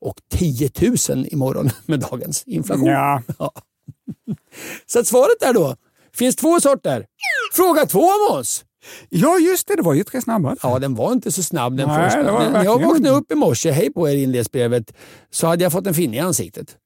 och 0.00 0.14
10 0.32 0.70
000 1.08 1.26
imorgon 1.30 1.70
med 1.86 2.00
dagens 2.00 2.42
inflation. 2.46 2.86
Ja. 2.86 3.22
Så 4.86 4.98
att 4.98 5.06
svaret 5.06 5.42
är 5.42 5.52
då, 5.52 5.76
finns 6.14 6.36
två 6.36 6.60
sorter. 6.60 7.06
Fråga 7.52 7.86
två 7.86 8.00
om 8.00 8.38
oss. 8.38 8.64
ja, 9.08 9.38
just 9.38 9.68
det. 9.68 9.76
Det 9.76 9.82
var 9.82 9.94
ju 9.94 10.04
tre 10.04 10.20
snabba. 10.22 10.56
Ja, 10.62 10.78
den 10.78 10.94
var 10.94 11.12
inte 11.12 11.32
så 11.32 11.42
snabb 11.42 11.76
den 11.76 11.88
Nej, 11.88 12.10
första. 12.10 12.50
När 12.50 12.64
jag 12.64 12.82
vaknade 12.82 13.16
upp 13.16 13.32
i 13.32 13.34
morse, 13.34 13.70
hej 13.70 13.92
på 13.92 14.08
er 14.08 14.14
inledningsbrevet, 14.14 14.92
så 15.30 15.46
hade 15.46 15.62
jag 15.62 15.72
fått 15.72 15.86
en 15.86 15.94
finne 15.94 16.16
i 16.16 16.20
ansiktet. 16.20 16.76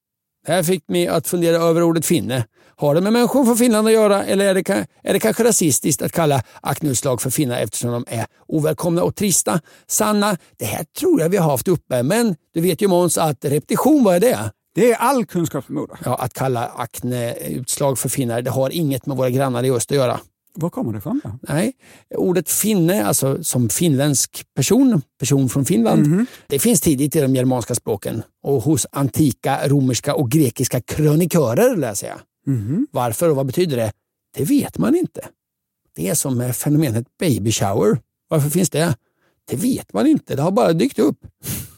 Det 0.45 0.51
här 0.51 0.63
fick 0.63 0.89
mig 0.89 1.07
att 1.07 1.27
fundera 1.27 1.57
över 1.57 1.83
ordet 1.83 2.05
finne. 2.05 2.45
Har 2.77 2.95
det 2.95 3.01
med 3.01 3.13
människor 3.13 3.45
från 3.45 3.57
Finland 3.57 3.87
att 3.87 3.93
göra 3.93 4.23
eller 4.23 4.45
är 4.45 4.53
det, 4.53 4.87
är 5.03 5.13
det 5.13 5.19
kanske 5.19 5.43
rasistiskt 5.43 6.01
att 6.01 6.11
kalla 6.11 6.43
Acneutslag 6.61 7.21
för 7.21 7.29
finnar 7.29 7.59
eftersom 7.59 7.91
de 7.91 8.05
är 8.07 8.25
ovälkomna 8.47 9.03
och 9.03 9.15
trista? 9.15 9.59
Sanna, 9.87 10.37
det 10.57 10.65
här 10.65 10.83
tror 10.99 11.21
jag 11.21 11.29
vi 11.29 11.37
har 11.37 11.51
haft 11.51 11.67
uppe, 11.67 12.03
men 12.03 12.35
du 12.53 12.61
vet 12.61 12.81
ju 12.81 12.87
Måns 12.87 13.17
att 13.17 13.45
repetition, 13.45 14.03
vad 14.03 14.15
är 14.15 14.19
det? 14.19 14.51
Det 14.75 14.91
är 14.91 14.95
all 14.95 15.25
kunskap 15.25 15.65
som 15.65 15.75
moder. 15.75 15.97
Ja, 16.05 16.15
att 16.15 16.33
kalla 16.33 16.65
akneutslag 16.65 17.99
för 17.99 18.09
finnar, 18.09 18.41
det 18.41 18.51
har 18.51 18.69
inget 18.69 19.05
med 19.05 19.17
våra 19.17 19.29
grannar 19.29 19.63
i 19.63 19.71
öst 19.71 19.91
att 19.91 19.97
göra. 19.97 20.19
Var 20.55 20.69
kommer 20.69 20.91
det 20.91 20.97
ifrån 20.97 21.21
då? 21.23 21.39
Nej, 21.41 21.73
ordet 22.15 22.49
finne, 22.49 23.05
alltså 23.05 23.43
som 23.43 23.69
finländsk 23.69 24.45
person, 24.55 25.01
person 25.19 25.49
från 25.49 25.65
Finland, 25.65 26.25
det 26.47 26.59
finns 26.59 26.81
tidigt 26.81 27.15
i 27.15 27.21
de 27.21 27.35
germanska 27.35 27.75
språken 27.75 28.23
och 28.43 28.61
hos 28.61 28.87
antika 28.91 29.67
romerska 29.67 30.15
och 30.15 30.31
grekiska 30.31 30.81
krönikörer 30.81 31.75
läser 31.75 32.07
jag. 32.07 32.19
Varför 32.91 33.29
och 33.29 33.35
vad 33.35 33.45
betyder 33.45 33.77
det? 33.77 33.91
Det 34.37 34.43
vet 34.43 34.77
man 34.77 34.95
inte. 34.95 35.27
Det 35.95 36.09
är 36.09 36.15
som 36.15 36.37
med 36.37 36.55
fenomenet 36.55 37.05
baby 37.19 37.51
shower. 37.51 37.99
Varför 38.27 38.49
finns 38.49 38.69
det? 38.69 38.95
Det 39.49 39.55
vet 39.55 39.93
man 39.93 40.07
inte, 40.07 40.35
det 40.35 40.41
har 40.41 40.51
bara 40.51 40.73
dykt 40.73 40.99
upp. 40.99 41.17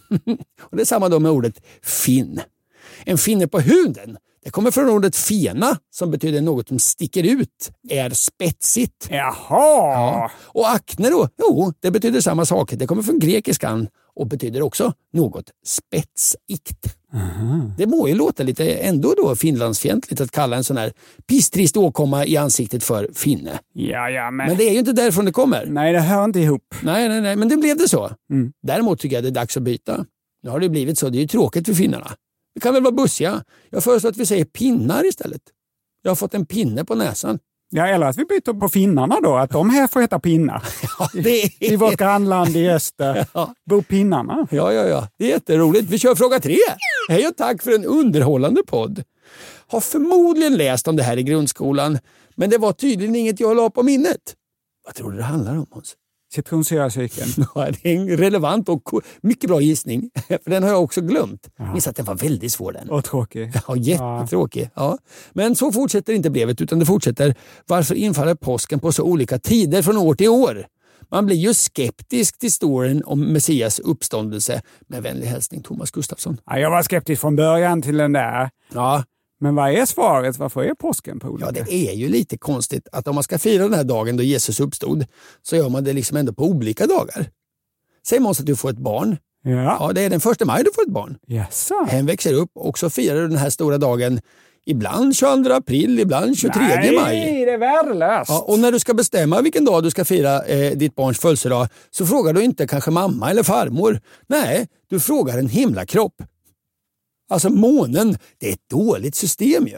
och 0.61 0.75
Det 0.77 0.81
är 0.81 0.85
samma 0.85 1.09
då 1.09 1.19
med 1.19 1.31
ordet 1.31 1.61
finn. 1.81 2.41
En 3.05 3.17
finne 3.17 3.47
på 3.47 3.59
huden, 3.59 4.17
det 4.47 4.51
kommer 4.51 4.71
från 4.71 4.89
ordet 4.89 5.15
fena 5.15 5.77
som 5.91 6.11
betyder 6.11 6.41
något 6.41 6.67
som 6.67 6.79
sticker 6.79 7.23
ut, 7.23 7.71
är 7.89 8.09
spetsigt. 8.09 9.07
Jaha! 9.09 9.33
Ja. 9.49 10.31
Och 10.43 10.69
akne 10.69 11.09
då? 11.09 11.29
Jo, 11.39 11.73
det 11.79 11.91
betyder 11.91 12.21
samma 12.21 12.45
sak. 12.45 12.73
Det 12.73 12.87
kommer 12.87 13.03
från 13.03 13.19
grekiskan 13.19 13.87
och 14.15 14.27
betyder 14.27 14.61
också 14.61 14.93
något 15.13 15.51
spetsigt. 15.65 16.97
Det 17.77 17.85
må 17.85 18.07
ju 18.07 18.15
låta 18.15 18.43
lite 18.43 18.73
ändå 18.73 19.13
då 19.17 19.35
finlandsfientligt 19.35 20.21
att 20.21 20.31
kalla 20.31 20.57
en 20.57 20.63
sån 20.63 20.77
här 20.77 20.93
pisstrist 21.27 21.77
åkomma 21.77 22.25
i 22.25 22.37
ansiktet 22.37 22.83
för 22.83 23.09
finne. 23.13 23.59
Ja, 23.73 24.09
ja, 24.09 24.31
men... 24.31 24.47
Men 24.47 24.57
det 24.57 24.63
är 24.63 24.71
ju 24.71 24.79
inte 24.79 24.93
därifrån 24.93 25.25
det 25.25 25.31
kommer. 25.31 25.65
Nej, 25.65 25.93
det 25.93 25.99
hör 25.99 26.23
inte 26.23 26.39
ihop. 26.39 26.75
Nej, 26.81 27.09
nej, 27.09 27.21
nej, 27.21 27.35
men 27.35 27.49
det 27.49 27.57
blev 27.57 27.77
det 27.77 27.89
så. 27.89 28.11
Däremot 28.63 28.99
tycker 28.99 29.15
jag 29.15 29.23
det 29.23 29.29
är 29.29 29.31
dags 29.31 29.57
att 29.57 29.63
byta. 29.63 30.05
Nu 30.43 30.49
har 30.49 30.59
det 30.59 30.69
blivit 30.69 30.99
så. 30.99 31.09
Det 31.09 31.17
är 31.17 31.21
ju 31.21 31.27
tråkigt 31.27 31.65
för 31.65 31.73
finnarna. 31.73 32.11
Vi 32.57 32.61
kan 32.61 32.73
väl 32.73 32.83
vara 32.83 32.91
bussiga. 32.91 33.43
Jag 33.69 33.83
föreslår 33.83 34.09
att 34.11 34.17
vi 34.17 34.25
säger 34.25 34.45
pinnar 34.45 35.07
istället. 35.07 35.41
Jag 36.01 36.11
har 36.11 36.15
fått 36.15 36.33
en 36.33 36.45
pinne 36.45 36.85
på 36.85 36.95
näsan. 36.95 37.39
Ja, 37.69 37.87
eller 37.87 38.05
att 38.07 38.17
vi 38.17 38.25
byter 38.25 38.59
på 38.59 38.69
finnarna 38.69 39.19
då, 39.23 39.35
att 39.35 39.49
de 39.51 39.69
här 39.69 39.87
får 39.87 40.01
heta 40.01 40.19
pinnar. 40.19 40.63
Ja, 40.99 41.09
det 41.13 41.43
är... 41.43 41.51
I 41.73 41.75
vårt 41.75 41.97
grannland 41.97 42.55
i 42.57 42.69
öster 42.69 43.25
Ja. 43.33 43.53
bor 43.69 43.81
pinnarna. 43.81 44.47
Ja, 44.51 44.73
ja, 44.73 44.85
ja. 44.85 45.07
Det 45.17 45.25
är 45.25 45.29
jätteroligt. 45.29 45.89
Vi 45.89 45.99
kör 45.99 46.15
fråga 46.15 46.39
tre. 46.39 46.57
Hej 47.09 47.27
och 47.27 47.35
tack 47.37 47.61
för 47.63 47.71
en 47.71 47.85
underhållande 47.85 48.61
podd. 48.67 49.03
Har 49.67 49.79
förmodligen 49.81 50.57
läst 50.57 50.87
om 50.87 50.95
det 50.95 51.03
här 51.03 51.17
i 51.17 51.23
grundskolan, 51.23 51.99
men 52.35 52.49
det 52.49 52.57
var 52.57 52.71
tydligen 52.73 53.15
inget 53.15 53.39
jag 53.39 53.55
la 53.57 53.69
på 53.69 53.83
minnet. 53.83 54.35
Vad 54.85 54.95
tror 54.95 55.11
du 55.11 55.17
det 55.17 55.23
handlar 55.23 55.51
om 55.51 55.65
Måns? 55.75 55.95
Citronsyracykeln. 56.33 57.29
Ja, 57.55 57.67
det 57.83 57.93
är 57.93 57.95
en 57.95 58.17
relevant 58.17 58.69
och 58.69 58.89
mycket 59.21 59.49
bra 59.49 59.61
gissning. 59.61 60.09
För 60.27 60.49
den 60.49 60.63
har 60.63 60.69
jag 60.69 60.83
också 60.83 61.01
glömt. 61.01 61.49
Jag 61.57 61.71
minns 61.71 61.87
att 61.87 61.95
den 61.95 62.05
var 62.05 62.15
väldigt 62.15 62.51
svår 62.51 62.71
den. 62.71 62.89
Och 62.89 63.03
tråkig. 63.05 63.51
Ja, 63.67 63.75
jättetråkig. 63.75 64.69
Ja. 64.75 64.97
Men 65.33 65.55
så 65.55 65.71
fortsätter 65.71 66.13
inte 66.13 66.29
brevet 66.29 66.61
utan 66.61 66.79
det 66.79 66.85
fortsätter. 66.85 67.35
Varför 67.67 67.95
infaller 67.95 68.35
påsken 68.35 68.79
på 68.79 68.91
så 68.91 69.03
olika 69.03 69.39
tider 69.39 69.81
från 69.81 69.97
år 69.97 70.15
till 70.15 70.29
år? 70.29 70.67
Man 71.11 71.25
blir 71.25 71.35
ju 71.35 71.53
skeptisk 71.53 72.39
till 72.39 72.53
storyn 72.53 73.03
om 73.05 73.21
Messias 73.21 73.79
uppståndelse. 73.79 74.61
Med 74.87 75.03
vänlig 75.03 75.27
hälsning 75.27 75.63
Thomas 75.63 75.91
Gustafsson. 75.91 76.37
Ja, 76.45 76.59
jag 76.59 76.69
var 76.71 76.81
skeptisk 76.83 77.21
från 77.21 77.35
början 77.35 77.81
till 77.81 77.97
den 77.97 78.13
där. 78.13 78.49
Ja, 78.73 79.03
Men 79.39 79.55
vad 79.55 79.71
är 79.71 79.85
svaret? 79.85 80.37
Varför 80.37 80.63
är 80.63 80.73
påsken 80.73 81.19
på 81.19 81.27
olika? 81.27 81.45
ja, 81.45 81.51
det 81.51 81.73
är 81.89 81.93
ju 81.93 82.09
lite 82.09 82.37
konstigt 82.37 82.87
att 82.91 83.07
om 83.07 83.15
man 83.15 83.23
ska 83.23 83.39
fira 83.39 83.63
den 83.63 83.73
här 83.73 83.83
dagen 83.83 84.17
då 84.17 84.23
Jesus 84.23 84.59
uppstod 84.59 85.05
så 85.41 85.55
gör 85.55 85.69
man 85.69 85.83
det 85.83 85.93
liksom 85.93 86.17
ändå 86.17 86.33
på 86.33 86.43
olika 86.43 86.87
dagar. 86.87 87.29
Säg 88.07 88.19
Måns 88.19 88.39
att 88.39 88.45
du 88.45 88.55
får 88.55 88.69
ett 88.69 88.77
barn. 88.77 89.17
Ja. 89.43 89.77
Ja, 89.79 89.91
det 89.93 90.01
är 90.01 90.09
den 90.09 90.19
första 90.19 90.45
maj 90.45 90.63
du 90.63 90.71
får 90.75 90.81
ett 90.81 90.93
barn. 90.93 91.17
Jaså? 91.27 91.85
Hen 91.87 92.05
växer 92.05 92.33
upp 92.33 92.51
och 92.55 92.79
så 92.79 92.89
firar 92.89 93.15
du 93.21 93.27
den 93.27 93.37
här 93.37 93.49
stora 93.49 93.77
dagen 93.77 94.19
ibland 94.65 95.15
22 95.15 95.53
april, 95.53 95.99
ibland 95.99 96.37
23 96.37 96.61
Nej, 96.61 96.95
maj. 96.95 97.45
det 97.45 97.51
är 97.51 97.57
värdelöst. 97.57 98.29
Ja, 98.29 98.45
och 98.47 98.59
när 98.59 98.71
du 98.71 98.79
ska 98.79 98.93
bestämma 98.93 99.41
vilken 99.41 99.65
dag 99.65 99.83
du 99.83 99.91
ska 99.91 100.05
fira 100.05 100.43
eh, 100.43 100.71
ditt 100.77 100.95
barns 100.95 101.19
födelsedag 101.19 101.67
så 101.91 102.05
frågar 102.05 102.33
du 102.33 102.43
inte 102.43 102.67
kanske 102.67 102.91
mamma 102.91 103.29
eller 103.31 103.43
farmor. 103.43 103.99
Nej, 104.27 104.67
du 104.89 104.99
frågar 104.99 105.37
en 105.37 105.49
himlakropp. 105.49 106.13
Alltså 107.29 107.49
månen, 107.49 108.17
det 108.39 108.49
är 108.49 108.53
ett 108.53 108.69
dåligt 108.69 109.15
system 109.15 109.67
ju. 109.67 109.77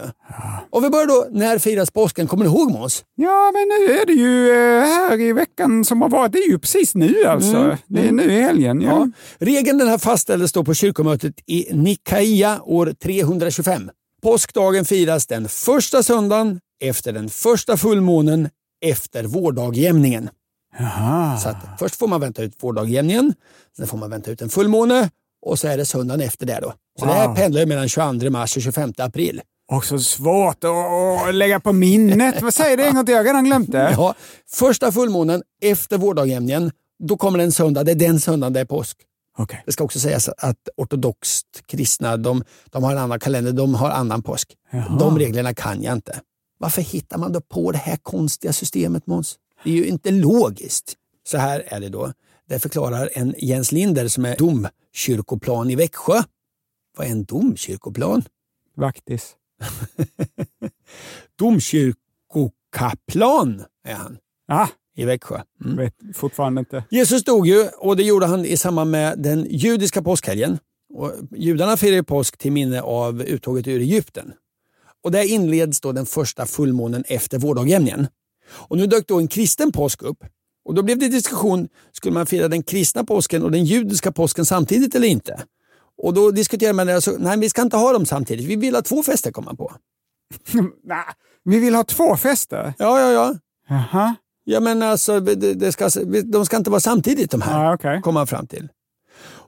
Och 0.70 0.84
vi 0.84 0.90
börjar 0.90 1.08
då, 1.08 1.28
när 1.32 1.58
firas 1.60 1.92
påsken? 1.92 2.28
Kommer 2.28 2.46
du 2.46 2.52
ihåg 2.52 2.72
Måns? 2.72 3.04
Ja, 3.16 3.52
men 3.54 3.68
nu 3.68 3.94
är 4.00 4.06
det 4.06 4.14
ju 4.14 4.50
eh, 4.52 4.84
här 4.84 5.22
i 5.22 5.34
veckan 5.34 5.86
som 5.86 6.02
har 6.02 6.10
varit. 6.10 6.32
Det 6.32 6.40
är 6.40 6.50
ju 6.50 6.60
precis 6.60 6.96
nu 6.96 7.26
alltså. 7.26 7.58
Mm, 7.58 7.78
Det 7.88 8.08
är 8.08 8.12
nu 8.12 8.24
i 8.34 8.42
helgen. 8.42 8.82
Ja. 8.82 8.90
Ja. 8.90 9.12
Regeln 9.46 9.78
den 9.78 9.88
här 9.88 9.98
fastställdes 9.98 10.52
då 10.52 10.64
på 10.64 10.74
kyrkomötet 10.74 11.34
i 11.46 11.68
Nikaia 11.74 12.62
år 12.62 12.94
325. 13.04 13.90
Påskdagen 14.22 14.86
firas 14.86 15.28
den 15.28 15.48
första 15.48 16.04
söndagen 16.04 16.60
efter 16.82 17.14
den 17.14 17.30
första 17.30 17.78
fullmånen 17.78 18.50
efter 18.86 19.24
vårdagjämningen. 19.24 20.30
Jaha. 20.80 21.38
Så 21.38 21.56
först 21.80 21.96
får 21.96 22.08
man 22.08 22.22
vänta 22.22 22.44
ut 22.44 22.54
vårdagjämningen, 22.64 23.34
sen 23.78 23.88
får 23.88 23.98
man 23.98 24.10
vänta 24.10 24.32
ut 24.32 24.42
en 24.42 24.50
fullmåne 24.50 25.10
och 25.45 25.60
så 25.60 25.67
är 25.67 25.78
det 25.78 25.86
söndagen 25.86 26.21
efter 26.21 26.45
det. 26.45 26.60
Då. 26.62 26.73
Så 26.99 27.06
det 27.06 27.12
här 27.13 27.28
Wow. 27.28 27.36
pendlar 27.36 27.65
mellan 27.65 27.89
22 27.89 28.30
mars 28.30 28.56
och 28.58 28.63
25 28.63 28.93
april. 28.97 29.41
Också 29.71 29.99
svårt 29.99 30.63
att, 30.63 31.36
lägga 31.36 31.60
på 31.60 31.73
minnet. 31.73 32.41
Vad 32.41 32.54
säger 32.54 32.78
det 32.78 32.84
en 32.84 32.95
gång 32.95 33.06
till? 33.06 33.12
Jag 33.13 33.19
har 33.19 33.25
redan 33.25 33.45
glömt 33.45 33.71
det. 33.71 33.91
Ja, 33.97 34.15
första 34.52 34.91
fullmånen 34.91 35.43
efter 35.62 35.97
vårdagjämningen, 35.97 36.71
då 37.04 37.17
kommer 37.17 37.38
det 37.38 37.43
en 37.43 37.52
söndag. 37.52 37.84
Det 37.84 37.91
är 37.91 37.95
den 37.95 38.19
söndagen 38.19 38.54
det 38.54 38.60
är 38.60 38.65
påsk. 38.65 38.97
Okej. 39.38 39.63
Det 39.65 39.71
ska 39.71 39.84
också 39.84 39.99
sägas 39.99 40.30
att 40.30 40.69
ortodoxt 40.78 41.45
kristna 41.65 42.17
de, 42.17 42.43
de 42.69 42.84
har 42.84 42.91
en 42.91 42.97
annan 42.97 43.19
kalender, 43.19 43.52
de 43.52 43.75
har 43.75 43.89
annan 43.89 44.21
påsk. 44.23 44.54
Jaha. 44.71 44.97
De 44.99 45.19
reglerna 45.19 45.54
kan 45.54 45.84
jag 45.84 45.93
inte. 45.93 46.19
Varför 46.60 46.82
hittar 46.82 47.17
man 47.17 47.32
då 47.34 47.41
på 47.41 47.71
det 47.71 47.78
här 47.78 47.97
konstiga 48.04 48.54
systemet 48.54 49.08
Måns? 49.08 49.36
Det 49.63 49.69
är 49.69 49.73
ju 49.73 49.86
inte 49.86 50.12
logiskt. 50.12 50.93
Så 51.28 51.38
här 51.38 51.63
är 51.67 51.80
det 51.80 51.89
då. 51.89 52.13
Det 52.49 52.60
förklarar 52.60 53.10
en 53.13 53.36
Jens 53.38 53.71
Linder 53.71 54.08
som 54.08 54.25
är 54.25 54.41
domkyrkoplan 55.00 55.70
i 55.70 55.76
Växjö. 55.76 56.24
Vad 56.98 57.08
är 57.08 57.12
en 57.12 57.24
domkyrkoplan? 57.24 58.24
Vaktis. 58.78 59.36
Domkyrkokaplan 61.40 63.64
är 63.84 63.94
han 63.94 64.18
Ah, 64.48 64.68
i 64.96 65.06
Växjö. 65.06 65.42
Mm. 65.66 65.78
vet 65.78 65.94
fortfarande 66.16 66.60
inte. 66.60 66.84
Jesus 66.90 67.24
dog 67.24 67.48
ju 67.48 67.68
och 67.68 67.96
det 67.96 68.04
gjorde 68.04 68.26
han 68.26 68.46
i 68.46 68.58
samband 68.58 68.92
med 68.92 69.20
den 69.20 69.48
judiska 69.50 70.02
påskhelgen. 70.02 70.60
Och 70.94 71.12
judarna 71.32 71.78
firar 71.78 72.02
påsk 72.02 72.38
till 72.38 72.52
minne 72.52 72.82
av 72.82 73.22
uttåget 73.22 73.68
ur 73.68 73.82
Egypten. 73.82 74.34
Och 75.04 75.12
där 75.12 75.24
inleds 75.24 75.82
då 75.82 75.92
den 75.92 76.06
första 76.06 76.46
fullmånen 76.46 77.04
efter 77.08 77.40
vårdagjämningen. 77.40 78.08
Och 78.50 78.78
nu 78.78 78.88
dök 78.88 79.08
då 79.08 79.20
en 79.20 79.28
kristen 79.28 79.72
påsk 79.72 80.02
upp. 80.02 80.24
Och 80.65 80.74
då 80.74 80.84
blev 80.84 80.98
det 80.98 81.08
diskussion, 81.08 81.67
skulle 81.91 82.13
man 82.13 82.26
fira 82.26 82.48
den 82.48 82.63
kristna 82.63 83.04
påsken 83.04 83.43
och 83.43 83.52
den 83.52 83.65
judiska 83.65 84.12
påsken 84.12 84.45
samtidigt 84.45 84.95
eller 84.95 85.08
inte? 85.08 85.43
Och 86.04 86.13
då 86.13 86.32
diskuterar 86.32 86.74
man, 86.74 86.89
alltså, 86.89 87.15
nej 87.19 87.39
vi 87.39 87.50
ska 87.50 87.62
inte 87.62 87.78
ha 87.78 87.93
dem 87.93 88.06
samtidigt, 88.06 88.45
vi 88.45 88.56
vill 88.56 88.76
ha 88.76 88.82
två 88.82 89.04
fester 89.04 89.32
komma 89.32 89.56
på. 89.56 89.74
Nej, 90.84 91.04
vi 91.43 91.60
vill 91.60 91.76
ha 91.76 91.84
två 91.84 92.15
fester. 92.17 92.74
Ja, 92.78 93.00
ja, 93.00 93.12
ja. 93.12 93.36
Jaha. 93.67 94.15
Ja 94.43 94.60
men 94.60 94.84
alltså, 94.84 95.19
det, 95.19 95.54
det 95.54 95.72
ska, 95.72 95.89
de 96.26 96.45
ska 96.45 96.58
inte 96.58 96.69
vara 96.69 96.80
samtidigt 96.80 97.32
de 97.32 97.41
här. 97.41 97.63
Ja, 97.65 97.74
okej. 97.74 98.02
kom 98.02 98.13
man 98.13 98.28
fram 98.28 98.48
till. 98.48 98.67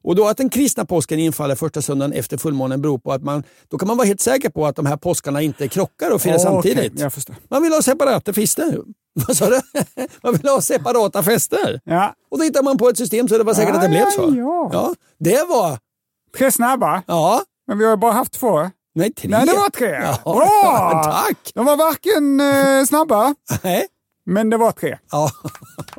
Och 0.04 0.16
då 0.16 0.28
att 0.28 0.38
den 0.38 0.50
kristna 0.50 0.86
påsken 0.86 1.20
infaller 1.20 1.56
första 1.56 1.82
söndagen 1.82 2.14
efter 2.14 2.38
fullmånen 2.38 2.82
beror 2.82 2.98
på 2.98 3.12
att 3.12 3.24
man, 3.24 3.44
då 3.68 3.78
kan 3.78 3.88
man 3.88 3.98
vara 3.98 4.08
helt 4.08 4.22
säker 4.22 4.50
på 4.50 4.66
att 4.66 4.76
de 4.76 4.86
här 4.86 4.98
påskarna 4.98 5.42
inte 5.42 5.68
krockar 5.68 6.12
och 6.12 6.22
firar 6.22 6.36
Okej, 6.36 6.44
samtidigt. 6.44 7.00
Jag 7.00 7.14
förstår. 7.14 7.36
Man 7.50 7.64
vill 7.64 7.72
ha 7.74 7.82
separata 7.82 8.34
fester. 8.34 8.78
Vad 9.28 9.38
sa 9.38 9.50
du? 9.50 9.62
Man 10.24 10.34
vill 10.34 10.48
ha 10.52 10.62
separata 10.62 11.24
fester. 11.24 11.80
Ja. 11.84 12.14
Och 12.32 12.38
då 12.38 12.44
hittar 12.44 12.64
man 12.64 12.78
på 12.78 12.90
ett 12.90 12.98
system 12.98 13.28
så 13.28 13.38
det 13.38 13.44
var 13.44 13.54
säkert 13.54 13.70
Ja, 13.70 13.76
att 13.76 13.82
det 13.82 13.90
blev 13.90 14.02
ja, 14.02 14.12
så. 14.12 14.34
ja. 14.74 14.94
det 15.20 15.46
var, 15.50 15.78
Tre 16.38 16.52
snabba, 16.52 17.04
ja, 17.08 17.42
men 17.68 17.78
vi 17.78 17.86
har 17.86 17.98
bara 17.98 18.12
haft 18.12 18.34
två. 18.34 18.70
nej 18.96 19.14
tre. 19.14 19.30
Nej, 19.30 19.46
det 19.46 19.54
var 19.54 19.70
tre. 19.70 19.90
Ja, 19.90 20.34
Bra! 20.34 21.04
tack! 21.28 21.52
De 21.54 21.66
var 21.66 21.78
varken 21.78 22.40
eh, 22.40 22.86
snabba, 22.86 23.36
Nej. 23.64 23.86
men 24.26 24.50
det 24.50 24.58
var 24.58 24.72
tre. 24.72 24.98
Ja, 25.12 25.32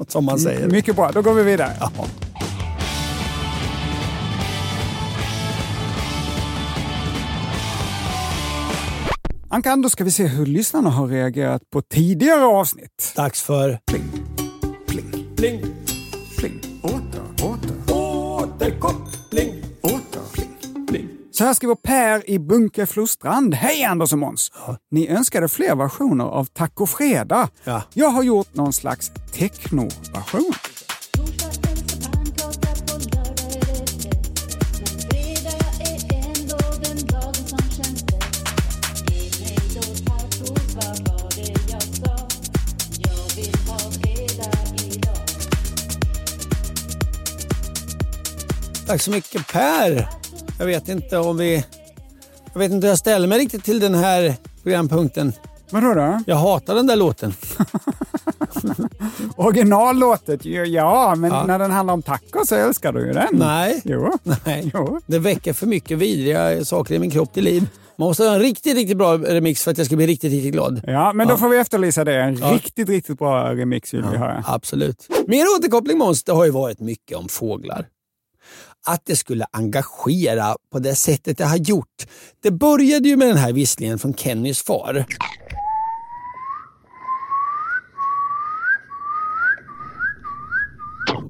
som 0.09 0.25
man 0.25 0.39
säger. 0.39 0.69
Mycket 0.69 0.97
bra, 0.97 1.11
då 1.13 1.23
går 1.23 1.35
vi 1.35 1.43
vidare. 1.43 1.73
Ja. 1.81 1.91
Ankan, 9.55 9.83
då 9.83 9.89
ska 9.89 10.05
vi 10.05 10.11
se 10.11 10.27
hur 10.27 10.47
lyssnarna 10.47 10.91
har 10.91 11.07
reagerat 11.09 11.71
på 11.71 11.83
tidigare 11.83 12.45
avsnitt. 12.45 13.13
Dags 13.17 13.43
för 13.43 13.79
Pling, 13.87 14.13
bling, 15.37 15.65
pling. 16.39 16.61
Åter, 16.83 17.23
åter, 17.43 17.95
återkoppling. 17.97 19.65
åter, 19.81 20.23
pling, 20.33 20.87
pling. 20.87 21.09
Så 21.31 21.45
här 21.45 21.55
skriver 21.55 21.75
Per 21.75 22.31
i 22.31 22.39
Bunkeflostrand. 22.39 23.55
Hej 23.55 23.85
Anders 23.85 24.13
och 24.13 24.19
Måns! 24.19 24.53
Ni 24.91 25.09
önskade 25.09 25.49
fler 25.49 25.77
versioner 25.77 26.25
av 26.25 26.45
Taco 26.45 26.87
Fredag. 26.87 27.49
Ja. 27.65 27.83
Jag 27.95 28.09
har 28.09 28.23
gjort 28.23 28.55
någon 28.55 28.73
slags 28.73 29.11
techno-version. 29.33 30.53
Tack 48.87 49.01
så 49.03 49.11
mycket 49.11 49.53
Per. 49.53 50.09
Jag 50.59 50.67
vet 50.67 50.89
inte 50.89 51.19
om 51.19 51.37
vi... 51.37 51.65
Jag 52.53 52.59
vet 52.59 52.73
inte 52.73 52.87
hur 52.87 52.91
jag 52.93 52.99
ställer 52.99 53.29
mig 53.29 53.39
riktigt 53.39 53.65
till 53.65 53.81
den 53.81 53.95
här 53.95 54.35
programpunkten. 54.63 55.33
Vadå 55.71 55.95
då? 55.95 56.21
Jag 56.27 56.37
hatar 56.37 56.75
den 56.75 56.87
där 56.87 56.97
låten. 56.97 57.35
Originallåtet, 59.37 60.45
ja, 60.45 61.15
men 61.15 61.31
Ja. 61.31 61.45
när 61.47 61.59
den 61.59 61.71
handlar 61.71 61.95
om 61.95 62.03
tacos 62.03 62.49
så 62.49 62.55
älskar 62.55 62.93
du 62.93 63.07
ju 63.07 63.13
den. 63.13 63.29
Nej. 63.33 63.81
Jo. 63.85 64.11
Nej. 64.45 64.71
Jo. 64.75 65.01
Det 65.07 65.19
väcker 65.19 65.53
för 65.53 65.67
mycket 65.67 65.99
vidriga 65.99 66.65
saker 66.65 66.95
i 66.95 66.99
min 66.99 67.11
kropp 67.11 67.33
till 67.35 67.45
liv. 67.45 67.67
Man 67.99 68.09
måste 68.09 68.25
ha 68.25 68.35
en 68.35 68.41
riktigt, 68.41 68.75
riktigt 68.77 68.97
bra 68.99 69.17
remix 69.19 69.63
för 69.65 69.71
att 69.71 69.79
jag 69.79 69.87
ska 69.87 69.97
bli 69.97 70.07
riktigt, 70.07 70.33
riktigt 70.33 70.53
glad. 70.53 70.81
Ja, 70.87 71.13
men 71.13 71.29
då 71.29 71.33
Ja. 71.35 71.39
får 71.39 71.49
vi 71.49 71.59
efterlysa 71.59 72.05
det. 72.05 72.21
En 72.23 72.37
Ja. 72.37 72.53
riktigt, 72.55 72.89
riktigt 72.89 73.19
bra 73.19 73.55
remix 73.55 73.95
vill 73.95 74.03
vi 74.13 74.17
höra. 74.17 74.45
Absolut. 74.47 75.09
Mer 75.27 75.45
återkoppling 75.59 75.99
Måns, 75.99 76.25
det 76.25 76.33
har 76.33 76.45
ju 76.45 76.51
varit 76.51 76.81
mycket 76.81 77.17
om 77.17 77.29
fåglar. 77.29 77.87
Att 78.87 79.03
det 79.05 79.17
skulle 79.17 79.47
engagera 79.51 80.57
på 80.73 80.79
det 80.79 80.95
sättet 80.95 81.39
det 81.39 81.45
har 81.45 81.57
gjort. 81.57 82.07
Det 82.43 82.51
började 82.51 83.09
ju 83.09 83.17
med 83.17 83.29
den 83.29 83.37
här 83.37 83.53
visslingen 83.53 83.99
från 83.99 84.15
Kennys 84.15 84.63
far. 84.63 85.07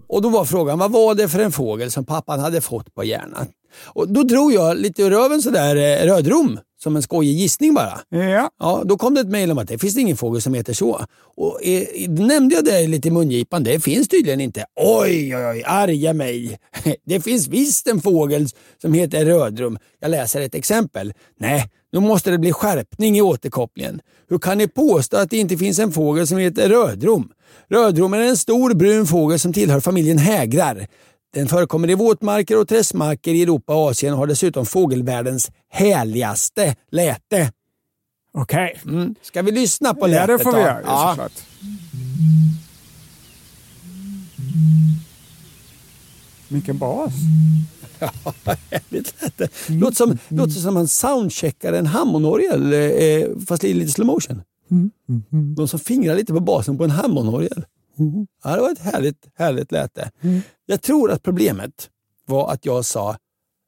Och 0.08 0.22
då 0.22 0.28
var 0.28 0.44
frågan, 0.44 0.78
vad 0.78 0.92
var 0.92 1.14
det 1.14 1.28
för 1.28 1.38
en 1.38 1.52
fågel 1.52 1.90
som 1.90 2.04
pappan 2.04 2.40
hade 2.40 2.60
fått 2.60 2.94
på 2.94 3.04
hjärnan? 3.04 3.46
Och 3.84 4.08
då 4.08 4.22
drog 4.22 4.52
jag 4.52 4.76
lite 4.76 5.02
ur 5.02 5.10
röven 5.10 5.42
sådär 5.42 5.76
eh, 5.76 6.06
rödrom, 6.06 6.58
som 6.82 6.96
en 6.96 7.02
skojig 7.02 7.36
gissning 7.36 7.74
bara. 7.74 8.00
Ja. 8.08 8.50
Ja, 8.58 8.82
då 8.84 8.96
kom 8.96 9.14
det 9.14 9.20
ett 9.20 9.28
mejl 9.28 9.50
om 9.50 9.58
att 9.58 9.68
det 9.68 9.78
finns 9.78 9.96
ingen 9.96 10.16
fågel 10.16 10.42
som 10.42 10.54
heter 10.54 10.72
så. 10.72 11.04
Och 11.36 11.64
eh, 11.64 12.10
nämnde 12.10 12.54
jag 12.54 12.64
det 12.64 12.86
lite 12.86 13.08
i 13.08 13.10
mungipan. 13.10 13.64
Det 13.64 13.80
finns 13.80 14.08
tydligen 14.08 14.40
inte. 14.40 14.64
Oj, 14.80 15.36
oj, 15.36 15.46
oj, 15.46 15.62
arga 15.66 16.12
mig. 16.12 16.58
Det 17.06 17.20
finns 17.20 17.48
visst 17.48 17.88
en 17.88 18.00
fågel 18.00 18.48
som 18.82 18.92
heter 18.92 19.24
rödrum. 19.24 19.78
Jag 20.00 20.10
läser 20.10 20.40
ett 20.40 20.54
exempel. 20.54 21.12
Nej, 21.40 21.70
nu 21.92 22.00
måste 22.00 22.30
det 22.30 22.38
bli 22.38 22.52
skärpning 22.52 23.16
i 23.16 23.22
återkopplingen. 23.22 24.00
Hur 24.28 24.38
kan 24.38 24.58
ni 24.58 24.68
påstå 24.68 25.16
att 25.16 25.30
det 25.30 25.36
inte 25.36 25.56
finns 25.56 25.78
en 25.78 25.92
fågel 25.92 26.26
som 26.26 26.38
heter 26.38 26.68
rödrom? 26.68 27.28
Rödrom 27.70 28.14
är 28.14 28.18
en 28.18 28.36
stor 28.36 28.74
brun 28.74 29.06
fågel 29.06 29.38
som 29.38 29.52
tillhör 29.52 29.80
familjen 29.80 30.18
hägrar. 30.18 30.86
Den 31.34 31.48
förekommer 31.48 31.90
i 31.90 31.94
våtmarker 31.94 32.58
och 32.60 32.68
träskmarker 32.68 33.34
i 33.34 33.42
Europa 33.42 33.74
och 33.74 33.90
Asien 33.90 34.12
och 34.12 34.18
har 34.18 34.26
dessutom 34.26 34.66
fågelvärldens 34.66 35.50
härligaste 35.70 36.74
läte. 36.90 37.52
Okej. 38.34 38.80
Mm. 38.86 39.14
Ska 39.22 39.42
vi 39.42 39.52
lyssna 39.52 39.94
på 39.94 40.00
Ja, 40.00 40.06
lätet 40.06 40.38
det 40.38 40.44
får 40.44 40.52
vi 40.52 40.58
göra 40.60 40.80
Ja. 40.84 41.08
såklart. 41.10 41.32
Vilken 46.48 46.78
bas. 46.78 47.12
Härligt 48.70 49.22
läte. 49.22 49.48
Låter 49.68 49.96
som, 49.96 50.18
låter 50.28 50.52
som 50.52 50.74
man 50.74 50.88
soundcheckar 50.88 51.72
en 51.72 51.86
Hammondorgel 51.86 52.72
eh, 52.72 53.28
fast 53.48 53.64
i 53.64 53.74
lite 53.74 53.92
slow 53.92 54.06
motion. 54.06 54.42
De 55.56 55.68
som 55.68 55.78
fingrar 55.78 56.14
lite 56.16 56.32
på 56.32 56.40
basen 56.40 56.78
på 56.78 56.84
en 56.84 56.90
Hammondorgel. 56.90 57.64
Ja, 58.44 58.54
det 58.56 58.60
var 58.60 58.72
ett 58.72 58.78
härligt, 58.78 59.26
härligt 59.34 59.72
läte. 59.72 60.10
Jag 60.66 60.82
tror 60.82 61.10
att 61.10 61.22
problemet 61.22 61.88
var 62.26 62.52
att 62.52 62.66
jag 62.66 62.84
sa 62.84 63.16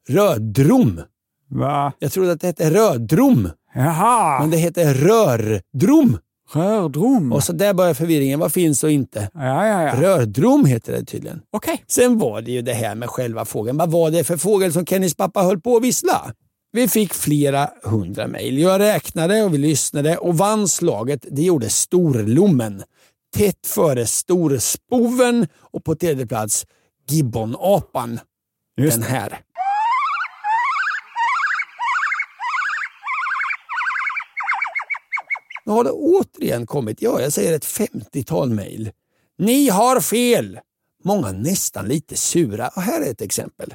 rödrom. 0.09 1.01
Va? 1.49 1.93
Jag 1.99 2.11
trodde 2.11 2.31
att 2.31 2.41
det 2.41 2.47
hette 2.47 2.69
rödrom, 2.71 3.49
Jaha. 3.73 4.39
men 4.39 4.49
det 4.51 4.57
heter 4.57 4.93
rördrom. 4.93 6.17
Rördrom. 6.53 7.31
Och 7.31 7.43
så 7.43 7.53
där 7.53 7.73
börjar 7.73 7.93
förvirringen. 7.93 8.39
Vad 8.39 8.53
finns 8.53 8.83
och 8.83 8.91
inte? 8.91 9.29
Ja, 9.33 9.67
ja, 9.67 9.83
ja. 9.83 10.01
Rördrom 10.01 10.65
heter 10.65 10.93
det 10.93 11.05
tydligen. 11.05 11.41
Okej. 11.51 11.83
Sen 11.87 12.17
var 12.19 12.41
det 12.41 12.51
ju 12.51 12.61
det 12.61 12.73
här 12.73 12.95
med 12.95 13.09
själva 13.09 13.45
fågeln. 13.45 13.77
Vad 13.77 13.91
var 13.91 14.11
det 14.11 14.23
för 14.23 14.37
fågel 14.37 14.73
som 14.73 14.85
Kennys 14.85 15.15
pappa 15.15 15.41
höll 15.43 15.61
på 15.61 15.77
att 15.77 15.83
vissla? 15.83 16.33
Vi 16.71 16.87
fick 16.87 17.13
flera 17.13 17.69
hundra 17.83 18.27
mejl. 18.27 18.57
Jag 18.57 18.79
räknade 18.79 19.43
och 19.43 19.53
vi 19.53 19.57
lyssnade 19.57 20.17
och 20.17 20.37
vann 20.37 20.67
slaget. 20.67 21.25
Det 21.31 21.41
gjorde 21.41 21.69
storlommen. 21.69 22.83
Tätt 23.35 23.67
före 23.67 24.05
storspoven 24.05 25.47
och 25.59 25.83
på 25.83 25.95
tredje 25.95 26.27
plats 26.27 26.65
gibbonapan. 27.09 28.19
Just 28.77 28.97
Den 28.97 29.03
här. 29.03 29.41
Nu 35.65 35.71
har 35.71 35.83
det 35.83 35.91
återigen 35.91 36.67
kommit, 36.67 37.01
ja 37.01 37.21
jag 37.21 37.33
säger 37.33 37.53
ett 37.53 37.65
50-tal 37.65 38.49
mejl. 38.49 38.91
Ni 39.37 39.69
har 39.69 40.01
fel! 40.01 40.59
Många 41.03 41.31
nästan 41.31 41.87
lite 41.87 42.17
sura. 42.17 42.67
Och 42.67 42.81
här 42.81 43.01
är 43.01 43.11
ett 43.11 43.21
exempel. 43.21 43.73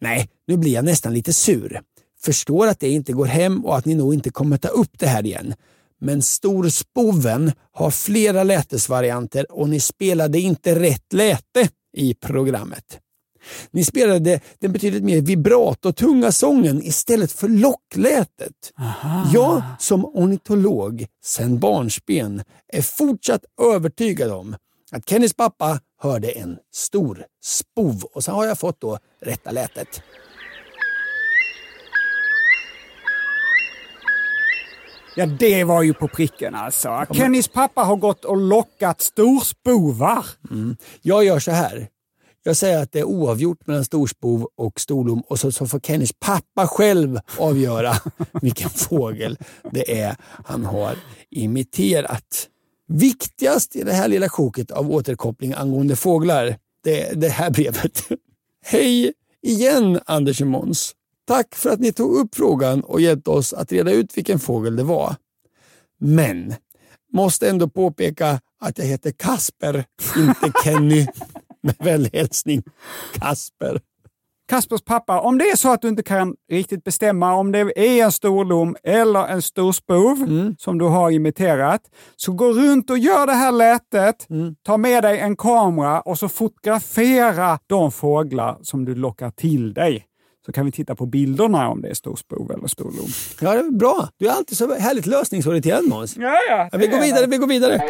Nej, 0.00 0.30
nu 0.46 0.56
blir 0.56 0.72
jag 0.72 0.84
nästan 0.84 1.14
lite 1.14 1.32
sur. 1.32 1.80
Förstår 2.20 2.66
att 2.66 2.80
det 2.80 2.88
inte 2.88 3.12
går 3.12 3.26
hem 3.26 3.64
och 3.64 3.76
att 3.76 3.84
ni 3.84 3.94
nog 3.94 4.14
inte 4.14 4.30
kommer 4.30 4.56
ta 4.56 4.68
upp 4.68 4.98
det 4.98 5.06
här 5.06 5.26
igen. 5.26 5.54
Men 6.04 6.22
Storspoven 6.22 7.52
har 7.72 7.90
flera 7.90 8.42
lätesvarianter 8.42 9.52
och 9.52 9.68
ni 9.68 9.80
spelade 9.80 10.38
inte 10.38 10.80
rätt 10.80 11.12
läte 11.12 11.68
i 11.96 12.14
programmet. 12.14 12.98
Ni 13.70 13.84
spelade 13.84 14.40
den 14.58 14.72
betydligt 14.72 15.04
mer 15.04 15.20
vibrato-tunga 15.20 16.32
sången 16.32 16.82
istället 16.82 17.32
för 17.32 17.48
locklätet. 17.48 18.72
Jag 19.34 19.62
som 19.78 20.04
ornitolog 20.04 21.06
sedan 21.24 21.58
barnsben 21.58 22.42
är 22.72 22.82
fortsatt 22.82 23.44
övertygad 23.62 24.30
om 24.30 24.56
att 24.92 25.08
Kennys 25.08 25.34
pappa 25.34 25.80
hörde 26.02 26.30
en 26.30 26.58
stor 26.74 27.24
spov 27.44 28.04
och 28.04 28.24
så 28.24 28.32
har 28.32 28.46
jag 28.46 28.58
fått 28.58 28.80
då 28.80 28.98
rätta 29.22 29.50
lätet. 29.50 30.02
Ja, 35.16 35.26
det 35.26 35.64
var 35.64 35.82
ju 35.82 35.94
på 35.94 36.08
pricken 36.08 36.54
alltså. 36.54 37.06
Kennys 37.12 37.48
pappa 37.48 37.82
har 37.82 37.96
gått 37.96 38.24
och 38.24 38.36
lockat 38.36 39.00
storspovar. 39.00 40.26
Jag 41.02 41.24
gör 41.24 41.38
så 41.38 41.50
här. 41.50 41.88
Jag 42.42 42.56
säger 42.56 42.82
att 42.82 42.92
det 42.92 42.98
är 42.98 43.04
oavgjort 43.04 43.66
mellan 43.66 43.84
storspov 43.84 44.48
och 44.56 44.80
storlom 44.80 45.20
och 45.20 45.38
så, 45.38 45.52
så 45.52 45.66
får 45.66 45.80
Kennys 45.80 46.12
pappa 46.12 46.66
själv 46.66 47.18
avgöra 47.38 47.94
vilken 48.42 48.70
fågel 48.70 49.38
det 49.72 50.00
är 50.00 50.16
han 50.44 50.64
har 50.64 50.96
imiterat. 51.30 52.48
Viktigast 52.88 53.76
i 53.76 53.82
det 53.82 53.92
här 53.92 54.08
lilla 54.08 54.28
sjoket 54.28 54.70
av 54.70 54.90
återkoppling 54.90 55.54
angående 55.54 55.96
fåglar, 55.96 56.56
det 56.84 57.02
är 57.02 57.14
det 57.14 57.28
här 57.28 57.50
brevet. 57.50 58.08
Hej 58.64 59.12
igen 59.42 60.00
Anders 60.06 60.40
och 60.40 60.46
Måns. 60.46 60.94
Tack 61.26 61.54
för 61.54 61.70
att 61.70 61.80
ni 61.80 61.92
tog 61.92 62.16
upp 62.16 62.34
frågan 62.34 62.80
och 62.80 63.00
hjälpte 63.00 63.30
oss 63.30 63.52
att 63.52 63.72
reda 63.72 63.92
ut 63.92 64.16
vilken 64.16 64.38
fågel 64.38 64.76
det 64.76 64.82
var. 64.82 65.16
Men 65.98 66.54
måste 67.12 67.48
ändå 67.48 67.68
påpeka 67.68 68.40
att 68.60 68.78
jag 68.78 68.84
heter 68.84 69.10
Kasper, 69.10 69.84
inte 70.16 70.52
Kenny. 70.64 71.06
Med 71.62 71.74
vänlig 71.78 72.10
hälsning 72.12 72.62
Kasper. 73.12 73.80
Kaspers 74.48 74.82
pappa, 74.82 75.20
om 75.20 75.38
det 75.38 75.44
är 75.44 75.56
så 75.56 75.72
att 75.72 75.82
du 75.82 75.88
inte 75.88 76.02
kan 76.02 76.34
riktigt 76.50 76.84
bestämma 76.84 77.34
om 77.34 77.52
det 77.52 77.58
är 77.58 78.04
en 78.04 78.12
storlom 78.12 78.76
eller 78.82 79.26
en 79.26 79.42
storspov 79.42 80.26
som 80.58 80.78
du 80.78 80.84
har 80.84 81.10
imiterat, 81.10 81.80
så 82.16 82.32
gå 82.32 82.52
runt 82.52 82.90
och 82.90 82.98
gör 82.98 83.26
det 83.26 83.32
här 83.32 83.52
lätet, 83.52 84.26
ta 84.62 84.76
med 84.76 85.04
dig 85.04 85.18
en 85.18 85.36
kamera 85.36 86.00
och 86.00 86.18
så 86.18 86.28
fotografera 86.28 87.58
de 87.66 87.92
fåglar 87.92 88.58
som 88.62 88.84
du 88.84 88.94
lockar 88.94 89.30
till 89.30 89.74
dig. 89.74 90.06
Så 90.46 90.52
kan 90.52 90.66
vi 90.66 90.72
titta 90.72 90.94
på 90.94 91.06
bilderna 91.06 91.68
om 91.68 91.82
det 91.82 91.88
är 91.88 91.94
storspov 91.94 92.50
eller 92.50 92.66
storlom. 92.66 93.08
Ja, 93.40 93.52
det 93.52 93.58
är 93.58 93.70
bra. 93.70 94.08
Du 94.16 94.26
är 94.26 94.32
alltid 94.32 94.58
så 94.58 94.74
härligt 94.74 95.06
lösningsorienterad 95.06 95.88
Måns. 95.88 96.16
Ja, 96.16 96.36
ja. 96.48 96.68
Ja, 96.72 96.78
vi 96.78 96.86
går 96.86 97.00
vidare, 97.00 97.26
vi 97.26 97.36
går 97.36 97.46
vidare. 97.46 97.82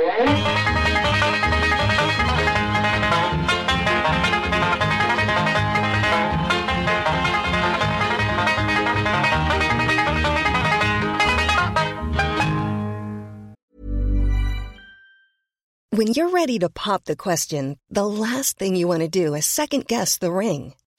When 15.97 16.09
you're 16.09 16.31
ready 16.31 16.59
to 16.59 16.69
pop 16.69 17.05
the 17.05 17.15
question, 17.15 17.79
the 17.89 18.05
last 18.05 18.59
thing 18.59 18.75
you 18.75 18.89
want 18.89 19.03
to 19.03 19.09
do 19.09 19.35
is 19.35 19.47
second 19.47 19.87
guess 19.87 20.19
the 20.19 20.33
ring. 20.33 20.75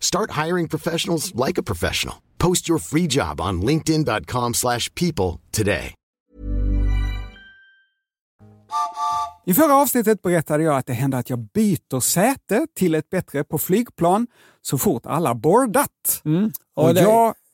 Start 0.00 0.30
hiring 0.44 0.68
professionals 0.68 1.32
like 1.46 1.60
a 1.60 1.62
professional. 1.62 2.14
Post 2.38 2.68
your 2.68 2.78
free 2.80 3.06
job 3.10 3.40
on 3.40 3.60
linkedin.com/people 3.66 4.52
slash 4.54 4.90
people 4.94 5.40
today. 5.52 5.94
I 9.46 9.54
förra 9.54 9.74
avsnittet 9.76 10.22
berättade 10.22 10.62
jag 10.64 10.76
att 10.76 10.86
det 10.86 10.92
hände 10.92 11.18
att 11.18 11.30
jag 11.30 11.38
byter 11.38 12.00
säte 12.00 12.66
till 12.76 12.94
ett 12.94 13.10
bättre 13.10 13.44
på 13.44 13.58
flygplan 13.58 14.26
så 14.62 14.78
fort 14.78 15.06
alla 15.06 15.34
bordat. 15.34 16.22
Och, 16.76 16.84
Och 16.88 16.94
det- 16.94 17.00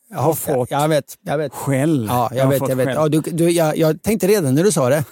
jag 0.09 0.19
Ja, 0.19 0.23
har 0.23 0.35
fått 0.35 0.71
Jag 0.71 0.89
vet. 0.89 1.19
Jag 1.23 1.39
vet. 1.39 1.53
skäll. 1.53 2.07
Ja, 2.11 2.31
jag, 2.35 2.45
har 2.45 2.51
vet, 2.53 2.69
jag 2.69 2.77
vet. 2.77 2.87
skäll. 2.87 2.95
Ja, 2.97 3.09
du, 3.09 3.21
du, 3.21 3.51
jag, 3.51 3.77
jag 3.77 4.03
tänkte 4.03 4.27
redan 4.27 4.55
när 4.55 4.65
du 4.65 4.73
sa 4.73 4.89
det. 4.89 5.05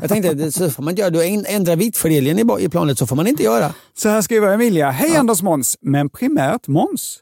Jag 0.00 0.08
tänkte, 0.08 0.52
så 0.52 0.70
får 0.70 0.82
man 0.82 0.90
inte 0.92 1.00
göra. 1.02 1.10
Du 1.10 1.22
änd- 1.22 1.44
ändrar 1.48 1.76
viktfördelningen 1.76 2.38
i, 2.60 2.64
i 2.64 2.68
planet, 2.68 2.98
så 2.98 3.06
får 3.06 3.16
man 3.16 3.26
inte 3.26 3.42
göra. 3.42 3.74
Så 3.96 4.08
här 4.08 4.22
skriver 4.22 4.52
Emilia. 4.54 4.90
Hej 4.90 5.16
Anders 5.16 5.42
Måns, 5.42 5.76
men 5.80 6.08
primärt 6.10 6.66
Måns. 6.68 7.18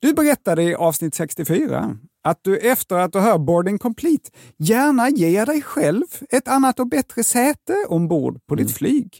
Du 0.00 0.12
berättade 0.12 0.62
i 0.62 0.74
avsnitt 0.74 1.14
64 1.14 1.96
att 2.24 2.38
du 2.42 2.58
efter 2.58 2.96
att 2.96 3.12
du 3.12 3.18
hör 3.20 3.38
Boarding 3.38 3.78
Complete 3.78 4.30
gärna 4.58 5.08
ger 5.10 5.46
dig 5.46 5.62
själv 5.62 6.04
ett 6.30 6.48
annat 6.48 6.80
och 6.80 6.86
bättre 6.88 7.24
säte 7.24 7.72
ombord 7.88 8.46
på 8.46 8.54
ditt 8.54 8.72
flyg. 8.76 9.18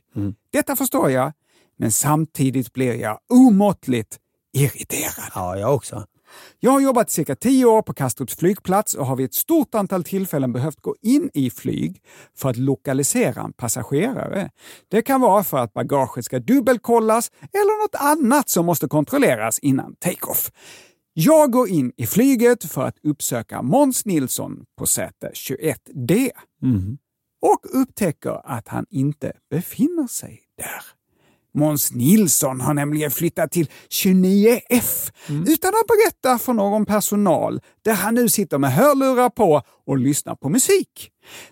Detta 0.53 0.77
förstår 0.77 1.11
jag, 1.11 1.33
men 1.79 1.93
samtidigt 1.93 2.73
blir 2.73 2.95
jag 2.95 3.19
omåttligt 3.33 4.17
irriterad. 4.53 5.31
Ja, 5.35 5.57
jag 5.59 5.75
också. 5.75 6.05
Jag 6.59 6.71
har 6.71 6.81
jobbat 6.81 7.11
cirka 7.11 7.37
tio 7.37 7.65
år 7.65 7.83
på 7.83 7.95
Kastrups 7.95 8.37
flygplats 8.37 8.95
och 8.95 9.07
har 9.07 9.17
vid 9.17 9.27
ett 9.27 9.35
stort 9.35 9.75
antal 9.75 10.05
tillfällen 10.05 10.53
behövt 10.53 10.81
gå 10.81 10.97
in 11.03 11.31
i 11.35 11.51
flyg 11.51 12.03
för 12.37 12.51
att 12.51 12.57
lokalisera 12.57 13.43
en 13.43 13.53
passagerare. 13.53 14.51
Det 14.89 15.03
kan 15.03 15.21
vara 15.21 15.45
för 15.45 15.59
att 15.59 15.73
bagaget 15.73 16.25
ska 16.25 16.39
dubbelkollas 16.39 17.31
eller 17.41 17.83
något 17.83 17.95
annat 17.95 18.49
som 18.49 18.67
måste 18.67 18.89
kontrolleras 18.89 19.59
innan 19.59 19.95
take-off. 19.95 20.51
Jag 21.13 21.53
går 21.53 21.69
in 21.69 21.93
i 21.97 22.07
flyget 22.07 22.65
för 22.65 22.83
att 22.85 22.97
uppsöka 23.03 23.63
Måns 23.63 24.05
Nilsson 24.05 24.65
på 24.79 24.87
säte 24.87 25.33
21D 25.35 26.31
och 27.43 27.81
upptäcker 27.83 28.41
att 28.45 28.69
han 28.69 28.87
inte 28.91 29.33
befinner 29.51 30.07
sig 30.07 30.43
där. 30.59 31.00
Måns 31.55 31.93
Nilsson 31.93 32.61
har 32.61 32.75
nämligen 32.75 33.11
flyttat 33.11 33.53
till 33.53 33.69
29F 33.91 35.13
utan 35.29 35.71
att 35.75 35.87
berätta 35.87 36.39
för 36.39 36.53
någon 36.53 36.87
personal 36.87 37.61
där 37.85 37.95
han 37.95 38.15
nu 38.15 38.29
sitter 38.29 38.59
med 38.59 38.73
hörlurar 38.73 39.31
på 39.31 39.63
och 39.87 39.99
lyssnar 39.99 40.35
på 40.35 40.49
musik. 40.49 41.11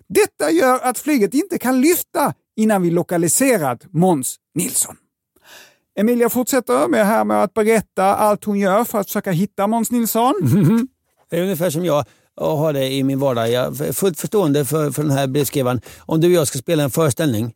Detta 0.08 0.50
gör 0.50 0.80
att 0.80 0.98
flyget 0.98 1.34
inte 1.34 1.58
kan 1.58 1.80
lyfta 1.80 2.34
innan 2.56 2.82
vi 2.82 2.90
lokaliserat 2.90 3.92
Måns 3.92 4.36
Nilsson. 4.54 4.96
Emilia 5.98 6.28
fortsätter 6.28 6.88
med, 6.88 7.06
här 7.06 7.24
med 7.24 7.42
att 7.42 7.54
berätta 7.54 8.04
allt 8.04 8.44
hon 8.44 8.58
gör 8.58 8.84
för 8.84 8.98
att 8.98 9.06
försöka 9.06 9.30
hitta 9.30 9.66
Måns 9.66 9.90
Nilsson. 9.90 10.34
Det 11.30 11.38
är 11.38 11.42
ungefär 11.42 11.70
som 11.70 11.84
jag 11.84 12.04
har 12.40 12.72
det 12.72 12.92
i 12.92 13.02
min 13.02 13.18
vardag. 13.18 13.50
Jag 13.50 13.80
är 13.80 13.92
fullt 13.92 14.20
förstående 14.20 14.64
för, 14.64 14.90
för 14.90 15.02
den 15.02 15.12
här 15.12 15.26
brevskrivaren. 15.26 15.80
Om 15.98 16.20
du 16.20 16.26
och 16.26 16.32
jag 16.32 16.48
ska 16.48 16.58
spela 16.58 16.82
en 16.82 16.90
föreställning 16.90 17.54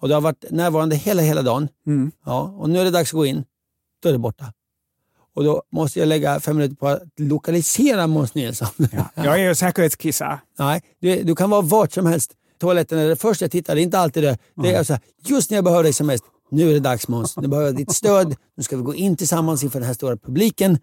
och 0.00 0.08
du 0.08 0.14
har 0.14 0.20
varit 0.20 0.44
närvarande 0.50 0.96
hela, 0.96 1.22
hela 1.22 1.42
dagen 1.42 1.68
ja, 2.26 2.54
och 2.58 2.70
nu 2.70 2.78
är 2.78 2.84
det 2.84 2.90
dags 2.90 3.10
att 3.10 3.16
gå 3.16 3.26
in, 3.26 3.44
då 4.02 4.08
är 4.08 4.12
det 4.12 4.18
borta. 4.18 4.52
Och 5.36 5.44
då 5.44 5.62
måste 5.72 5.98
jag 5.98 6.08
lägga 6.08 6.40
fem 6.40 6.56
minuter 6.56 6.76
på 6.76 6.88
att 6.88 7.02
lokalisera 7.18 8.06
Måns 8.06 8.34
Nilsson. 8.34 8.68
Jag 9.14 9.40
är 9.40 9.48
ju 9.48 9.54
säkerhetskissare. 9.54 10.38
Nej, 10.58 10.82
du, 11.00 11.22
du 11.22 11.34
kan 11.34 11.50
vara 11.50 11.60
vart 11.60 11.92
som 11.92 12.06
helst. 12.06 12.32
Toaletten 12.60 12.98
är 12.98 13.08
det 13.08 13.16
första 13.16 13.44
jag 13.44 13.52
tittar, 13.52 13.74
det 13.74 13.80
är 13.80 13.82
inte 13.82 13.98
alltid 13.98 14.22
det. 14.22 14.38
Det 14.62 14.74
är 14.74 14.84
så 14.84 14.92
här, 14.92 15.02
just 15.26 15.50
när 15.50 15.56
jag 15.56 15.64
behöver 15.64 15.82
dig 15.82 15.92
som 15.92 16.06
mest. 16.06 16.24
Nu 16.54 16.70
är 16.70 16.74
det 16.74 16.80
dags 16.80 17.08
Måns, 17.08 17.36
nu 17.36 17.48
behöver 17.48 17.68
jag 17.68 17.76
ditt 17.76 17.92
stöd. 17.92 18.34
Nu 18.56 18.62
ska 18.62 18.76
vi 18.76 18.82
gå 18.82 18.94
in 18.94 19.16
tillsammans 19.16 19.64
inför 19.64 19.78
den 19.80 19.86
här 19.86 19.94
stora 19.94 20.16
publiken. 20.16 20.78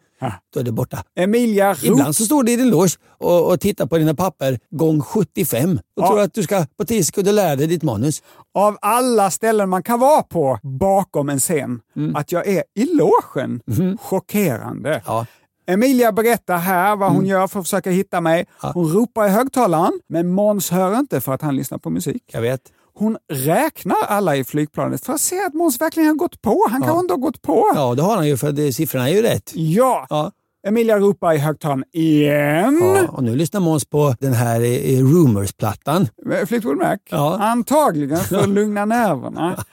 Då 0.53 0.59
är 0.59 0.63
det 0.63 0.71
borta. 0.71 1.03
Emilia 1.15 1.73
rop- 1.73 1.83
Ibland 1.85 2.15
så 2.15 2.25
står 2.25 2.43
du 2.43 2.51
i 2.51 2.55
din 2.55 2.69
loge 2.69 2.91
och, 3.17 3.51
och 3.51 3.59
tittar 3.59 3.85
på 3.85 3.97
dina 3.97 4.13
papper 4.15 4.59
gång 4.71 5.01
75 5.01 5.71
och 5.77 6.03
Ja. 6.03 6.07
tror 6.07 6.19
att 6.21 6.33
du 6.33 6.43
ska 6.43 6.65
på 6.77 6.85
10 6.85 7.03
sekunder 7.03 7.31
lära 7.31 7.55
dig 7.55 7.67
ditt 7.67 7.83
manus. 7.83 8.21
av 8.53 8.77
alla 8.81 9.31
ställen 9.31 9.69
man 9.69 9.83
kan 9.83 9.99
vara 9.99 10.21
på 10.23 10.59
bakom 10.63 11.29
en 11.29 11.39
scen, 11.39 11.79
att 12.15 12.31
jag 12.31 12.47
är 12.47 12.63
i 12.75 12.85
logen. 12.95 13.61
Chockerande. 14.01 15.01
Ja. 15.05 15.25
Emilia 15.67 16.11
berättar 16.11 16.57
här 16.57 16.95
vad 16.95 17.11
hon 17.11 17.25
gör 17.25 17.47
för 17.47 17.59
att 17.59 17.65
försöka 17.65 17.91
hitta 17.91 18.21
mig. 18.21 18.45
Hon 18.73 18.87
ropar 18.93 19.25
i 19.25 19.29
högtalaren, 19.29 19.99
men 20.09 20.27
Måns 20.29 20.69
hör 20.71 20.99
inte 20.99 21.21
för 21.21 21.33
att 21.33 21.41
han 21.41 21.55
lyssnar 21.55 21.77
på 21.77 21.89
musik. 21.89 22.23
Jag 22.31 22.41
vet. 22.41 22.61
Hon 22.93 23.17
räknar 23.33 23.97
alla 24.07 24.35
i 24.35 24.43
flygplanet 24.43 25.05
för 25.05 25.13
att 25.13 25.21
se 25.21 25.43
att 25.45 25.53
Måns 25.53 25.81
verkligen 25.81 26.07
har 26.09 26.15
gått 26.15 26.41
på. 26.41 26.65
Han 26.69 26.81
kanske 26.81 26.99
inte 26.99 27.13
har 27.13 27.19
gått 27.19 27.41
på. 27.41 27.71
Ja, 27.75 27.95
det 27.95 28.01
har 28.01 28.15
han 28.15 28.27
ju 28.27 28.37
för 28.37 28.51
det, 28.51 28.73
siffrorna 28.73 29.09
är 29.09 29.13
ju 29.13 29.21
rätt. 29.21 29.51
Ja. 29.55 30.05
Ja. 30.09 30.31
Emilia 30.67 30.97
ropar 30.99 31.33
i 31.33 31.37
högtalaren 31.37 31.83
igen. 31.93 32.79
Ja, 32.95 33.07
och 33.07 33.23
nu 33.23 33.35
lyssnar 33.35 33.61
Måns 33.61 33.85
på 33.85 34.15
den 34.19 34.33
här 34.33 34.61
eh, 34.61 34.99
Rumors-plattan. 34.99 36.07
Med 36.25 36.47
Fleetwood 36.47 36.77
Mac. 36.77 36.97
Ja. 37.09 37.37
Antagligen 37.41 38.19
för 38.19 38.37
att 38.37 38.49
lugna 38.59 38.85
nerverna. 38.85 39.63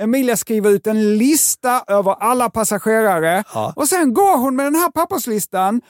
Emilia 0.00 0.36
skriver 0.36 0.70
ut 0.70 0.86
en 0.86 1.18
lista 1.18 1.84
över 1.86 2.12
alla 2.12 2.50
passagerare 2.50 3.44
Ja. 3.54 3.72
och 3.76 3.88
sen 3.88 4.14
går 4.14 4.38
hon 4.38 4.56
med 4.56 4.66
den 4.66 4.74
här 4.74 4.90
papperslistan 4.90 5.80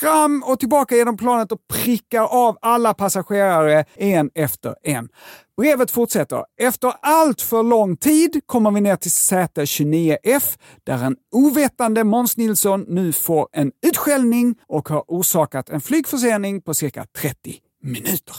fram 0.00 0.42
och 0.46 0.60
tillbaka 0.60 0.96
genom 0.96 1.16
planet 1.16 1.52
och 1.52 1.58
prickar 1.72 2.22
av 2.22 2.58
alla 2.62 2.94
passagerare 2.94 3.84
en 3.96 4.30
efter 4.34 4.74
en. 4.82 5.08
Brevet 5.56 5.90
fortsätter. 5.90 6.44
Efter 6.60 6.92
allt 7.02 7.42
för 7.42 7.62
lång 7.62 7.96
tid 7.96 8.40
kommer 8.46 8.70
vi 8.70 8.80
ner 8.80 8.96
till 8.96 9.10
säte 9.10 9.64
29F 9.64 10.58
där 10.86 11.04
en 11.04 11.16
ovetande 11.32 12.04
Måns 12.04 12.36
Nilsson 12.36 12.84
nu 12.88 13.12
får 13.12 13.48
en 13.52 13.72
utskällning 13.86 14.54
och 14.68 14.88
har 14.88 15.04
orsakat 15.08 15.68
en 15.70 15.80
flygförsening 15.80 16.62
på 16.62 16.74
cirka 16.74 17.04
30 17.18 17.56
minuter. 17.82 18.36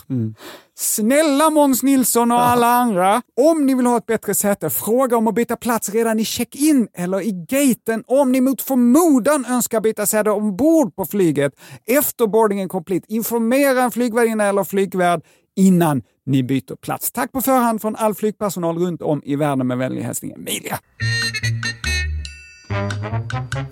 Snälla 0.78 1.50
Måns 1.50 1.84
Nilsson 1.84 2.32
och 2.32 2.42
alla 2.42 2.68
andra, 2.68 3.22
om 3.36 3.66
ni 3.66 3.76
vill 3.76 3.86
ha 3.86 3.98
ett 3.98 4.06
bättre 4.06 4.34
säte, 4.34 4.70
fråga 4.70 5.18
om 5.18 5.28
att 5.28 5.36
byta 5.36 5.56
plats 5.56 5.90
redan 5.90 6.20
i 6.20 6.26
check-in 6.26 6.88
eller 6.94 7.22
i 7.22 7.32
gaten. 7.32 8.04
Om 8.08 8.32
ni 8.32 8.42
mot 8.42 8.62
förmodan 8.62 9.46
önskar 9.46 9.82
byta 9.82 10.06
säte 10.06 10.30
ombord 10.30 10.96
på 10.96 11.06
flyget 11.06 11.54
efter 11.86 12.28
boardingen 12.28 12.70
complete, 12.70 13.06
informera 13.14 13.84
en 13.84 13.92
flygvärdinna 13.92 14.44
eller 14.44 14.64
flygvärd 14.64 15.22
innan 15.56 16.02
ni 16.26 16.44
byter 16.44 16.76
plats. 16.76 17.12
Tack 17.12 17.32
på 17.32 17.42
förhand 17.42 17.82
från 17.82 17.96
all 17.96 18.16
flygpersonal 18.16 18.78
runt 18.78 19.02
om 19.02 19.22
i 19.26 19.36
världen 19.36 19.68
med 19.68 19.78
vänlig 19.78 20.02
hälsning 20.02 20.32
Emilia. 20.32 20.80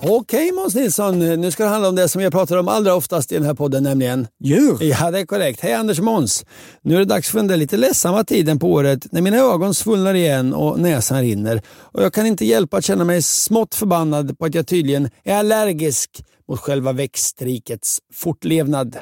Okej 0.10 0.52
Måns 0.52 0.76
Nilsson, 0.76 1.20
nu 1.20 1.52
ska 1.52 1.64
det 1.64 1.70
handla 1.70 1.90
om 1.90 1.96
det 1.96 2.10
som 2.10 2.22
jag 2.22 2.32
pratar 2.32 2.58
om 2.58 2.68
allra 2.68 2.96
oftast 2.96 3.32
i 3.32 3.36
den 3.36 3.44
här 3.44 3.54
podden, 3.54 3.84
nämligen 3.84 4.28
Djur. 4.44 4.78
Ja, 4.84 5.12
det 5.12 5.20
är 5.20 5.26
korrekt. 5.26 5.60
Hej 5.60 5.74
Anders 5.74 6.00
Måns. 6.00 6.46
Nu 6.82 6.96
är 6.96 7.00
det 7.00 7.06
dags 7.06 7.30
för 7.30 7.40
den 7.40 7.48
där 7.48 7.58
lite 7.58 7.78
ledsamma 7.78 8.24
tiden 8.24 8.60
på 8.60 8.72
året 8.72 9.12
när 9.12 9.22
mina 9.22 9.38
ögon 9.38 9.74
svullnar 9.74 10.14
igen 10.14 10.54
och 10.54 10.80
näsan 10.80 11.22
rinner. 11.22 11.62
Och 11.68 12.04
jag 12.04 12.14
kan 12.14 12.26
inte 12.26 12.46
hjälpa 12.46 12.78
att 12.78 12.86
känna 12.86 13.04
mig 13.04 13.22
smått 13.22 13.76
förbannad 13.76 14.40
på 14.40 14.46
att 14.46 14.56
jag 14.56 14.68
tydligen 14.68 15.10
är 15.24 15.36
allergisk 15.36 16.24
mot 16.48 16.60
själva 16.60 16.92
växtrikets 16.92 18.00
fortlevnad. 18.14 18.98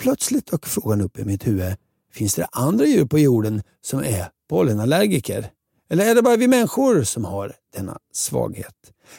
Plötsligt 0.00 0.50
dök 0.50 0.66
frågan 0.66 1.00
upp 1.00 1.18
i 1.18 1.24
mitt 1.24 1.46
huvud. 1.46 1.74
Finns 2.12 2.34
det 2.34 2.46
andra 2.52 2.86
djur 2.86 3.06
på 3.06 3.18
jorden 3.18 3.62
som 3.84 4.00
är 4.00 4.28
pollenallergiker? 4.50 5.50
Eller 5.90 6.10
är 6.10 6.14
det 6.14 6.22
bara 6.22 6.36
vi 6.36 6.48
människor 6.48 7.02
som 7.02 7.24
har 7.24 7.52
denna 7.76 7.98
svaghet? 8.12 8.74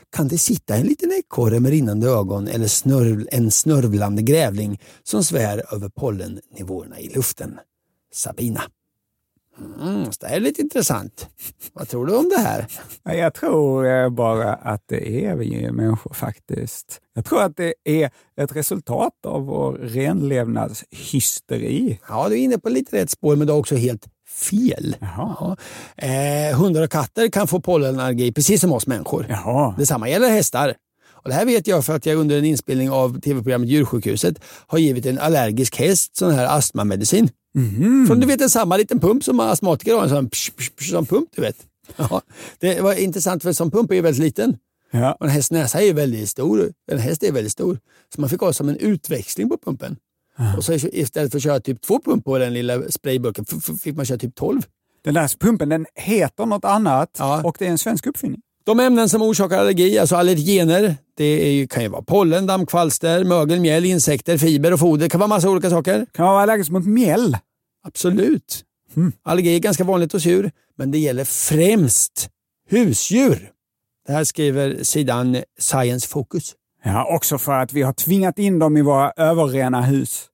Kan 0.10 0.28
det 0.28 0.38
sitta 0.38 0.76
en 0.76 0.86
liten 0.86 1.12
ekorre 1.12 1.60
med 1.60 1.72
rinnande 1.72 2.08
ögon 2.08 2.48
eller 2.48 2.68
snörv, 2.68 3.28
en 3.32 3.52
snörvlande 3.52 4.22
grävling 4.22 4.80
som 5.04 5.24
svär 5.24 5.74
över 5.74 5.90
pollennivåerna 5.90 7.00
i 7.00 7.10
luften? 7.10 7.60
Sabina. 8.14 8.62
Mm, 9.82 10.04
det 10.20 10.28
är 10.28 10.40
lite 10.40 10.62
intressant. 10.62 11.28
Vad 11.74 11.90
tror 11.90 12.06
du 12.06 12.16
om 12.16 12.30
det 12.30 12.40
här? 12.40 12.68
Ja, 13.04 13.14
Jag 13.14 13.34
tror 13.34 13.88
eh, 13.88 14.10
bara 14.10 14.54
att 14.54 14.84
det 14.86 15.26
är 15.26 15.36
vi 15.36 15.72
människor 15.72 16.14
faktiskt. 16.14 17.02
Jag 17.14 17.26
tror 17.26 17.42
att 17.42 17.58
det 17.58 17.74
är 17.84 18.10
ett 18.42 18.56
resultat 18.56 19.26
av 19.26 19.46
vår 19.46 19.74
renlevnadshysteri. 19.74 22.00
Ja, 22.10 22.30
du 22.30 22.36
är 22.36 22.40
inne 22.40 22.58
på 22.58 22.70
lite 22.70 22.98
rätt 22.98 23.10
spår, 23.10 23.36
men 23.36 23.48
du 23.48 23.54
har 23.54 23.60
också 23.60 23.76
helt 23.76 24.08
fel. 24.38 24.96
Ja. 25.00 25.58
Eh, 25.96 26.58
hundar 26.58 26.82
och 26.82 26.92
katter 26.92 27.28
kan 27.28 27.48
få 27.48 27.62
pollenallergi 27.62 28.32
precis 28.32 28.62
som 28.62 28.72
oss 28.72 28.88
människor. 28.88 29.26
Jaha. 29.30 29.76
Detsamma 29.78 30.10
gäller 30.10 30.30
hästar. 30.30 30.74
Och 31.12 31.30
det 31.30 31.36
här 31.36 31.46
vet 31.46 31.68
jag 31.68 31.86
för 31.86 31.96
att 31.96 32.06
jag 32.06 32.18
under 32.18 32.38
en 32.38 32.46
inspelning 32.46 32.92
av 32.92 33.20
tv-programmet 33.20 33.70
Djursjukhuset 33.70 34.40
har 34.68 34.78
givit 34.78 35.06
en 35.06 35.20
allergisk 35.20 35.76
häst 35.76 36.18
sån 36.18 36.32
här 36.32 36.58
astmamedicin. 36.58 37.30
Från 38.08 38.20
du 38.20 38.28
vet 38.28 38.42
en 38.42 38.50
samma 38.50 38.78
liten 38.78 39.00
pump 39.00 39.24
som 39.24 39.40
astmatiker 39.40 39.96
har, 39.96 40.04
en 40.04 40.10
sån 40.10 40.30
psh, 40.30 40.52
psh, 40.58 40.70
psh, 40.76 40.92
sån 40.92 41.06
pump 41.06 41.30
du 41.36 41.42
vet. 41.42 41.56
Ja, 41.96 42.22
det 42.60 42.82
var 42.82 42.94
intressant 42.94 43.42
för 43.42 43.50
en 43.50 43.56
sån 43.56 43.72
pump 43.72 43.92
är 43.92 43.96
ju 43.96 44.02
väldigt 44.02 44.24
liten. 44.24 44.58
Ja. 44.92 45.18
Och 45.20 45.26
en 45.26 45.32
hästs 45.32 45.52
näsa 45.52 45.82
är 45.82 45.86
ju 45.86 45.94
väldigt 45.94 46.30
stor. 46.30 46.72
En 46.92 47.00
häst 47.00 47.24
är 47.24 47.32
väldigt 47.32 47.52
stor. 47.52 47.80
Så 48.16 48.22
man 48.22 48.30
fick 48.30 48.40
ha 48.40 48.54
som 48.54 48.70
en 48.70 48.78
utväxling 48.78 49.50
på 49.50 49.58
pumpen. 49.58 49.98
Och 50.58 50.64
så 50.64 50.74
istället 50.74 51.32
för 51.32 51.38
att 51.38 51.44
köra 51.44 51.60
typ 51.60 51.82
två 51.82 52.00
pump 52.06 52.26
på 52.26 52.38
den 52.38 52.54
lilla 52.54 52.82
sprayburken 52.90 53.46
fick 53.84 53.96
man 53.96 54.06
köra 54.06 54.18
typ 54.18 54.36
12. 54.36 54.62
Den 55.04 55.14
där 55.14 55.38
pumpen 55.40 55.70
den 55.70 55.86
heter 55.96 56.46
något 56.46 56.66
annat 56.66 57.10
Ja. 57.20 57.42
och 57.44 57.56
det 57.60 57.66
är 57.66 57.70
en 57.70 57.78
svensk 57.78 58.06
uppfinning. 58.08 58.42
De 58.66 58.80
ämnen 58.80 59.10
som 59.10 59.22
orsakar 59.22 59.58
allergi, 59.58 60.00
alltså 60.00 60.16
allergener, 60.16 60.96
det 61.18 61.52
ju, 61.54 61.68
kan 61.68 61.84
ju 61.84 61.90
vara 61.90 62.02
pollen, 62.02 62.46
dammkvalster, 62.46 63.24
mögel, 63.24 63.60
mjäll, 63.60 63.86
insekter, 63.86 64.38
fiber 64.38 64.74
och 64.74 64.80
foder. 64.80 65.04
Det 65.06 65.10
kan 65.10 65.20
vara 65.20 65.28
massa 65.28 65.50
olika 65.50 65.70
saker. 65.70 66.06
Kan 66.14 66.26
man 66.26 66.34
vara 66.34 66.44
allergisk 66.44 66.72
mot 66.72 66.86
mjäll? 66.86 67.38
Absolut. 67.84 68.64
Allergi 69.24 69.56
är 69.56 69.60
ganska 69.60 69.84
vanligt 69.84 70.14
hos 70.14 70.26
djur, 70.26 70.52
men 70.78 70.92
det 70.92 70.98
gäller 70.98 71.24
främst 71.24 72.30
husdjur. 72.70 73.52
Det 74.08 74.14
här 74.14 74.24
skriver 74.24 74.84
sidan 74.84 75.38
Science 75.60 76.08
Focus. 76.08 76.56
Ja, 76.88 77.16
också 77.16 77.38
för 77.38 77.60
att 77.60 77.74
vi 77.74 77.82
har 77.82 77.94
tvingat 77.94 78.40
in 78.40 78.60
dem 78.60 78.78
i 78.78 78.82
våra 78.82 79.12
överrena 79.12 79.82
hus. 79.82 80.26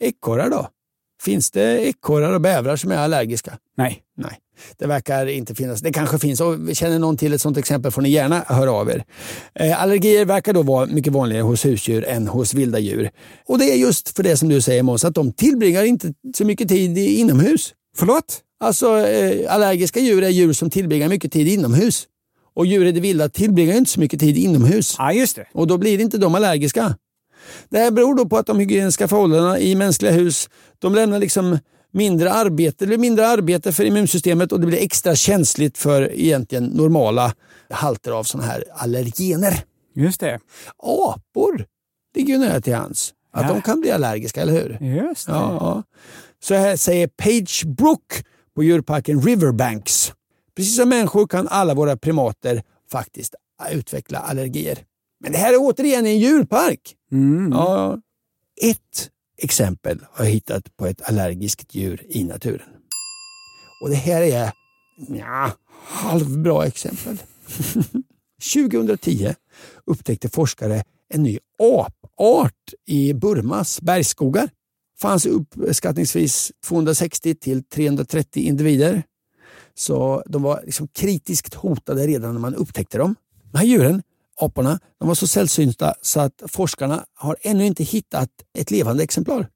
Ekorrar 0.00 0.50
då? 0.50 0.68
Finns 1.22 1.50
det 1.50 1.88
ekorrar 1.88 2.32
och 2.32 2.40
bävrar 2.40 2.76
som 2.76 2.92
är 2.92 2.96
allergiska? 2.96 3.58
Nej. 3.76 4.00
Nej, 4.16 4.38
det 4.78 4.86
verkar 4.86 5.26
inte 5.26 5.54
finnas. 5.54 5.80
Det 5.80 5.92
kanske 5.92 6.18
finns 6.18 6.40
och 6.40 6.56
känner 6.72 6.98
någon 6.98 7.16
till 7.16 7.32
ett 7.32 7.40
sånt 7.40 7.56
exempel 7.56 7.92
får 7.92 8.02
ni 8.02 8.10
gärna 8.10 8.44
höra 8.46 8.72
av 8.72 8.90
er. 8.90 9.04
Eh, 9.54 9.82
allergier 9.82 10.24
verkar 10.24 10.52
då 10.52 10.62
vara 10.62 10.86
mycket 10.86 11.12
vanligare 11.12 11.42
hos 11.42 11.64
husdjur 11.64 12.04
än 12.04 12.28
hos 12.28 12.54
vilda 12.54 12.78
djur. 12.78 13.10
Och 13.46 13.58
det 13.58 13.64
är 13.64 13.76
just 13.76 14.16
för 14.16 14.22
det 14.22 14.36
som 14.36 14.48
du 14.48 14.60
säger 14.60 14.82
Måns, 14.82 15.04
att 15.04 15.14
de 15.14 15.32
tillbringar 15.32 15.84
inte 15.84 16.12
så 16.36 16.44
mycket 16.44 16.68
tid 16.68 16.98
inomhus. 16.98 17.72
Förlåt? 17.96 18.40
Alltså 18.60 18.98
eh, 18.98 19.54
allergiska 19.54 20.00
djur 20.00 20.22
är 20.22 20.28
djur 20.28 20.52
som 20.52 20.70
tillbringar 20.70 21.08
mycket 21.08 21.32
tid 21.32 21.48
inomhus. 21.48 22.06
Och 22.54 22.66
djur 22.66 22.86
i 22.86 22.92
det 22.92 23.00
vilda 23.00 23.28
tillbringar 23.28 23.76
inte 23.76 23.90
så 23.90 24.00
mycket 24.00 24.20
tid 24.20 24.36
inomhus. 24.38 24.94
Ja, 24.98 25.12
just 25.12 25.36
det. 25.36 25.46
Och 25.52 25.66
då 25.66 25.78
blir 25.78 26.00
inte 26.00 26.18
de 26.18 26.34
allergiska. 26.34 26.96
Det 27.68 27.78
här 27.78 27.90
beror 27.90 28.14
då 28.14 28.28
på 28.28 28.36
att 28.38 28.46
de 28.46 28.58
hygieniska 28.58 29.08
förhållandena 29.08 29.58
i 29.58 29.74
mänskliga 29.74 30.12
hus 30.12 30.48
de 30.78 30.94
lämnar 30.94 31.18
liksom 31.18 31.58
mindre 31.92 32.32
arbete, 32.32 32.84
eller 32.84 32.98
mindre 32.98 33.28
arbete 33.28 33.72
för 33.72 33.84
immunsystemet 33.84 34.52
och 34.52 34.60
det 34.60 34.66
blir 34.66 34.78
extra 34.82 35.14
känsligt 35.14 35.78
för 35.78 36.12
egentligen 36.12 36.64
normala 36.64 37.34
halter 37.70 38.10
av 38.12 38.24
sådana 38.24 38.48
här 38.48 38.64
allergener. 38.74 39.64
Just 39.94 40.20
det. 40.20 40.38
Apor 40.82 41.64
ligger 42.16 42.34
ju 42.34 42.40
nära 42.40 42.60
till 42.60 42.74
hands. 42.74 43.12
Att 43.32 43.42
Ja. 43.42 43.48
de 43.52 43.62
kan 43.62 43.80
bli 43.80 43.90
allergiska, 43.90 44.42
eller 44.42 44.52
hur? 44.52 44.78
Just 45.06 45.26
det. 45.26 45.32
Ja, 45.32 45.56
ja. 45.60 45.82
Så 46.44 46.54
här 46.54 46.76
säger 46.76 47.06
Page 47.06 47.62
Brook 47.66 48.24
på 48.56 48.62
djurparken 48.64 49.22
Riverbanks. 49.22 50.12
Precis 50.56 50.76
som 50.76 50.88
människor 50.88 51.26
kan 51.26 51.48
alla 51.48 51.74
våra 51.74 51.96
primater 51.96 52.62
faktiskt 52.90 53.34
utveckla 53.70 54.18
allergier. 54.18 54.78
Men 55.20 55.32
det 55.32 55.38
här 55.38 55.52
är 55.52 55.58
återigen 55.60 56.06
en 56.06 56.18
djurpark. 56.18 56.94
Ja, 57.50 57.98
ett 58.62 59.10
exempel 59.38 60.00
har 60.12 60.24
jag 60.24 60.32
hittat 60.32 60.76
på 60.76 60.86
ett 60.86 61.08
allergiskt 61.08 61.74
djur 61.74 62.02
i 62.08 62.24
naturen. 62.24 62.68
Och 63.82 63.90
det 63.90 63.96
här 63.96 64.22
är 64.22 64.52
ja, 65.08 65.52
halvbra 65.86 66.66
exempel. 66.66 67.18
2010 68.54 69.34
upptäckte 69.86 70.28
forskare 70.28 70.82
en 71.08 71.22
ny 71.22 71.38
apart 71.58 72.74
i 72.86 73.12
Burmas 73.14 73.80
bergsskogar. 73.80 74.50
fanns 75.00 75.26
uppskattningsvis 75.26 76.52
260 76.66 77.34
till 77.34 77.64
330 77.64 78.42
individer. 78.42 79.02
Så 79.74 80.22
de 80.26 80.42
var 80.42 80.62
liksom 80.64 80.88
kritiskt 80.88 81.54
hotade 81.54 82.06
redan 82.06 82.32
när 82.34 82.40
man 82.40 82.54
upptäckte 82.54 82.98
dem. 82.98 83.14
De 83.52 83.58
här 83.58 83.64
djuren, 83.64 84.02
aporna, 84.40 84.78
de 84.98 85.08
var 85.08 85.14
så 85.14 85.26
sällsynta 85.26 85.94
så 86.02 86.20
att 86.20 86.42
forskarna 86.46 87.04
har 87.14 87.36
ännu 87.42 87.66
inte 87.66 87.84
hittat 87.84 88.30
ett 88.58 88.70
levande 88.70 89.02
exemplar. 89.02 89.48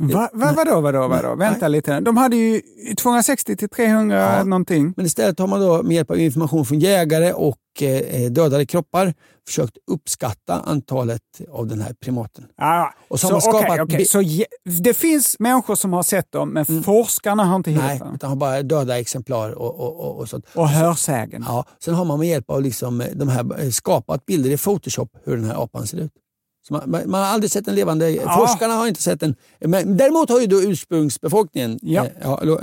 Va, 0.00 0.28
va, 0.32 0.52
vadå, 0.56 0.80
vadå, 0.80 1.08
vadå? 1.08 1.34
Vänta 1.34 1.68
lite. 1.68 2.00
De 2.00 2.16
hade 2.16 2.36
ju 2.36 2.60
260 2.98 3.56
till 3.56 3.68
300 3.68 4.16
Ja. 4.38 4.44
någonting. 4.44 4.94
Men 4.96 5.06
istället 5.06 5.38
har 5.38 5.46
man 5.46 5.60
då 5.60 5.82
med 5.82 5.94
hjälp 5.96 6.10
av 6.10 6.18
information 6.20 6.66
från 6.66 6.78
jägare 6.78 7.32
och 7.32 7.56
eh, 7.82 8.30
dödade 8.30 8.66
kroppar 8.66 9.14
försökt 9.46 9.76
uppskatta 9.90 10.60
antalet 10.66 11.20
av 11.52 11.66
den 11.66 11.80
här 11.80 11.94
primaten. 12.04 12.44
Ja, 12.56 12.94
Och 13.08 13.20
så, 13.20 13.26
så 13.26 13.26
har 13.26 13.32
man 13.32 13.40
skapat 13.62 13.80
okej. 13.80 13.98
bi- 13.98 14.04
så 14.04 14.22
det 14.82 14.94
finns 14.94 15.36
människor 15.38 15.74
som 15.74 15.92
har 15.92 16.02
sett 16.02 16.32
dem, 16.32 16.48
men 16.50 16.82
forskarna 16.82 17.44
har 17.44 17.56
inte 17.56 17.70
hittat 17.70 17.84
Nej, 17.86 17.98
dem. 17.98 18.14
utan 18.14 18.28
har 18.28 18.36
bara 18.36 18.62
döda 18.62 18.98
exemplar 18.98 19.50
och, 19.50 19.80
och, 19.80 20.00
och, 20.00 20.18
och 20.18 20.28
sånt. 20.28 20.46
Och 20.54 20.68
hörsägen. 20.68 21.44
Ja, 21.48 21.64
sen 21.84 21.94
har 21.94 22.04
man 22.04 22.18
med 22.18 22.28
hjälp 22.28 22.50
av 22.50 22.62
liksom 22.62 23.00
eh, 23.00 23.06
de 23.14 23.28
här 23.28 23.60
eh, 23.64 23.70
skapat 23.70 24.26
bilder 24.26 24.50
i 24.50 24.56
Photoshop 24.58 25.08
hur 25.24 25.36
den 25.36 25.44
här 25.44 25.62
apan 25.64 25.86
ser 25.86 25.98
ut. 25.98 26.12
Man, 26.70 26.82
man, 26.90 27.10
man 27.10 27.20
har 27.20 27.28
aldrig 27.28 27.50
sett 27.50 27.68
en 27.68 27.74
levande, 27.74 28.10
Ja. 28.10 28.36
forskarna 28.46 28.74
har 28.74 28.86
inte 28.86 29.02
sett 29.02 29.20
den. 29.20 29.34
Men 29.60 29.96
däremot 29.96 30.28
har 30.30 30.40
ju 30.40 30.46
då 30.46 30.62
ursprungsbefolkningen, 30.62 31.78
Ja. 31.82 32.04
eh, 32.04 32.10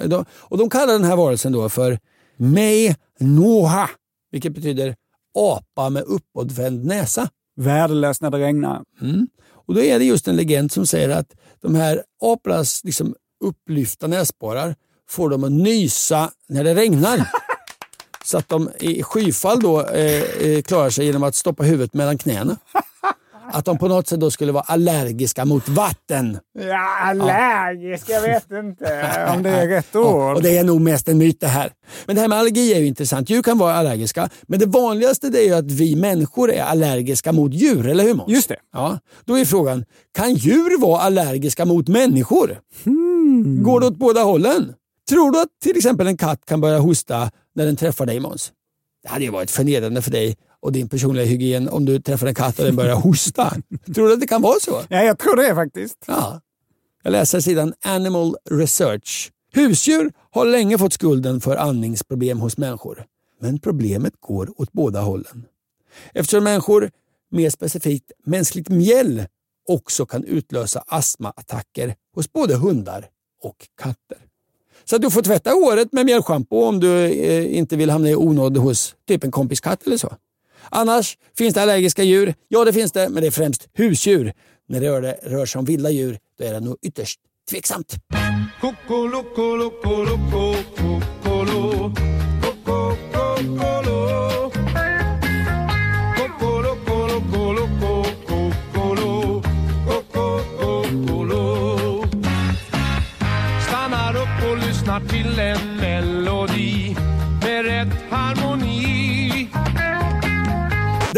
ja, 0.10 0.26
och 0.34 0.58
de 0.58 0.70
kallar 0.70 0.94
den 0.94 1.04
här 1.04 1.16
varelsen 1.16 1.52
då 1.52 1.70
för 1.70 2.00
Mei 2.38 2.96
Noha, 3.20 3.90
vilket 4.32 4.54
betyder 4.54 4.96
apa 5.38 5.90
med 5.90 6.04
uppåtvänd 6.04 6.86
näsa. 6.86 7.30
Värdelöst 7.56 8.22
när 8.22 8.30
det 8.32 8.38
regnar. 8.40 8.84
Mm. 9.02 9.28
Och 9.68 9.74
då 9.76 9.82
är 9.82 10.00
det 10.00 10.06
just 10.06 10.28
en 10.28 10.36
legend 10.36 10.72
som 10.72 10.86
säger 10.86 11.10
att 11.10 11.32
de 11.62 11.76
här 11.76 12.04
apornas 12.24 12.82
liksom 12.84 13.16
upplyfta 13.44 14.08
näsborrar 14.08 14.76
får 15.10 15.30
dem 15.30 15.44
att 15.44 15.52
nysa 15.52 16.32
när 16.50 16.64
det 16.64 16.76
regnar. 16.76 17.30
Så 18.26 18.38
att 18.38 18.50
de 18.50 18.70
i 18.80 19.04
skyfall 19.04 19.60
då 19.60 19.82
eh, 19.86 20.22
eh, 20.22 20.62
klarar 20.62 20.90
sig 20.90 21.06
genom 21.06 21.24
att 21.24 21.36
stoppa 21.36 21.64
huvudet 21.64 21.94
mellan 21.94 22.18
knäna. 22.18 22.58
Att 23.54 23.66
de 23.66 23.78
på 23.78 23.88
något 23.88 24.08
sätt 24.08 24.20
då 24.20 24.32
skulle 24.32 24.52
vara 24.52 24.64
allergiska 24.64 25.46
mot 25.46 25.70
vatten. 25.70 26.40
Ja, 26.60 27.00
allergisk, 27.02 28.10
jag 28.10 28.22
vet 28.22 28.52
inte 28.52 29.28
om 29.36 29.44
det 29.44 29.50
är 29.50 29.68
rätt 29.68 29.96
ord. 29.96 30.36
och 30.36 30.42
det 30.42 30.58
är 30.58 30.64
nog 30.64 30.82
mest 30.82 31.10
en 31.10 31.18
myt 31.18 31.40
det 31.40 31.48
här. 31.48 31.72
Men 32.06 32.16
det 32.16 32.22
här 32.22 32.28
med 32.28 32.38
allergi 32.38 32.74
är 32.74 32.80
ju 32.80 32.88
intressant. 32.88 33.30
Djur 33.30 33.42
kan 33.42 33.58
vara 33.58 33.76
allergiska, 33.76 34.30
men 34.42 34.60
det 34.60 34.66
vanligaste 34.66 35.30
det 35.30 35.40
är 35.40 35.46
ju 35.46 35.54
att 35.54 35.72
vi 35.72 35.96
människor 35.96 36.52
är 36.52 36.64
allergiska 36.64 37.32
mot 37.32 37.54
djur, 37.54 37.88
eller 37.88 38.04
hur 38.04 38.14
Måns? 38.14 38.32
Just 38.32 38.50
det. 38.50 38.58
Ja, 38.74 39.00
då 39.26 39.38
är 39.40 39.46
frågan, 39.46 39.86
kan 40.18 40.34
djur 40.34 40.82
vara 40.82 41.02
allergiska 41.02 41.66
mot 41.66 41.88
människor? 41.88 42.60
Hmm. 42.84 43.64
Går 43.64 43.80
det 43.80 43.86
åt 43.86 43.98
båda 43.98 44.24
hållen? 44.24 44.74
Tror 45.10 45.32
du 45.32 45.42
att 45.42 45.48
till 45.64 45.78
exempel 45.78 46.08
en 46.08 46.18
katt 46.18 46.46
kan 46.46 46.62
börja 46.62 46.80
hosta 46.80 47.32
när 47.56 47.66
den 47.66 47.76
träffar 47.76 48.06
dig 48.06 48.20
Måns? 48.20 48.52
Det 49.04 49.10
hade 49.10 49.26
ju 49.26 49.32
varit 49.32 49.52
förnedrande 49.52 50.02
för 50.02 50.12
dig 50.12 50.36
och 50.62 50.72
din 50.72 50.90
personliga 50.90 51.26
hygien 51.26 51.70
om 51.70 51.86
du 51.86 52.00
träffar 52.00 52.28
en 52.28 52.36
katt 52.36 52.60
och 52.60 52.66
den 52.66 52.76
börjar 52.76 52.96
hosta. 52.96 53.54
Tror 53.96 54.08
du 54.08 54.14
att 54.14 54.20
det 54.20 54.28
kan 54.28 54.42
vara 54.42 54.60
så? 54.60 54.82
Ja, 54.90 55.04
jag 55.04 55.20
tror 55.20 55.36
det 55.36 55.56
faktiskt. 55.56 55.98
Ja. 56.08 56.42
Jag 57.04 57.12
läser 57.12 57.40
sidan 57.40 57.74
Animal 57.82 58.36
Research. 58.50 59.32
Husdjur 59.54 60.12
har 60.32 60.46
länge 60.46 60.78
fått 60.78 60.94
skulden 60.94 61.42
för 61.42 61.56
andningsproblem 61.56 62.40
hos 62.40 62.58
människor. 62.58 63.06
Men 63.40 63.60
problemet 63.60 64.14
går 64.20 64.62
åt 64.62 64.72
båda 64.72 65.02
hållen. 65.02 65.46
Eftersom 66.14 66.44
människor, 66.44 66.92
mer 67.32 67.50
specifikt 67.50 68.12
mänskligt 68.26 68.70
mjäll, 68.70 69.26
också 69.68 70.06
kan 70.06 70.24
utlösa 70.24 70.84
astmaattacker 70.88 71.96
hos 72.16 72.34
både 72.34 72.56
hundar 72.56 73.06
och 73.42 73.68
katter. 73.82 74.18
Så 74.86 74.98
du 74.98 75.12
får 75.12 75.22
tvätta 75.22 75.50
håret 75.50 75.94
med 75.94 76.06
mjällschampo 76.06 76.64
om 76.64 76.80
du 76.80 77.06
eh, 77.06 77.58
inte 77.58 77.76
vill 77.76 77.90
hamna 77.90 78.10
i 78.10 78.16
onåd 78.16 78.58
hos 78.58 78.96
typ 79.08 79.24
en 79.24 79.32
kompis 79.32 79.60
katt 79.60 79.88
eller 79.88 79.98
så. 79.98 80.14
Annars 80.70 81.18
finns 81.38 81.54
det 81.54 81.62
allergiska 81.62 82.04
djur. 82.04 82.34
Ja, 82.48 82.66
det 82.66 82.74
finns 82.74 82.92
det, 82.92 83.10
men 83.10 83.22
det 83.22 83.28
är 83.28 83.32
främst 83.32 83.68
husdjur. 83.74 84.34
När 84.70 84.82
det 84.82 84.88
rör, 84.90 85.02
det 85.02 85.20
rör 85.24 85.46
sig 85.46 85.60
om 85.60 85.66
vilda 85.66 85.90
djur, 85.90 86.18
då 86.38 86.46
är 86.46 86.54
det 86.54 86.60
nog 86.60 86.78
ytterst 86.82 87.20
tveksamt. 87.50 87.96
Stannar 103.68 104.16
upp 104.16 104.52
och 104.52 104.58
lyssnar 104.58 105.00
till 105.00 105.40
en 105.40 105.71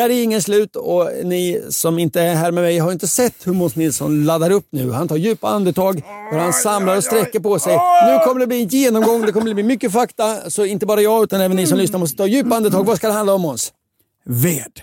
Där 0.04 0.10
är 0.10 0.24
ingen 0.24 0.42
slut 0.42 0.76
och 0.76 1.10
ni 1.24 1.64
som 1.70 2.00
inte 2.00 2.22
är 2.22 2.36
här 2.36 2.52
med 2.52 2.64
mig 2.64 2.78
har 2.78 2.92
inte 2.92 3.08
sett 3.08 3.48
hur 3.48 3.54
Måns 3.54 3.76
Nilsson 3.76 4.26
laddar 4.26 4.50
upp 4.50 4.68
nu. 4.70 4.92
Han 4.92 5.08
tar 5.08 5.16
djupa 5.16 5.48
andetag 5.48 6.02
och 6.32 6.40
han 6.40 6.54
samlar 6.54 6.98
och 6.98 7.04
sträcker 7.04 7.40
på 7.40 7.60
sig. 7.60 7.74
Nu 8.08 8.20
kommer 8.26 8.40
det 8.40 8.48
bli 8.48 8.62
en 8.62 8.68
genomgång, 8.68 9.22
det 9.22 9.32
kommer 9.32 9.54
bli 9.54 9.64
mycket 9.64 9.92
fakta. 9.92 10.50
Så 10.50 10.66
inte 10.66 10.86
bara 10.86 11.02
jag 11.02 11.24
utan 11.24 11.42
även 11.42 11.58
ni 11.58 11.68
som 11.68 11.78
lyssnar 11.78 12.00
måste 12.00 12.18
ta 12.18 12.28
djupa 12.28 12.56
andetag. 12.56 12.86
Vad 12.86 12.98
ska 12.98 13.08
det 13.08 13.14
handla 13.14 13.34
om 13.34 13.42
Måns? 13.42 13.74
Ved. 14.26 14.82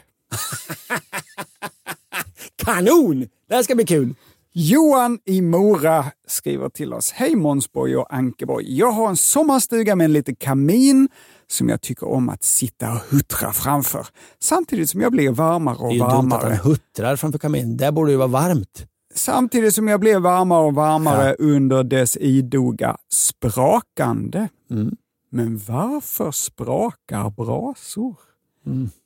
Kanon! 2.64 3.28
Det 3.48 3.54
här 3.54 3.62
ska 3.62 3.74
bli 3.74 3.86
kul. 3.86 4.14
Johan 4.52 5.18
i 5.24 5.40
Mora 5.40 6.04
skriver 6.28 6.68
till 6.68 6.92
oss. 6.92 7.12
Hej 7.12 7.36
Månsborg 7.36 7.96
och 7.96 8.14
Ankeborg. 8.14 8.78
Jag 8.78 8.92
har 8.92 9.08
en 9.08 9.16
sommarstuga 9.16 9.96
med 9.96 10.04
en 10.04 10.12
liten 10.12 10.36
kamin 10.36 11.08
som 11.50 11.68
jag 11.68 11.80
tycker 11.80 12.08
om 12.08 12.28
att 12.28 12.44
sitta 12.44 12.92
och 12.92 12.98
huttra 13.10 13.52
framför. 13.52 14.06
Samtidigt 14.38 14.90
som 14.90 15.00
jag 15.00 15.12
blir 15.12 15.30
varmare 15.30 15.76
Det 15.76 15.82
är 15.82 15.86
och 15.86 15.92
ju 15.92 15.98
dumt 15.98 16.08
att 16.08 16.12
han 16.14 16.28
varmare. 16.28 16.54
huttrar 16.64 17.16
framför 17.16 17.38
kaminen. 17.38 17.76
Där 17.76 17.92
borde 17.92 18.10
det 18.12 18.16
vara 18.16 18.28
varmt. 18.28 18.86
Samtidigt 19.14 19.74
som 19.74 19.88
jag 19.88 20.00
blir 20.00 20.18
varmare 20.18 20.64
och 20.66 20.74
varmare 20.74 21.34
under 21.38 21.84
dess 21.84 22.16
idoga 22.16 22.96
sprakande. 23.12 24.48
Mm. 24.70 24.96
Men 25.30 25.58
varför 25.68 26.30
sprakar 26.30 27.30
brasor? 27.30 28.16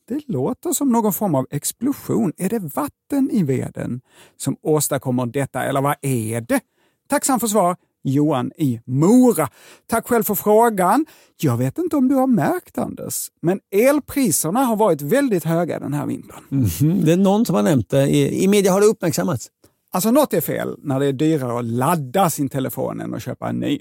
Det 0.09 0.29
låter 0.29 0.73
som 0.73 0.89
någon 0.93 1.13
form 1.13 1.35
av 1.35 1.47
explosion. 1.51 2.33
Är 2.37 2.49
det 2.49 2.59
vatten 2.59 3.31
i 3.31 3.43
veden 3.43 4.01
som 4.37 4.57
åstadkommer 4.63 5.27
detta, 5.27 5.65
eller 5.65 5.81
vad 5.81 5.97
är 6.03 6.41
det? 6.41 6.61
Tacksam 7.09 7.41
för 7.41 7.47
svar, 7.47 7.77
Johan 8.05 8.53
i 8.57 8.81
Mora. 8.87 9.49
Tack 9.87 10.09
själv 10.09 10.23
för 10.23 10.35
frågan. 10.35 11.07
Jag 11.41 11.57
vet 11.57 11.79
inte 11.79 11.97
om 11.97 12.09
du 12.09 12.15
har 12.15 12.27
märkt, 12.27 12.79
Anders, 12.79 13.29
men 13.43 13.61
elpriserna 13.71 14.61
har 14.61 14.77
varit 14.77 15.03
väldigt 15.03 15.45
höga 15.45 15.79
den 15.79 15.93
här 15.93 16.07
vintern. 16.07 16.45
Mhm. 16.49 17.05
Det 17.05 17.13
är 17.13 17.17
någon 17.17 17.47
som 17.47 17.55
har 17.55 17.63
nämnt 17.63 17.91
det. 17.91 18.09
I, 18.09 18.45
I 18.45 18.49
media 18.49 18.73
har 18.73 18.81
det 18.81 18.87
uppmärksammats. 18.87 19.49
Alltså 19.93 20.11
något 20.11 20.35
är 20.35 20.41
fel 20.41 20.77
när 20.83 21.01
det 21.01 21.07
är 21.07 21.13
dyrare 21.13 21.59
att 21.59 21.65
ladda 21.65 22.31
sin 22.31 22.49
telefon 22.49 23.01
än 23.01 23.15
att 23.15 23.23
köpa 23.23 23.49
en 23.49 23.57
ny. 23.61 23.79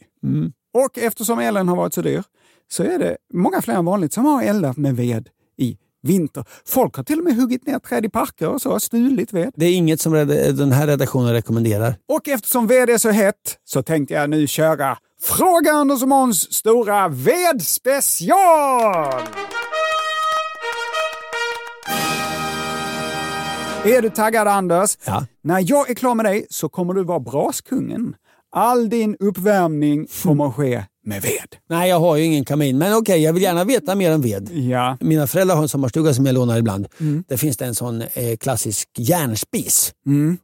Och 0.74 0.98
eftersom 0.98 1.40
elen 1.40 1.68
har 1.68 1.76
varit 1.76 1.94
så 1.94 2.02
dyr 2.02 2.24
så 2.72 2.84
är 2.84 3.00
det 3.00 3.18
många 3.34 3.62
fler 3.62 3.74
än 3.74 3.86
vanligt 3.86 4.14
som 4.14 4.26
har 4.26 4.44
eldat 4.44 4.78
med 4.78 4.96
ved 4.96 5.30
i 5.58 5.78
vinter. 6.04 6.46
Folk 6.66 6.96
har 6.96 7.04
till 7.04 7.20
och 7.20 7.26
med 7.26 7.36
huggit 7.36 7.68
ner 7.68 7.80
träd 7.80 8.06
i 8.06 8.10
parker 8.10 8.50
och 8.50 8.62
så, 8.62 8.80
stulit 8.80 9.34
ved. 9.34 9.52
Det 9.56 9.66
är 9.66 9.74
inget 9.74 10.02
som 10.02 10.14
den 10.58 10.72
här 10.72 10.88
redaktionen 10.88 11.34
rekommenderar. 11.34 11.96
Och 12.14 12.28
eftersom 12.28 12.68
ved 12.68 12.90
är 12.90 12.98
så 12.98 13.10
hett 13.10 13.58
så 13.66 13.84
tänkte 13.84 14.14
jag 14.14 14.30
nu 14.30 14.48
köra 14.48 14.98
Fråga 15.22 15.72
Anders 15.72 16.02
och 16.02 16.08
Måns 16.08 16.54
stora 16.54 17.08
vedspecial! 17.08 18.34
Är 23.86 24.02
du 24.02 24.10
taggad 24.10 24.48
Anders? 24.48 24.98
Ja. 25.06 25.26
När 25.44 25.66
jag 25.70 25.90
är 25.90 25.94
klar 25.94 26.16
med 26.16 26.26
dig 26.26 26.48
så 26.50 26.70
kommer 26.70 26.94
du 26.94 27.04
vara 27.04 27.20
braskungen. 27.20 28.16
All 28.56 28.90
din 28.90 29.16
uppvärmning 29.20 30.08
kommer 30.24 30.48
att 30.48 30.56
ske 30.56 30.84
med 31.06 31.22
ved. 31.22 31.56
Nej, 31.70 31.90
jag 31.90 32.00
har 32.00 32.16
ju 32.16 32.24
ingen 32.24 32.46
kamin. 32.46 32.78
Men 32.78 32.94
okej, 32.94 33.22
jag 33.22 33.34
vill 33.34 33.44
gärna 33.44 33.64
veta 33.64 33.96
mer 33.96 34.16
om 34.16 34.22
ved. 34.22 34.50
Ja. 34.52 34.98
Mina 35.00 35.28
föräldrar 35.28 35.56
har 35.56 35.64
en 35.64 35.70
sommarstuga 35.70 36.14
som 36.14 36.26
jag 36.26 36.34
lånar 36.34 36.58
ibland. 36.58 36.88
Där 37.28 37.38
finns 37.38 37.58
det 37.58 37.66
en 37.66 37.76
sån 37.76 38.02
eh, 38.02 38.38
klassisk 38.40 38.90
järnspis. 38.98 39.94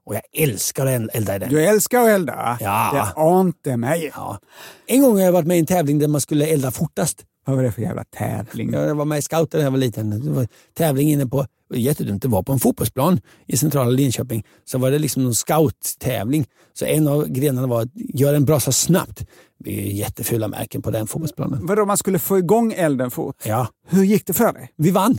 Och 0.06 0.16
jag 0.16 0.22
älskar 0.44 0.86
att 0.86 1.16
elda 1.16 1.36
i 1.36 1.40
den. 1.40 1.50
Du 1.50 1.66
älskar 1.66 2.02
att 2.02 2.10
elda. 2.10 2.58
Ja. 2.62 2.90
Det 3.16 3.22
ante 3.22 3.78
mig. 3.78 4.12
Ja. 4.16 4.40
En 4.88 5.02
gång 5.02 5.14
har 5.18 5.26
jag 5.26 5.32
varit 5.32 5.48
med 5.48 5.58
i 5.58 5.60
en 5.60 5.66
tävling 5.66 6.00
där 6.00 6.08
man 6.08 6.22
skulle 6.22 6.46
elda 6.46 6.72
fortast. 6.72 7.24
Vad 7.50 7.58
var 7.58 7.64
det 7.64 7.72
för 7.72 7.82
jävla 7.82 8.04
tävling? 8.04 8.74
Jag 8.74 8.96
var 8.96 9.06
med 9.06 9.20
i 9.20 9.22
scouter 9.22 9.58
när 9.58 9.66
jag 9.66 9.72
var 9.72 9.78
liten. 9.78 10.10
Det 10.10 10.32
var 10.32 10.48
tävling 10.78 11.10
inne 11.12 11.26
på, 11.28 11.46
det 11.70 11.80
jättedumt, 11.80 12.22
det 12.22 12.28
var 12.28 12.44
på 12.44 12.52
en 12.52 12.60
fotbollsplan 12.60 13.22
i 13.48 13.58
centrala 13.58 13.90
Linköping. 13.90 14.44
Så 14.66 14.78
var 14.78 14.92
det 14.92 15.00
liksom 15.00 15.24
någon 15.24 15.36
scouttävling. 15.36 16.46
Så 16.74 16.86
en 16.86 17.08
av 17.08 17.28
grenarna 17.28 17.68
var 17.68 17.82
att 17.82 17.90
göra 17.96 18.36
en 18.36 18.46
brasa 18.46 18.72
snabbt. 18.72 19.26
Vi 19.64 19.80
är 19.90 19.92
jättefula 19.94 20.48
märken 20.48 20.82
på 20.82 20.92
den 20.92 21.08
fotbollsplanen. 21.08 21.66
Vadå, 21.66 21.86
man 21.86 21.98
skulle 21.98 22.20
få 22.20 22.38
igång 22.38 22.74
elden 22.78 23.12
fort? 23.12 23.36
Ja, 23.46 23.68
Hur 23.88 24.04
gick 24.04 24.26
det 24.26 24.34
för 24.34 24.54
dig? 24.54 24.74
vi 24.78 24.92
vann. 24.92 25.18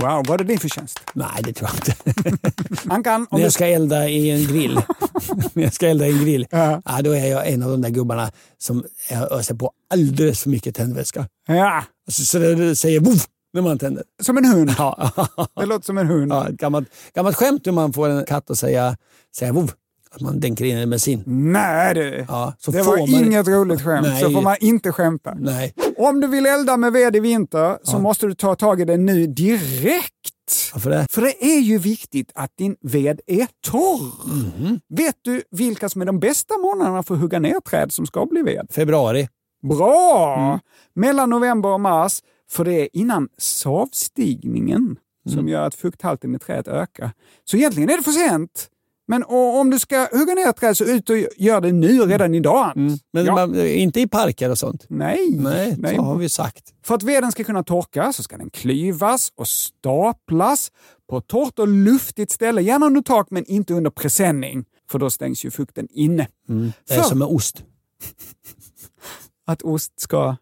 Wow, 0.00 0.26
var 0.26 0.38
det 0.38 0.44
din 0.44 0.58
förtjänst? 0.58 1.00
Nej, 1.12 1.42
det 1.44 1.52
tror 1.52 1.70
jag 1.70 1.76
inte. 1.76 2.38
Ankan, 2.94 3.26
om 3.30 3.38
När 3.38 3.44
jag 3.46 3.52
ska 3.52 3.66
elda 3.66 4.08
i 4.08 4.30
en 4.30 4.44
grill, 4.46 4.74
när 5.52 5.62
jag 5.62 5.72
ska 5.72 5.88
elda 5.88 6.06
i 6.06 6.12
en 6.12 6.18
grill 6.24 6.46
Ja. 6.50 6.82
ja, 6.84 7.02
då 7.02 7.10
är 7.12 7.26
jag 7.26 7.48
en 7.48 7.62
av 7.62 7.70
de 7.70 7.82
där 7.82 7.90
gubbarna 7.90 8.30
som 8.58 8.84
öser 9.10 9.54
på 9.54 9.70
alldeles 9.94 10.42
för 10.42 10.50
mycket 10.50 10.74
tändvätska. 10.74 11.28
Ja, 11.46 11.84
Så, 12.10 12.24
så 12.24 12.38
det 12.38 12.76
säger 12.76 13.00
voff 13.00 13.26
när 13.52 13.62
man 13.62 13.78
tänder. 13.78 14.04
som 14.22 14.38
en 14.38 14.44
hund. 14.44 14.74
Ja. 14.78 15.12
Det 15.60 15.66
låter 15.66 15.84
som 15.86 15.98
en 15.98 16.06
hund. 16.06 16.32
Ja, 16.32 16.48
ett 16.48 16.54
gammalt, 16.56 16.88
gammalt 17.14 17.36
skämt 17.36 17.66
hur 17.66 17.72
man 17.72 17.92
får 17.92 18.08
en 18.08 18.24
katt 18.24 18.50
att 18.50 18.58
säga, 18.58 18.96
säga. 19.36 19.52
Att 20.14 20.20
man 20.20 20.40
dänker 20.40 20.64
in 20.64 20.76
den 20.76 20.88
med 20.88 21.00
sin. 21.02 21.22
Nej 21.26 21.94
du, 21.94 22.24
Ja, 22.28 22.54
så 22.58 22.70
det 22.70 22.82
var 22.82 22.96
man, 22.98 23.08
inget 23.24 23.48
roligt 23.48 23.82
skämt. 23.82 24.06
Nej. 24.06 24.22
Så 24.22 24.30
får 24.30 24.42
man 24.42 24.56
inte 24.60 24.92
skämta. 24.92 25.34
Nej. 25.34 25.74
Om 25.98 26.20
du 26.20 26.26
vill 26.26 26.46
elda 26.46 26.76
med 26.76 26.92
ved 26.92 27.16
i 27.16 27.20
vinter 27.20 27.78
så 27.82 27.98
måste 27.98 28.26
du 28.26 28.34
ta 28.34 28.54
tag 28.54 28.80
i 28.80 28.84
det 28.84 28.96
nu 28.96 29.26
direkt. 29.26 30.10
Varför 30.72 30.90
det? 30.90 31.06
För 31.10 31.22
det 31.22 31.44
är 31.44 31.60
ju 31.60 31.78
viktigt 31.78 32.30
att 32.34 32.50
din 32.58 32.76
ved 32.80 33.20
är 33.26 33.46
torr. 33.66 34.12
Mhm. 34.58 34.80
Vet 34.88 35.14
du 35.22 35.42
vilka 35.50 35.88
som 35.88 36.02
är 36.02 36.06
de 36.06 36.20
bästa 36.20 36.58
månaderna 36.58 37.02
för 37.02 37.14
att 37.14 37.20
hugga 37.20 37.38
ner 37.38 37.60
träd 37.60 37.92
som 37.92 38.06
ska 38.06 38.26
bli 38.26 38.42
ved? 38.42 38.66
Februari. 38.70 39.28
Bra! 39.68 40.36
Mm. 40.48 40.58
Mellan 40.94 41.30
november 41.30 41.68
och 41.68 41.80
mars, 41.80 42.20
för 42.50 42.64
det 42.64 42.72
är 42.82 42.88
innan 42.92 43.28
savstigningen 43.38 44.96
Mm. 45.26 45.36
som 45.38 45.48
gör 45.48 45.66
att 45.66 45.74
fukthalten 45.74 46.34
i 46.34 46.38
trädet 46.38 46.68
ökar. 46.68 47.10
Så 47.44 47.56
egentligen 47.56 47.90
är 47.90 47.96
det 47.96 48.02
för 48.02 48.10
sent. 48.12 48.68
Men 49.06 49.24
om 49.28 49.70
du 49.70 49.78
ska 49.78 50.08
hugga 50.12 50.34
ner 50.34 50.48
ett 50.48 50.56
träd 50.56 50.76
så 50.76 50.84
ut 50.84 51.10
och 51.10 51.16
gör 51.36 51.60
det 51.60 51.72
nu, 51.72 52.00
redan 52.00 52.34
idag. 52.34 52.72
Mm. 52.76 52.98
Men 53.12 53.24
Ja. 53.26 53.34
man, 53.34 53.60
inte 53.66 54.00
i 54.00 54.08
parker 54.08 54.50
och 54.50 54.58
sånt. 54.58 54.86
Nej, 54.88 55.18
Nej, 55.30 55.74
nej. 55.78 55.96
så 55.96 56.02
har 56.02 56.16
vi 56.18 56.28
sagt. 56.28 56.72
För 56.84 56.94
att 56.94 57.02
veden 57.02 57.32
ska 57.32 57.44
kunna 57.44 57.62
torka 57.64 58.12
så 58.12 58.22
ska 58.22 58.36
den 58.36 58.50
klyvas 58.50 59.32
och 59.36 59.48
staplas 59.48 60.70
på 61.10 61.18
ett 61.18 61.26
torrt 61.26 61.58
och 61.58 61.68
luftigt 61.68 62.30
ställe, 62.32 62.62
gärna 62.62 62.86
under 62.86 63.00
tak 63.02 63.26
men 63.30 63.44
inte 63.44 63.74
under 63.74 63.90
presenning, 63.90 64.64
för 64.90 64.98
då 64.98 65.10
stängs 65.10 65.44
ju 65.44 65.50
fukten 65.50 65.88
inne. 65.90 66.28
Det 66.88 66.94
är 66.94 67.00
För- 67.00 67.08
som 67.08 67.18
med 67.18 67.28
ost. 67.28 67.62
Att 69.46 69.62
ost 69.62 70.00
ska... 70.00 70.36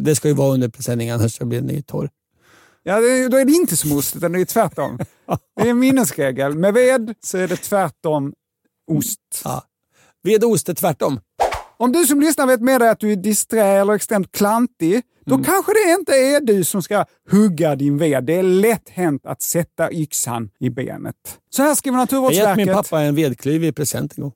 Det 0.00 0.14
ska 0.14 0.28
ju 0.28 0.34
vara 0.34 0.54
under 0.54 0.68
presenning 0.68 1.10
annars 1.10 1.38
blir 1.38 1.60
den 1.60 1.74
ju 1.76 1.82
torr. 1.82 2.10
Ja, 2.82 3.00
det, 3.00 3.28
då 3.28 3.36
är 3.36 3.44
det 3.44 3.52
inte 3.52 3.76
som 3.76 3.92
ost, 3.92 4.16
utan 4.16 4.32
det 4.32 4.40
är 4.40 4.44
tvärtom. 4.44 4.98
Det 5.56 5.62
är 5.62 5.70
en 5.70 5.78
minnesregel. 5.78 6.54
Med 6.54 6.74
ved 6.74 7.14
så 7.20 7.38
är 7.38 7.48
det 7.48 7.56
tvärtom 7.56 8.32
ost. 8.90 9.20
Ja. 9.44 9.62
Ved 10.22 10.44
och 10.44 10.50
ost 10.50 10.68
är 10.68 10.74
tvärtom. 10.74 11.20
Om 11.76 11.92
du 11.92 12.04
som 12.06 12.20
lyssnar 12.20 12.46
vet 12.46 12.60
med 12.60 12.80
dig 12.80 12.88
att 12.88 13.00
du 13.00 13.12
är 13.12 13.16
disträ 13.16 13.64
eller 13.66 13.92
extremt 13.92 14.32
klantig, 14.32 15.02
då 15.26 15.34
Mm. 15.34 15.44
kanske 15.44 15.72
det 15.72 15.92
inte 15.98 16.12
är 16.12 16.40
du 16.40 16.64
som 16.64 16.82
ska 16.82 17.04
hugga 17.30 17.76
din 17.76 17.98
ved. 17.98 18.24
Det 18.24 18.32
är 18.34 18.42
lätt 18.42 18.88
hänt 18.88 19.26
att 19.26 19.42
sätta 19.42 19.92
yxan 19.92 20.50
i 20.60 20.70
benet. 20.70 21.14
Så 21.50 21.62
här 21.62 21.74
skriver 21.74 21.94
Jag 21.94 21.98
har 21.98 22.02
gett 22.02 22.10
Naturvårdsverket. 22.12 22.56
min 22.66 22.74
pappa 22.74 23.00
en 23.00 23.14
vedklyv 23.14 23.64
i 23.64 23.72
present 23.72 24.18
en 24.18 24.22
gång. 24.22 24.32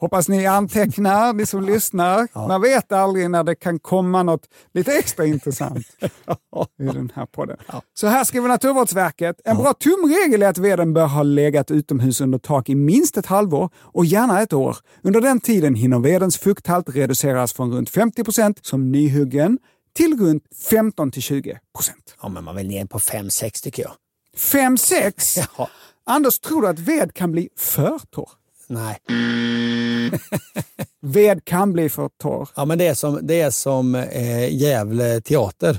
Hoppas 0.00 0.28
ni 0.28 0.46
antecknar, 0.46 1.32
ni 1.32 1.46
som 1.46 1.62
lyssnar. 1.62 2.28
Man 2.48 2.62
vet 2.62 2.92
aldrig 2.92 3.30
när 3.30 3.44
det 3.44 3.54
kan 3.54 3.78
komma 3.78 4.22
något 4.22 4.48
lite 4.74 4.92
extra 4.92 5.26
intressant 5.26 5.78
i 6.80 6.84
den 6.84 7.12
här 7.14 7.26
podden. 7.26 7.56
Så 7.94 8.06
här 8.06 8.24
skriver 8.24 8.48
Naturvårdsverket. 8.48 9.40
En 9.44 9.56
bra 9.56 9.74
tumregel 9.74 10.42
är 10.42 10.48
att 10.48 10.58
veden 10.58 10.94
bör 10.94 11.06
ha 11.06 11.22
legat 11.22 11.70
utomhus 11.70 12.20
under 12.20 12.38
tak 12.38 12.68
i 12.68 12.74
minst 12.74 13.16
ett 13.16 13.26
halvår 13.26 13.70
och 13.76 14.04
gärna 14.04 14.42
ett 14.42 14.52
år. 14.52 14.76
Under 15.02 15.20
den 15.20 15.40
tiden 15.40 15.74
hinner 15.74 15.98
vedens 15.98 16.38
fukthalt 16.38 16.88
reduceras 16.88 17.52
från 17.52 17.72
runt 17.72 17.90
50 17.90 18.24
procent 18.24 18.66
som 18.66 18.92
nyhuggen 18.92 19.58
till 19.96 20.20
runt 20.20 20.42
15-20 20.70 21.56
procent. 21.74 22.16
Ja, 22.22 22.28
men 22.28 22.44
man 22.44 22.56
vill 22.56 22.68
ner 22.68 22.86
på 22.86 22.98
5-6 22.98 23.62
tycker 23.62 23.82
jag. 23.82 23.92
5-6? 24.36 25.48
Ja. 25.58 25.68
Anders, 26.06 26.38
tror 26.38 26.62
du 26.62 26.68
att 26.68 26.78
ved 26.78 27.14
kan 27.14 27.32
bli 27.32 27.48
för 27.56 27.98
torr? 28.10 28.30
Nej. 28.68 28.98
Ved 31.00 31.44
kan 31.44 31.72
bli 31.72 31.88
för 31.88 32.08
torr. 32.22 32.48
Ja, 32.56 32.64
men 32.64 32.78
det 32.78 32.86
är 32.86 32.94
som, 32.94 33.18
det 33.22 33.40
är 33.40 33.50
som 33.50 33.94
eh, 33.94 34.54
Gävle 34.54 35.20
teater. 35.20 35.78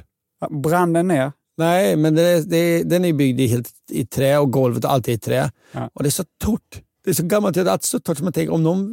Brann 0.49 0.93
den 0.93 1.07
ner? 1.07 1.31
Nej, 1.57 1.95
men 1.95 2.15
det 2.15 2.21
är, 2.21 2.41
det 2.41 2.57
är, 2.57 2.83
den 2.83 3.05
är 3.05 3.13
byggd 3.13 3.39
i, 3.39 3.47
helt 3.47 3.69
i 3.89 4.05
trä 4.05 4.37
och 4.37 4.51
golvet 4.51 4.83
är 4.83 4.87
alltid 4.87 5.13
i 5.13 5.17
trä. 5.17 5.51
Ja. 5.71 5.89
Och 5.93 6.03
det 6.03 6.09
är 6.09 6.11
så 6.11 6.23
torrt. 6.43 6.81
Det 7.03 7.09
är 7.09 7.13
så 7.13 7.23
gammalt, 7.23 7.57
är 7.57 7.65
alltid 7.65 7.85
så 7.85 7.99
torrt 7.99 8.17
som 8.17 8.23
man 8.23 8.33
tänker 8.33 8.53
om 8.53 8.63
någon 8.63 8.89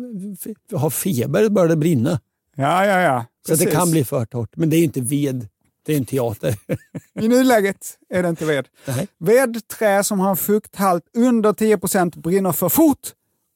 har 0.72 0.90
feber 0.90 1.48
börjar 1.48 1.68
det 1.68 1.76
brinna. 1.76 2.20
Ja, 2.56 2.86
ja, 2.86 3.00
ja. 3.00 3.24
Så 3.46 3.52
att 3.52 3.58
det 3.58 3.64
Precis. 3.64 3.78
kan 3.78 3.90
bli 3.90 4.04
för 4.04 4.24
torrt. 4.24 4.56
Men 4.56 4.70
det 4.70 4.76
är 4.76 4.78
ju 4.78 4.84
inte 4.84 5.00
ved, 5.00 5.48
det 5.86 5.92
är 5.92 5.96
en 5.96 6.04
teater. 6.04 6.54
I 7.20 7.28
nuläget 7.28 7.98
är 8.08 8.22
det 8.22 8.28
inte 8.28 8.44
ved. 8.44 8.68
Nej. 8.84 9.08
Vedträ 9.18 10.04
som 10.04 10.20
har 10.20 10.30
en 10.30 10.36
fukthalt 10.36 11.04
under 11.16 11.52
10% 11.52 12.20
brinner 12.20 12.52
för 12.52 12.68
fort 12.68 13.12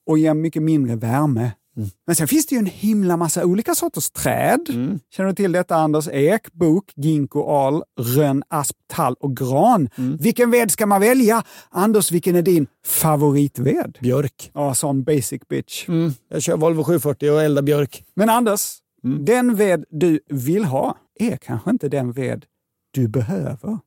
och 0.07 0.19
ger 0.19 0.35
mycket 0.35 0.63
mindre 0.63 0.97
värme. 0.97 1.53
Mm. 1.77 1.89
Men 2.07 2.17
sen 2.17 2.29
finns 2.29 2.47
det 2.47 2.55
ju 2.55 2.59
en 2.59 2.67
himla 2.67 3.17
massa 3.17 3.45
olika 3.45 3.75
sorters 3.75 4.11
träd. 4.11 4.67
Mm. 4.69 5.01
Känner 5.17 5.29
du 5.29 5.35
till 5.35 5.53
detta 5.53 5.77
Anders? 5.77 6.09
Ek, 6.09 6.53
bok, 6.53 6.93
ginkgo, 6.97 7.43
al, 7.43 7.83
rönn, 8.01 8.43
asp, 8.49 8.77
tall 8.93 9.15
och 9.21 9.37
gran. 9.37 9.89
Mm. 9.99 10.17
Vilken 10.17 10.51
ved 10.51 10.71
ska 10.71 10.87
man 10.87 11.01
välja? 11.01 11.43
Anders, 11.71 12.13
vilken 12.13 12.37
är 12.37 12.43
din 12.43 12.67
favoritved? 12.87 13.99
Björk. 14.01 14.51
Ja, 14.55 14.75
sån 14.75 15.03
basic 15.05 15.43
bitch. 15.49 15.89
Mm. 15.89 16.13
Jag 16.29 16.43
kör 16.43 16.57
Volvo 16.57 16.85
740 16.85 17.31
och 17.31 17.43
eldar 17.43 17.63
björk. 17.63 18.05
Men 18.17 18.29
Anders, 18.31 18.77
Mm. 19.05 19.25
den 19.25 19.57
ved 19.57 19.85
du 19.91 20.21
vill 20.29 20.65
ha 20.65 20.97
är 21.21 21.37
kanske 21.37 21.71
inte 21.71 21.89
den 21.89 22.13
ved 22.13 22.45
du 22.91 23.09
behöver. 23.09 23.79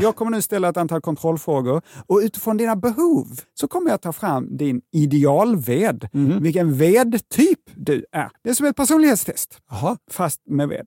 Jag 0.00 0.16
kommer 0.16 0.30
nu 0.30 0.42
ställa 0.42 0.68
ett 0.68 0.76
antal 0.76 1.00
kontrollfrågor 1.00 1.82
och 2.06 2.18
utifrån 2.22 2.56
dina 2.56 2.76
behov 2.76 3.26
så 3.54 3.68
kommer 3.68 3.90
jag 3.90 4.00
ta 4.00 4.12
fram 4.12 4.56
din 4.56 4.80
idealved. 4.92 6.08
Mhm. 6.12 6.42
Vilken 6.42 6.74
vedtyp 6.76 7.60
du 7.74 8.04
är. 8.12 8.28
Det 8.44 8.50
är 8.50 8.54
som 8.54 8.66
ett 8.66 8.76
personlighetstest, 8.76 9.58
Jaha. 9.70 9.96
fast 10.10 10.40
med 10.46 10.68
ved. 10.68 10.86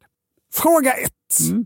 Fråga 0.53 0.93
ett. 0.93 1.49
Mm. 1.51 1.65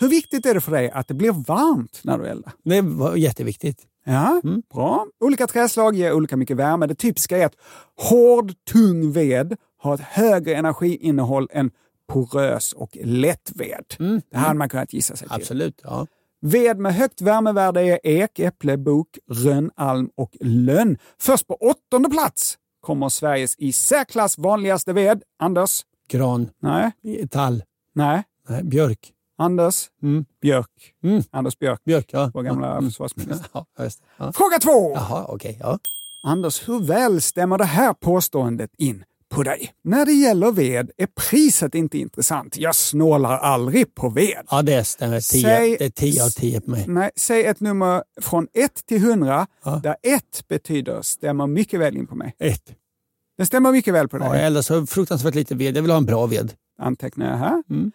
Hur 0.00 0.08
viktigt 0.08 0.46
är 0.46 0.54
det 0.54 0.60
för 0.60 0.72
dig 0.72 0.90
att 0.90 1.08
det 1.08 1.14
blir 1.14 1.30
varmt 1.32 2.00
när 2.04 2.18
du 2.18 2.26
eldar? 2.26 2.52
Det 2.64 2.80
var 2.80 3.16
jätteviktigt. 3.16 3.82
Ja, 4.04 4.40
Mm. 4.44 4.62
bra. 4.74 5.06
Olika 5.24 5.46
träslag 5.46 5.94
ger 5.94 6.12
olika 6.12 6.36
mycket 6.36 6.56
värme. 6.56 6.86
Det 6.86 6.94
typiska 6.94 7.38
är 7.38 7.46
att 7.46 7.54
hård, 8.10 8.52
tung 8.72 9.12
ved 9.12 9.56
har 9.78 9.94
ett 9.94 10.00
högre 10.00 10.54
energiinnehåll 10.54 11.48
än 11.52 11.70
porös 12.08 12.72
och 12.72 12.96
lätt 13.04 13.52
ved. 13.54 13.84
Det 14.30 14.36
här 14.36 14.46
hade 14.46 14.58
man 14.58 14.68
kunnat 14.68 14.92
gissa 14.92 15.16
sig 15.16 15.28
till. 15.28 15.32
Mm. 15.34 15.40
Absolut. 15.42 15.80
Ja. 15.84 16.06
Ved 16.46 16.78
med 16.78 16.94
högt 16.94 17.20
värmevärde 17.20 17.80
är 17.80 17.98
ek, 18.04 18.38
äpple, 18.38 18.76
bok, 18.76 19.18
rönn, 19.30 19.70
alm 19.76 20.10
och 20.14 20.36
lönn. 20.40 20.98
Först 21.20 21.46
på 21.46 21.54
åttonde 21.54 22.08
plats 22.08 22.58
kommer 22.80 23.08
Sveriges 23.08 23.54
i 23.58 23.72
särklass 23.72 24.38
vanligaste 24.38 24.92
ved. 24.92 25.22
Anders? 25.38 25.82
Gran. 26.08 26.50
Nej. 26.62 26.90
Tall. 27.30 27.62
Nej. 27.94 28.22
Nej. 28.48 28.62
Björk. 28.64 29.12
Anders? 29.38 29.86
Mm. 30.02 30.24
Björk. 30.42 30.94
Mm. 31.04 31.22
Anders 31.30 31.58
Björk, 31.58 31.84
Björk, 31.84 32.10
ja. 32.12 32.30
vår 32.34 32.42
gamla 32.42 32.72
Mm. 32.72 32.84
försvarsminister. 32.90 33.46
Ja. 33.52 33.66
Ja. 34.18 34.32
Fråga 34.32 34.58
två! 34.62 34.92
Jaha, 34.94 35.24
okej. 35.28 35.58
ja. 35.60 35.78
Anders, 36.22 36.68
hur 36.68 36.80
väl 36.80 37.20
stämmer 37.20 37.58
det 37.58 37.64
här 37.64 37.92
påståendet 37.92 38.70
in 38.78 39.04
på 39.34 39.42
dig? 39.42 39.72
När 39.84 40.06
det 40.06 40.12
gäller 40.12 40.52
ved 40.52 40.90
är 40.96 41.06
priset 41.30 41.74
inte 41.74 41.98
intressant. 41.98 42.56
Jag 42.56 42.74
snålar 42.74 43.38
aldrig 43.38 43.94
på 43.94 44.08
ved. 44.08 44.42
ja, 44.50 44.62
det 44.62 44.84
stämmer. 44.84 45.20
Tio, 45.20 45.42
Säg- 45.42 45.76
det 45.78 45.84
är 45.84 45.90
10 45.90 46.24
av 46.24 46.28
10 46.28 46.60
på 46.60 46.70
mig. 46.70 46.84
Nej, 46.88 47.10
säg 47.16 47.44
ett 47.44 47.60
nummer 47.60 48.02
från 48.20 48.46
1 48.54 48.86
till 48.86 48.96
100 49.02 49.46
Ja. 49.64 49.80
där 49.82 49.96
1 50.02 50.22
betyder 50.48 51.02
stämmer 51.02 51.46
mycket 51.46 51.80
väl 51.80 51.96
in 51.96 52.06
på 52.06 52.14
mig. 52.14 52.34
Ett. 52.38 52.62
Det 53.38 53.46
stämmer 53.46 53.72
mycket 53.72 53.94
väl 53.94 54.08
på 54.08 54.18
dig. 54.18 54.28
Ja, 54.28 54.36
jag 54.36 54.46
eldar 54.46 54.62
så 54.62 54.86
fruktansvärt 54.86 55.34
lite 55.34 55.54
ved. 55.54 55.76
Jag 55.76 55.82
vill 55.82 55.90
ha 55.90 55.98
en 55.98 56.04
bra 56.06 56.26
ved. 56.26 56.52
Antecknar 56.78 57.30
jag 57.30 57.36
här. 57.36 57.62
Mm. 57.70 57.92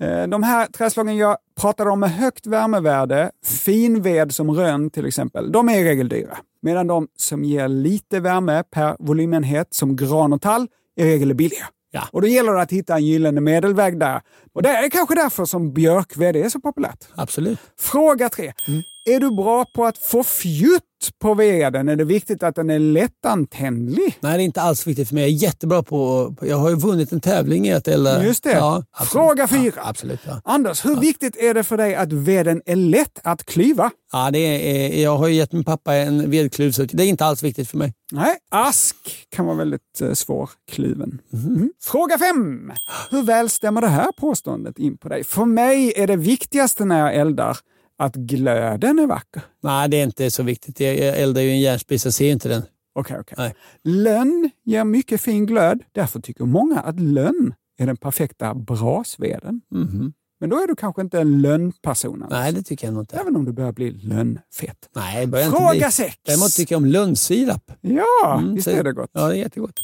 Eh, 0.00 0.26
De 0.26 0.42
här 0.42 0.66
träslagen 0.66 1.16
jag 1.16 1.36
pratade 1.60 1.90
om 1.90 2.00
med 2.00 2.10
högt 2.10 2.46
värmevärde, 2.46 3.30
finved 3.44 4.34
som 4.34 4.50
rönn 4.50 4.90
till 4.90 5.06
exempel, 5.06 5.52
de 5.52 5.68
är 5.68 5.78
i 5.78 5.84
regel 5.84 6.08
dyra. 6.08 6.38
Medan 6.62 6.86
de 6.86 7.08
som 7.16 7.44
ger 7.44 7.68
lite 7.68 8.20
värme 8.20 8.62
per 8.70 8.96
volymenhet 8.98 9.74
som 9.74 9.96
gran 9.96 10.32
och 10.32 10.42
tall 10.42 10.68
i 10.96 11.04
regel 11.04 11.30
är 11.30 11.34
billiga. 11.34 11.66
Ja. 11.90 12.02
Och 12.12 12.22
då 12.22 12.28
gäller 12.28 12.52
det 12.52 12.62
att 12.62 12.72
hitta 12.72 12.94
en 12.94 13.04
gyllene 13.04 13.40
medelväg 13.40 14.00
där. 14.00 14.20
Och 14.52 14.62
det 14.62 14.68
är 14.68 14.90
kanske 14.90 15.14
därför 15.14 15.44
som 15.44 15.72
björkved 15.72 16.36
är 16.36 16.48
så 16.48 16.60
populärt. 16.60 17.08
Absolut. 17.14 17.58
Fråga 17.78 18.28
tre. 18.28 18.52
Mm. 18.68 18.82
Är 19.04 19.20
du 19.20 19.30
bra 19.30 19.64
på 19.64 19.84
att 19.84 19.98
få 19.98 20.24
fjutt 20.24 20.82
på 21.22 21.34
veden? 21.34 21.88
Är 21.88 21.96
det 21.96 22.04
viktigt 22.04 22.42
att 22.42 22.54
den 22.54 22.70
är 22.70 22.78
lättantändlig? 22.78 24.18
Nej, 24.20 24.36
det 24.36 24.42
är 24.42 24.44
inte 24.44 24.62
alls 24.62 24.86
viktigt 24.86 25.08
för 25.08 25.14
mig. 25.14 25.24
Jag 25.24 25.30
är 25.30 25.34
jättebra 25.34 25.82
på... 25.82 26.34
på 26.38 26.46
jag 26.46 26.56
har 26.56 26.70
ju 26.70 26.76
vunnit 26.76 27.12
en 27.12 27.20
tävling 27.20 27.66
i 27.66 27.72
att 27.72 27.88
elda. 27.88 28.24
Just 28.24 28.44
det. 28.44 28.52
Ja. 28.52 28.84
Fråga 29.12 29.48
fyra. 29.48 29.72
Ja, 29.76 29.82
absolut, 29.88 30.20
ja. 30.26 30.40
Anders, 30.44 30.84
hur 30.84 30.96
viktigt 30.96 31.36
är 31.36 31.54
det 31.54 31.64
för 31.64 31.76
dig 31.76 31.94
att 31.94 32.12
veden 32.12 32.62
är 32.66 32.76
lätt 32.76 33.20
att 33.24 33.44
klyva? 33.44 33.90
Ja, 34.12 34.30
det 34.30 34.38
är, 34.38 35.02
jag 35.02 35.16
har 35.16 35.28
ju 35.28 35.34
gett 35.34 35.52
min 35.52 35.64
pappa 35.64 35.94
en 35.94 36.30
vedkluv 36.30 36.72
så 36.72 36.82
det 36.82 37.02
är 37.02 37.08
inte 37.08 37.24
alls 37.24 37.42
viktigt 37.42 37.70
för 37.70 37.78
mig. 37.78 37.94
Nej, 38.12 38.36
ask 38.50 38.96
kan 39.28 39.46
vara 39.46 39.56
väldigt 39.56 40.00
eh, 40.00 40.12
svårkluven. 40.12 41.20
Mhm. 41.32 41.46
Mm. 41.46 41.70
Fråga 41.82 42.18
fem. 42.18 42.72
Hur 43.10 43.22
väl 43.22 43.50
stämmer 43.50 43.80
det 43.80 43.88
här 43.88 44.12
påståendet 44.12 44.78
in 44.78 44.98
på 44.98 45.08
dig? 45.08 45.24
För 45.24 45.44
mig 45.44 45.92
är 45.96 46.06
det 46.06 46.16
viktigaste 46.16 46.84
när 46.84 46.98
jag 46.98 47.14
eldar 47.14 47.56
att 48.00 48.14
glöden 48.16 48.98
är 48.98 49.06
vacker. 49.06 49.42
Nej, 49.62 49.88
det 49.88 49.96
är 49.96 50.04
inte 50.04 50.30
så 50.30 50.42
viktigt. 50.42 50.80
Jag, 50.80 50.94
eldar 50.96 51.40
ju 51.42 51.50
en 51.50 51.60
järnspis, 51.60 52.04
jag 52.04 52.14
ser 52.14 52.30
inte 52.32 52.48
den. 52.48 52.62
Okej, 52.94 53.16
okej. 53.20 53.34
Nej. 53.38 53.54
Lönn 53.84 54.50
ger 54.64 54.84
mycket 54.84 55.20
fin 55.20 55.46
glöd. 55.46 55.82
Därför 55.92 56.20
tycker 56.20 56.44
många 56.44 56.80
att 56.80 57.00
lönn 57.00 57.54
är 57.78 57.86
den 57.86 57.96
perfekta 57.96 58.54
brasveden. 58.54 59.60
Mhm. 59.70 60.12
Men 60.40 60.50
då 60.50 60.56
är 60.56 60.66
du 60.66 60.76
kanske 60.76 61.02
inte 61.02 61.20
en 61.20 61.42
lönnperson. 61.42 62.14
Anders. 62.22 62.30
Nej, 62.38 62.52
det 62.52 62.62
tycker 62.62 62.86
jag 62.92 63.00
inte. 63.00 63.16
Även 63.16 63.36
om 63.36 63.44
du 63.44 63.52
börjar 63.52 63.72
bli 63.72 63.90
lönnfett. 63.90 64.88
Nej, 64.96 65.20
det 65.20 65.26
börjar 65.26 65.46
inte 65.46 65.58
Fråga 65.58 65.70
bli. 65.72 65.90
sex. 65.92 66.16
Däremot 66.26 66.52
tycker 66.52 66.74
jag 66.74 66.78
om 66.82 66.86
lönnsirap. 66.86 67.72
Ja, 67.80 68.38
Mm, 68.40 68.54
visst 68.54 68.64
så- 68.64 68.70
är 68.70 68.84
det 68.84 68.92
gott. 68.92 69.10
Ja, 69.12 69.28
det 69.28 69.34
är 69.34 69.38
jättegott. 69.38 69.80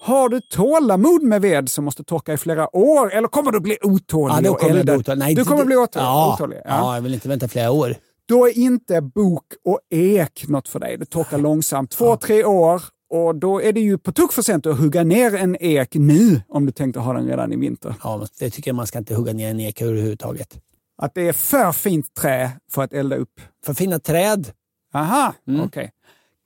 Har 0.00 0.28
du 0.28 0.40
tålamod 0.40 1.22
med 1.22 1.42
ved 1.42 1.68
som 1.68 1.84
måste 1.84 2.04
torka 2.04 2.32
i 2.32 2.36
flera 2.36 2.76
år 2.76 3.12
eller 3.14 3.28
kommer 3.28 3.52
du 3.52 3.60
bli 3.60 3.78
otålig 3.82 4.34
Ja, 4.34 4.40
då 4.40 4.50
och 4.52 4.58
kommer 4.60 4.74
elda? 4.74 4.92
bli 4.92 5.00
otålig. 5.00 5.18
Nej, 5.18 5.34
du 5.34 5.42
det- 5.42 5.48
kommer 5.48 5.64
bli 5.64 5.76
otålig? 5.76 6.04
Ja, 6.06 6.34
otålig 6.34 6.56
ja. 6.56 6.62
ja, 6.66 6.94
jag 6.94 7.02
vill 7.02 7.14
inte 7.14 7.28
vänta 7.28 7.48
flera 7.48 7.70
år. 7.70 7.94
Då 8.28 8.48
är 8.48 8.58
inte 8.58 9.00
bok 9.00 9.44
och 9.64 9.80
ek 9.90 10.48
något 10.48 10.68
för 10.68 10.78
dig. 10.80 10.96
Det 10.96 11.06
torkar 11.06 11.38
långsamt. 11.38 11.90
Två, 11.90 12.16
tre 12.16 12.44
år 12.44 12.82
och 13.10 13.34
då 13.34 13.62
är 13.62 13.72
det 13.72 13.80
ju 13.80 13.98
på 13.98 14.12
tok 14.12 14.32
för 14.32 14.42
sent 14.42 14.66
att 14.66 14.78
hugga 14.78 15.04
ner 15.04 15.34
en 15.34 15.56
ek 15.60 15.94
nu 15.94 16.40
om 16.48 16.66
du 16.66 16.72
tänkte 16.72 17.00
ha 17.00 17.12
den 17.12 17.26
redan 17.26 17.52
i 17.52 17.56
vinter. 17.56 17.94
Ja, 18.02 18.26
det 18.38 18.50
tycker 18.50 18.68
jag 18.70 18.76
man 18.76 18.86
ska 18.86 18.98
inte 18.98 19.14
hugga 19.14 19.32
ner 19.32 19.50
en 19.50 19.60
ek 19.60 19.82
överhuvudtaget. 19.82 20.56
Att 21.02 21.14
det 21.14 21.28
är 21.28 21.32
för 21.32 21.72
fint 21.72 22.14
trä 22.14 22.50
för 22.72 22.82
att 22.82 22.92
elda 22.92 23.16
upp. 23.16 23.40
För 23.66 23.74
fina 23.74 23.98
träd. 23.98 24.46
Aha, 24.94 25.34
Mm. 25.48 25.60
okej. 25.64 25.90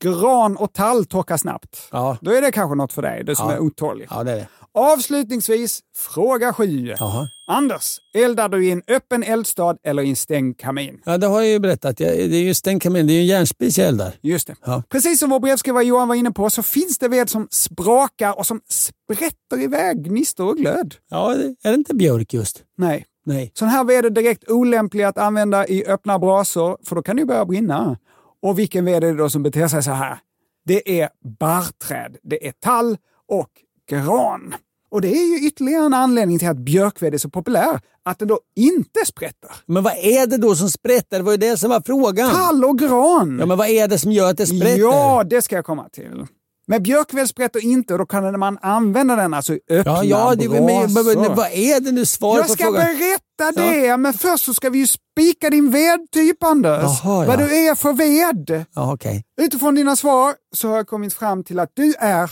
Gran 0.03 0.57
och 0.57 0.73
tall 0.73 1.05
torkar 1.05 1.37
snabbt. 1.37 1.89
Ja, 1.93 2.17
Då 2.21 2.31
är 2.31 2.43
det 2.43 2.53
kanske 2.53 2.75
något 2.77 2.93
för 2.93 3.03
dig, 3.03 3.25
du 3.25 3.35
som 3.35 3.49
Ja. 3.51 3.55
är 3.57 3.61
otålig. 3.61 4.07
ja 4.11 4.25
det 4.25 4.33
är 4.33 4.37
det. 4.37 4.47
Avslutningsvis, 4.75 5.81
fråga 5.97 6.53
sju. 6.53 6.95
Jaha. 6.99 7.29
Anders, 7.47 7.97
eldar 8.15 8.49
du 8.49 8.67
i 8.67 8.71
en 8.71 8.83
öppen 8.89 9.23
eldstad 9.23 9.77
eller 9.85 10.03
i 10.03 10.11
en 10.11 10.17
stängd 10.17 10.59
kamin? 10.59 11.01
Ja, 11.05 11.19
det 11.19 11.27
har 11.27 11.41
jag 11.41 11.51
ju 11.51 11.59
berättat. 11.59 11.97
Det 11.97 12.23
är 12.23 12.43
ju 12.43 12.55
stängd 12.55 12.83
kamin, 12.83 13.07
det 13.07 13.13
är 13.13 13.15
ju 13.15 13.21
en 13.21 13.27
järnspis 13.27 13.79
jag 13.79 13.89
eldar. 13.89 14.13
Just 14.21 14.47
det. 14.47 14.55
Ja. 14.65 14.83
Precis 14.89 15.19
som 15.21 15.31
vår 15.31 15.41
brevskrivare 15.41 15.85
Johan 15.85 16.09
var 16.09 16.15
inne 16.15 16.31
på 16.31 16.51
så 16.51 16.63
finns 16.63 16.99
det 16.99 17.09
ved 17.09 17.31
som 17.31 17.49
sprakar 17.51 18.39
och 18.39 18.47
som 18.47 18.61
sprätter 18.69 19.63
iväg 19.63 20.05
gnistor 20.05 20.49
och 20.49 20.57
glöd. 20.57 20.95
Ja, 21.11 21.33
är 21.35 21.69
det 21.71 21.75
inte 21.75 21.95
björk 21.95 22.33
just? 22.35 22.63
Nej, 22.79 23.05
Nej. 23.27 23.53
sån 23.55 23.69
här 23.69 23.85
ved 23.85 24.05
är 24.05 24.11
direkt 24.11 24.51
olämplig 24.51 25.05
att 25.05 25.19
använda 25.19 25.67
i 25.67 25.85
öppna 25.87 26.19
brasor 26.19 26.77
för 26.85 26.97
då 26.97 27.03
kan 27.03 27.17
det 27.17 27.21
ju 27.21 27.27
börja 27.27 27.45
brinna. 27.45 27.99
Och 28.43 28.59
vilken 28.59 28.85
ved 28.85 29.05
är 29.05 29.13
det 29.13 29.15
då 29.17 29.31
som 29.31 29.43
beter 29.43 29.69
sig 29.69 29.83
så 29.83 29.91
här? 29.91 30.19
Det 30.65 31.01
är 31.01 31.09
barrträd, 31.41 32.17
det 32.23 32.49
är 32.49 32.53
tall 32.53 32.97
och 33.29 33.51
gran. 33.91 34.55
Och 34.91 35.01
det 35.01 35.09
är 35.09 35.39
ju 35.39 35.47
ytterligare 35.47 35.85
en 35.87 35.95
anledning 35.95 36.39
till 36.39 36.49
att 36.49 36.57
björkved 36.57 37.15
är 37.15 37.19
så 37.19 37.31
populär, 37.31 37.81
att 38.05 38.19
den 38.19 38.29
då 38.29 38.41
inte 38.57 39.07
sprätter. 39.07 39.51
Men 39.67 39.83
vad 39.83 39.93
är 39.93 40.27
det 40.27 40.37
då 40.37 40.55
som 40.55 40.71
sprätter? 40.71 41.19
Det 41.19 41.23
var 41.23 41.33
ju 41.33 41.39
det 41.39 41.57
som 41.57 41.71
var 41.71 41.83
frågan. 41.87 42.31
Tall 42.31 42.65
och 42.65 42.79
gran! 42.79 43.39
Ja, 43.41 43.47
men 43.47 43.59
vad 43.59 43.69
är 43.69 43.89
det 43.89 43.99
som 43.99 44.13
gör 44.13 44.31
att 44.31 44.37
det 44.37 44.47
sprätter? 44.47 44.79
Ja, 44.79 45.25
det 45.31 45.43
ska 45.43 45.57
jag 45.57 45.65
komma 45.65 45.89
till. 45.89 46.27
Men 46.67 46.83
björkved 46.83 47.29
sprätter 47.29 47.65
inte 47.65 47.93
och 47.95 47.99
då 47.99 48.07
kan 48.07 48.39
man 48.41 48.59
använda 48.63 49.17
den 49.17 49.35
alltså 49.35 49.55
i 49.55 49.61
öppna 49.71 49.93
Ja, 49.93 50.05
ja 50.05 50.35
det, 50.35 50.49
men, 50.49 50.65
men, 50.65 50.93
men, 50.93 51.35
vad 51.37 51.47
är 51.53 51.81
det 51.81 51.93
nu? 51.93 52.07
Svar 52.07 52.37
Jag 52.37 52.47
på 52.47 52.53
ska 52.53 52.65
frågan. 52.65 52.85
berätta 52.85 53.61
det, 53.63 53.97
men 53.97 54.13
först 54.13 54.45
så 54.45 54.55
ska 54.55 54.71
vi 54.71 54.79
ju 54.79 54.87
spika 54.87 55.51
din 55.51 55.71
vedtyp 55.71 56.43
Anders. 56.45 56.83
Jaha, 57.05 57.27
Vad 57.27 57.41
ja. 57.41 57.47
du 57.47 57.67
är 57.69 57.75
för 57.75 57.93
ved. 57.93 58.65
Ja, 58.75 58.93
okej. 58.95 59.25
Utifrån 59.41 59.75
dina 59.75 59.97
svar 59.97 60.35
så 60.57 60.69
har 60.69 60.77
jag 60.77 60.87
kommit 60.87 61.15
fram 61.15 61.45
till 61.45 61.59
att 61.59 61.71
du 61.75 61.95
är 61.99 62.31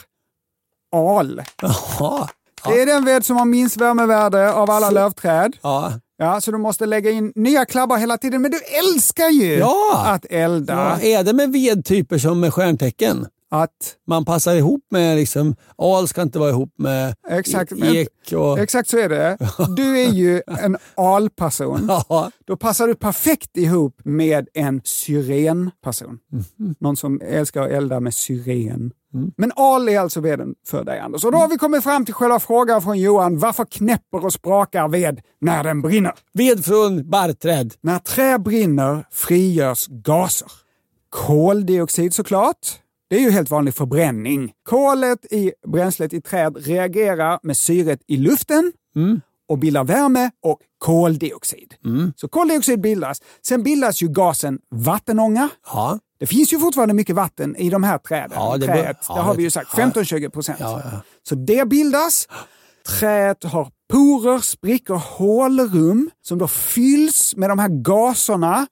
al. 0.92 1.42
Jaha. 1.62 2.28
Det 2.66 2.80
är 2.82 2.86
den 2.86 3.04
ved 3.04 3.24
som 3.24 3.36
har 3.36 3.44
minst 3.44 3.76
värmevärde 3.76 4.52
av 4.52 4.70
alla 4.70 4.90
lövträd. 4.90 5.56
Ja. 5.62 5.92
Ja, 6.16 6.40
så 6.40 6.50
du 6.50 6.58
måste 6.58 6.86
lägga 6.86 7.10
in 7.10 7.32
nya 7.34 7.64
klabbar 7.64 7.96
hela 7.98 8.18
tiden. 8.18 8.42
Men 8.42 8.50
du 8.50 8.58
älskar 8.58 9.28
ju 9.28 9.54
Ja. 9.54 10.04
att 10.06 10.24
elda. 10.30 10.98
Ja, 11.02 11.08
är 11.08 11.22
det 11.24 11.32
med 11.32 11.52
vedtyper 11.52 12.18
som 12.18 12.40
med 12.40 12.54
stjärntecken? 12.54 13.26
Att, 13.52 13.96
Man 14.06 14.24
passar 14.24 14.54
ihop 14.54 14.80
med, 14.90 15.16
liksom, 15.16 15.56
al 15.76 16.08
ska 16.08 16.22
inte 16.22 16.38
vara 16.38 16.50
ihop 16.50 16.72
med 16.78 17.14
exakt, 17.28 17.72
e- 17.72 17.76
ek. 17.96 18.32
Och, 18.32 18.58
exakt 18.58 18.88
så 18.88 18.98
är 18.98 19.08
det. 19.08 19.38
Du 19.76 19.98
är 20.00 20.10
ju 20.10 20.42
en 20.62 20.76
alperson. 20.96 21.86
ja, 22.08 22.30
Då 22.46 22.56
passar 22.56 22.86
du 22.86 22.94
perfekt 22.94 23.56
ihop 23.56 24.00
med 24.04 24.48
en 24.54 24.80
syrenperson. 24.84 26.18
Mhm. 26.32 26.74
Någon 26.80 26.96
som 26.96 27.20
älskar 27.24 27.62
att 27.62 27.70
elda 27.70 28.00
med 28.00 28.14
syren. 28.14 28.92
Mm. 29.14 29.30
Men 29.36 29.52
al 29.56 29.88
är 29.88 29.98
alltså 29.98 30.20
veden 30.20 30.54
för 30.66 30.84
dig 30.84 30.98
Anders. 30.98 31.24
Och 31.24 31.32
då 31.32 31.38
har 31.38 31.48
vi 31.48 31.58
kommit 31.58 31.82
fram 31.82 32.04
till 32.04 32.14
själva 32.14 32.40
frågan 32.40 32.82
från 32.82 32.98
Johan. 32.98 33.38
Varför 33.38 33.64
knäpper 33.64 34.24
och 34.24 34.32
sprakar 34.32 34.88
ved 34.88 35.20
när 35.40 35.64
den 35.64 35.82
brinner? 35.82 36.12
ved 36.32 36.64
från 36.64 37.10
barrträd. 37.10 37.74
När 37.80 37.98
trä 37.98 38.38
brinner 38.38 39.04
frigörs 39.10 39.86
gaser. 39.88 40.48
Koldioxid 41.08 42.14
såklart. 42.14 42.56
Det 43.10 43.16
är 43.16 43.20
ju 43.20 43.30
helt 43.30 43.50
vanlig 43.50 43.74
förbränning. 43.74 44.52
Kolet 44.68 45.32
i 45.32 45.52
bränslet 45.66 46.12
i 46.12 46.20
träd 46.20 46.56
reagerar 46.56 47.38
med 47.42 47.56
syret 47.56 48.00
i 48.06 48.16
luften 48.16 48.72
och 49.48 49.58
bildar 49.58 49.84
värme 49.84 50.30
och 50.42 50.58
koldioxid. 50.78 51.74
Så 52.16 52.28
koldioxid 52.28 52.80
bildas. 52.80 53.22
Sen 53.46 53.62
bildas 53.62 54.02
ju 54.02 54.08
gasen 54.08 54.58
vattenånga. 54.70 55.48
Ja. 55.66 55.98
Det 56.20 56.26
finns 56.26 56.52
ju 56.52 56.58
fortfarande 56.58 56.94
mycket 56.94 57.16
vatten 57.16 57.56
i 57.56 57.70
de 57.70 57.82
här 57.82 57.98
träden. 57.98 58.30
Ja, 58.34 58.56
det 58.56 58.66
Träet, 58.66 58.96
ja, 59.08 59.14
det 59.14 59.20
har 59.20 59.34
vi 59.34 59.42
ju 59.42 59.50
sagt. 59.50 59.70
ja. 59.76 59.84
15-20 59.84 60.28
procent. 60.30 60.60
Ja, 60.60 60.80
ja. 60.84 61.00
Så 61.28 61.34
det 61.34 61.68
bildas. 61.68 62.28
Träet 62.98 63.44
har 63.44 63.68
porer, 63.90 64.38
sprickor, 64.38 64.96
hålrum 64.96 66.10
som 66.22 66.38
då 66.38 66.48
fylls 66.48 67.36
med 67.36 67.50
de 67.50 67.58
här 67.58 67.68
gaserna. 67.68 68.66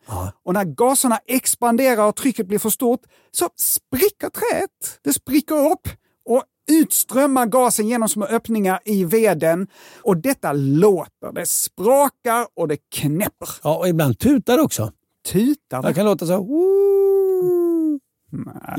Och 0.44 0.54
när 0.54 0.64
gaserna 0.64 1.18
expanderar 1.26 2.06
och 2.06 2.16
trycket 2.16 2.46
blir 2.46 2.58
för 2.58 2.70
stort 2.70 3.00
så 3.30 3.48
spricker 3.56 4.28
träet. 4.28 5.00
Det 5.04 5.12
spricker 5.12 5.54
upp 5.72 5.88
och 6.24 6.42
utströmmar 6.70 7.46
gasen 7.46 7.88
genom 7.88 8.08
små 8.08 8.24
öppningar 8.24 8.80
i 8.84 9.04
veden. 9.04 9.66
Och 10.02 10.16
detta 10.16 10.52
låter. 10.52 11.32
Det 11.32 11.46
sprakar 11.48 12.46
och 12.56 12.68
det 12.68 12.76
knäpper. 12.94 13.48
ja, 13.62 13.76
och 13.78 13.88
ibland 13.88 14.18
tutar 14.18 14.58
också. 14.58 14.92
Tutar 15.32 15.82
Det 15.82 15.94
kan 15.94 16.04
låta 16.04 16.26
så. 16.26 16.36
"Woo." 16.38 18.00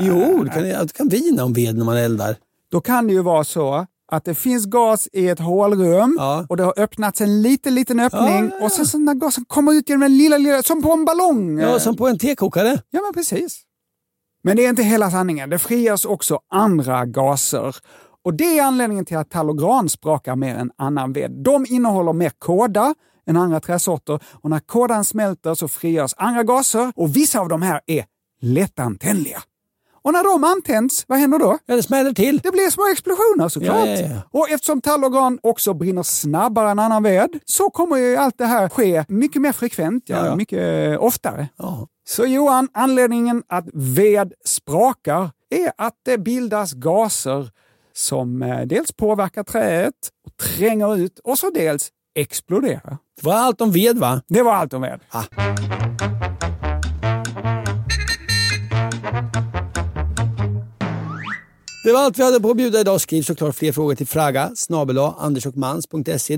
Jo, 0.00 0.44
det 0.44 0.50
kan, 0.50 0.62
det 0.62 0.92
kan 0.92 1.08
vina 1.08 1.44
om 1.44 1.52
ved 1.52 1.76
när 1.76 1.84
man 1.84 1.96
eldar. 1.96 2.36
Då 2.70 2.80
kan 2.80 3.06
det 3.06 3.12
ju 3.12 3.22
vara 3.22 3.44
så 3.44 3.86
att 4.10 4.24
det 4.24 4.34
finns 4.34 4.66
gas 4.66 5.08
i 5.12 5.28
ett 5.28 5.38
hålrum 5.38 6.16
Ja. 6.18 6.46
och 6.48 6.56
det 6.56 6.62
har 6.64 6.74
öppnats 6.78 7.20
en 7.20 7.42
liten, 7.42 7.74
liten 7.74 8.00
öppning 8.00 8.50
Ja, 8.58 8.64
och 8.64 8.72
sen 8.72 8.86
så 8.86 8.98
när 8.98 9.14
gasen 9.14 9.44
kommer 9.44 9.72
ut 9.72 9.88
genom 9.88 10.00
den 10.00 10.16
lilla, 10.16 10.38
lilla, 10.38 10.62
som 10.62 10.82
på 10.82 10.92
en 10.92 11.04
ballong. 11.04 11.58
Ja, 11.58 11.80
som 11.80 11.96
på 11.96 12.08
en 12.08 12.18
tekokare. 12.18 12.78
Ja, 12.90 13.00
men 13.02 13.12
precis. 13.14 13.62
Men 14.42 14.56
det 14.56 14.64
är 14.64 14.68
inte 14.70 14.82
hela 14.82 15.10
sanningen. 15.10 15.50
Det 15.50 15.58
frigörs 15.58 16.04
också 16.04 16.38
andra 16.52 17.06
gaser. 17.06 17.76
Och 18.24 18.34
det 18.34 18.58
är 18.58 18.62
anledningen 18.64 19.04
till 19.04 19.16
att 19.16 19.30
tall 19.30 19.50
och 19.50 19.58
gran 19.58 19.88
sprakar 19.88 20.36
mer 20.36 20.54
än 20.54 20.70
annan 20.78 21.12
ved. 21.12 21.30
De 21.30 21.66
innehåller 21.68 22.12
mer 22.12 22.30
kåda 22.38 22.94
än 23.26 23.36
andra 23.36 23.60
träsorter 23.60 24.20
och 24.42 24.50
när 24.50 24.60
kådan 24.60 25.04
smälter 25.04 25.54
så 25.54 25.68
frigörs 25.68 26.14
andra 26.16 26.42
gaser 26.42 26.92
och 26.96 27.16
vissa 27.16 27.40
av 27.40 27.48
de 27.48 27.62
här 27.62 27.80
är 27.86 28.04
lättantändliga. 28.40 29.42
Och 30.10 30.14
när 30.14 30.24
de 30.24 30.44
antänds, 30.44 31.04
vad 31.08 31.18
händer 31.18 31.38
då? 31.38 31.58
Ja, 31.66 31.76
det 31.76 31.82
smäller 31.82 32.12
till. 32.12 32.38
Det 32.38 32.50
blir 32.50 32.70
små 32.70 32.88
explosioner 32.92 33.48
såklart. 33.48 33.86
Ja, 33.86 33.96
ja, 33.96 34.00
ja. 34.00 34.40
Och 34.40 34.50
eftersom 34.50 34.80
tall 34.80 35.04
och 35.04 35.12
gran 35.12 35.38
också 35.42 35.74
brinner 35.74 36.02
snabbare 36.02 36.70
än 36.70 36.78
annan 36.78 37.02
ved 37.02 37.38
så 37.44 37.70
kommer 37.70 37.96
ju 37.96 38.16
allt 38.16 38.38
det 38.38 38.46
här 38.46 38.68
ske 38.68 39.04
mycket 39.08 39.42
mer 39.42 39.52
frekvent, 39.52 40.04
ja, 40.06 40.36
mycket 40.36 40.92
eh, 40.92 41.02
oftare. 41.02 41.48
Så 42.08 42.26
Johan, 42.26 42.68
anledningen 42.72 43.42
att 43.48 43.64
ved 43.72 44.32
sprakar 44.44 45.30
är 45.50 45.72
att 45.78 45.94
det 46.04 46.18
bildas 46.18 46.72
gaser 46.72 47.50
som 47.94 48.42
eh, 48.42 48.60
dels 48.60 48.92
påverkar 48.92 49.42
träet 49.42 49.94
och 50.26 50.36
tränger 50.36 50.96
ut 50.96 51.18
och 51.18 51.38
så 51.38 51.50
dels 51.50 51.88
exploderar. 52.14 52.96
Det 53.20 53.26
var 53.26 53.34
allt 53.34 53.60
om 53.60 53.72
ved 53.72 53.98
va? 53.98 54.22
Det 54.28 54.42
var 54.42 54.54
allt 54.54 54.74
om 54.74 54.82
ved. 54.82 55.00
Det 61.82 61.92
var 61.92 62.00
allt 62.00 62.18
vi 62.18 62.22
hade 62.22 62.40
på 62.40 62.50
att 62.50 62.56
bjuda 62.56 62.80
idag. 62.80 63.00
Skriv 63.00 63.22
såklart 63.22 63.54
fler 63.54 63.72
frågor 63.72 63.94
till 63.94 64.06
fraga 64.06 64.50
snabel 64.54 64.98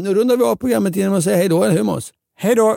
Nu 0.03 0.14
rundar 0.14 0.36
vi 0.36 0.45
av 0.45 0.57
programmet 0.57 0.97
genom 0.97 1.14
att 1.14 1.24
säga 1.24 1.36
hej 1.36 1.49
då, 1.49 1.64
eller 1.64 1.76
hur 1.76 1.82
Måns? 1.82 2.12
Hej 2.36 2.55
då! 2.55 2.76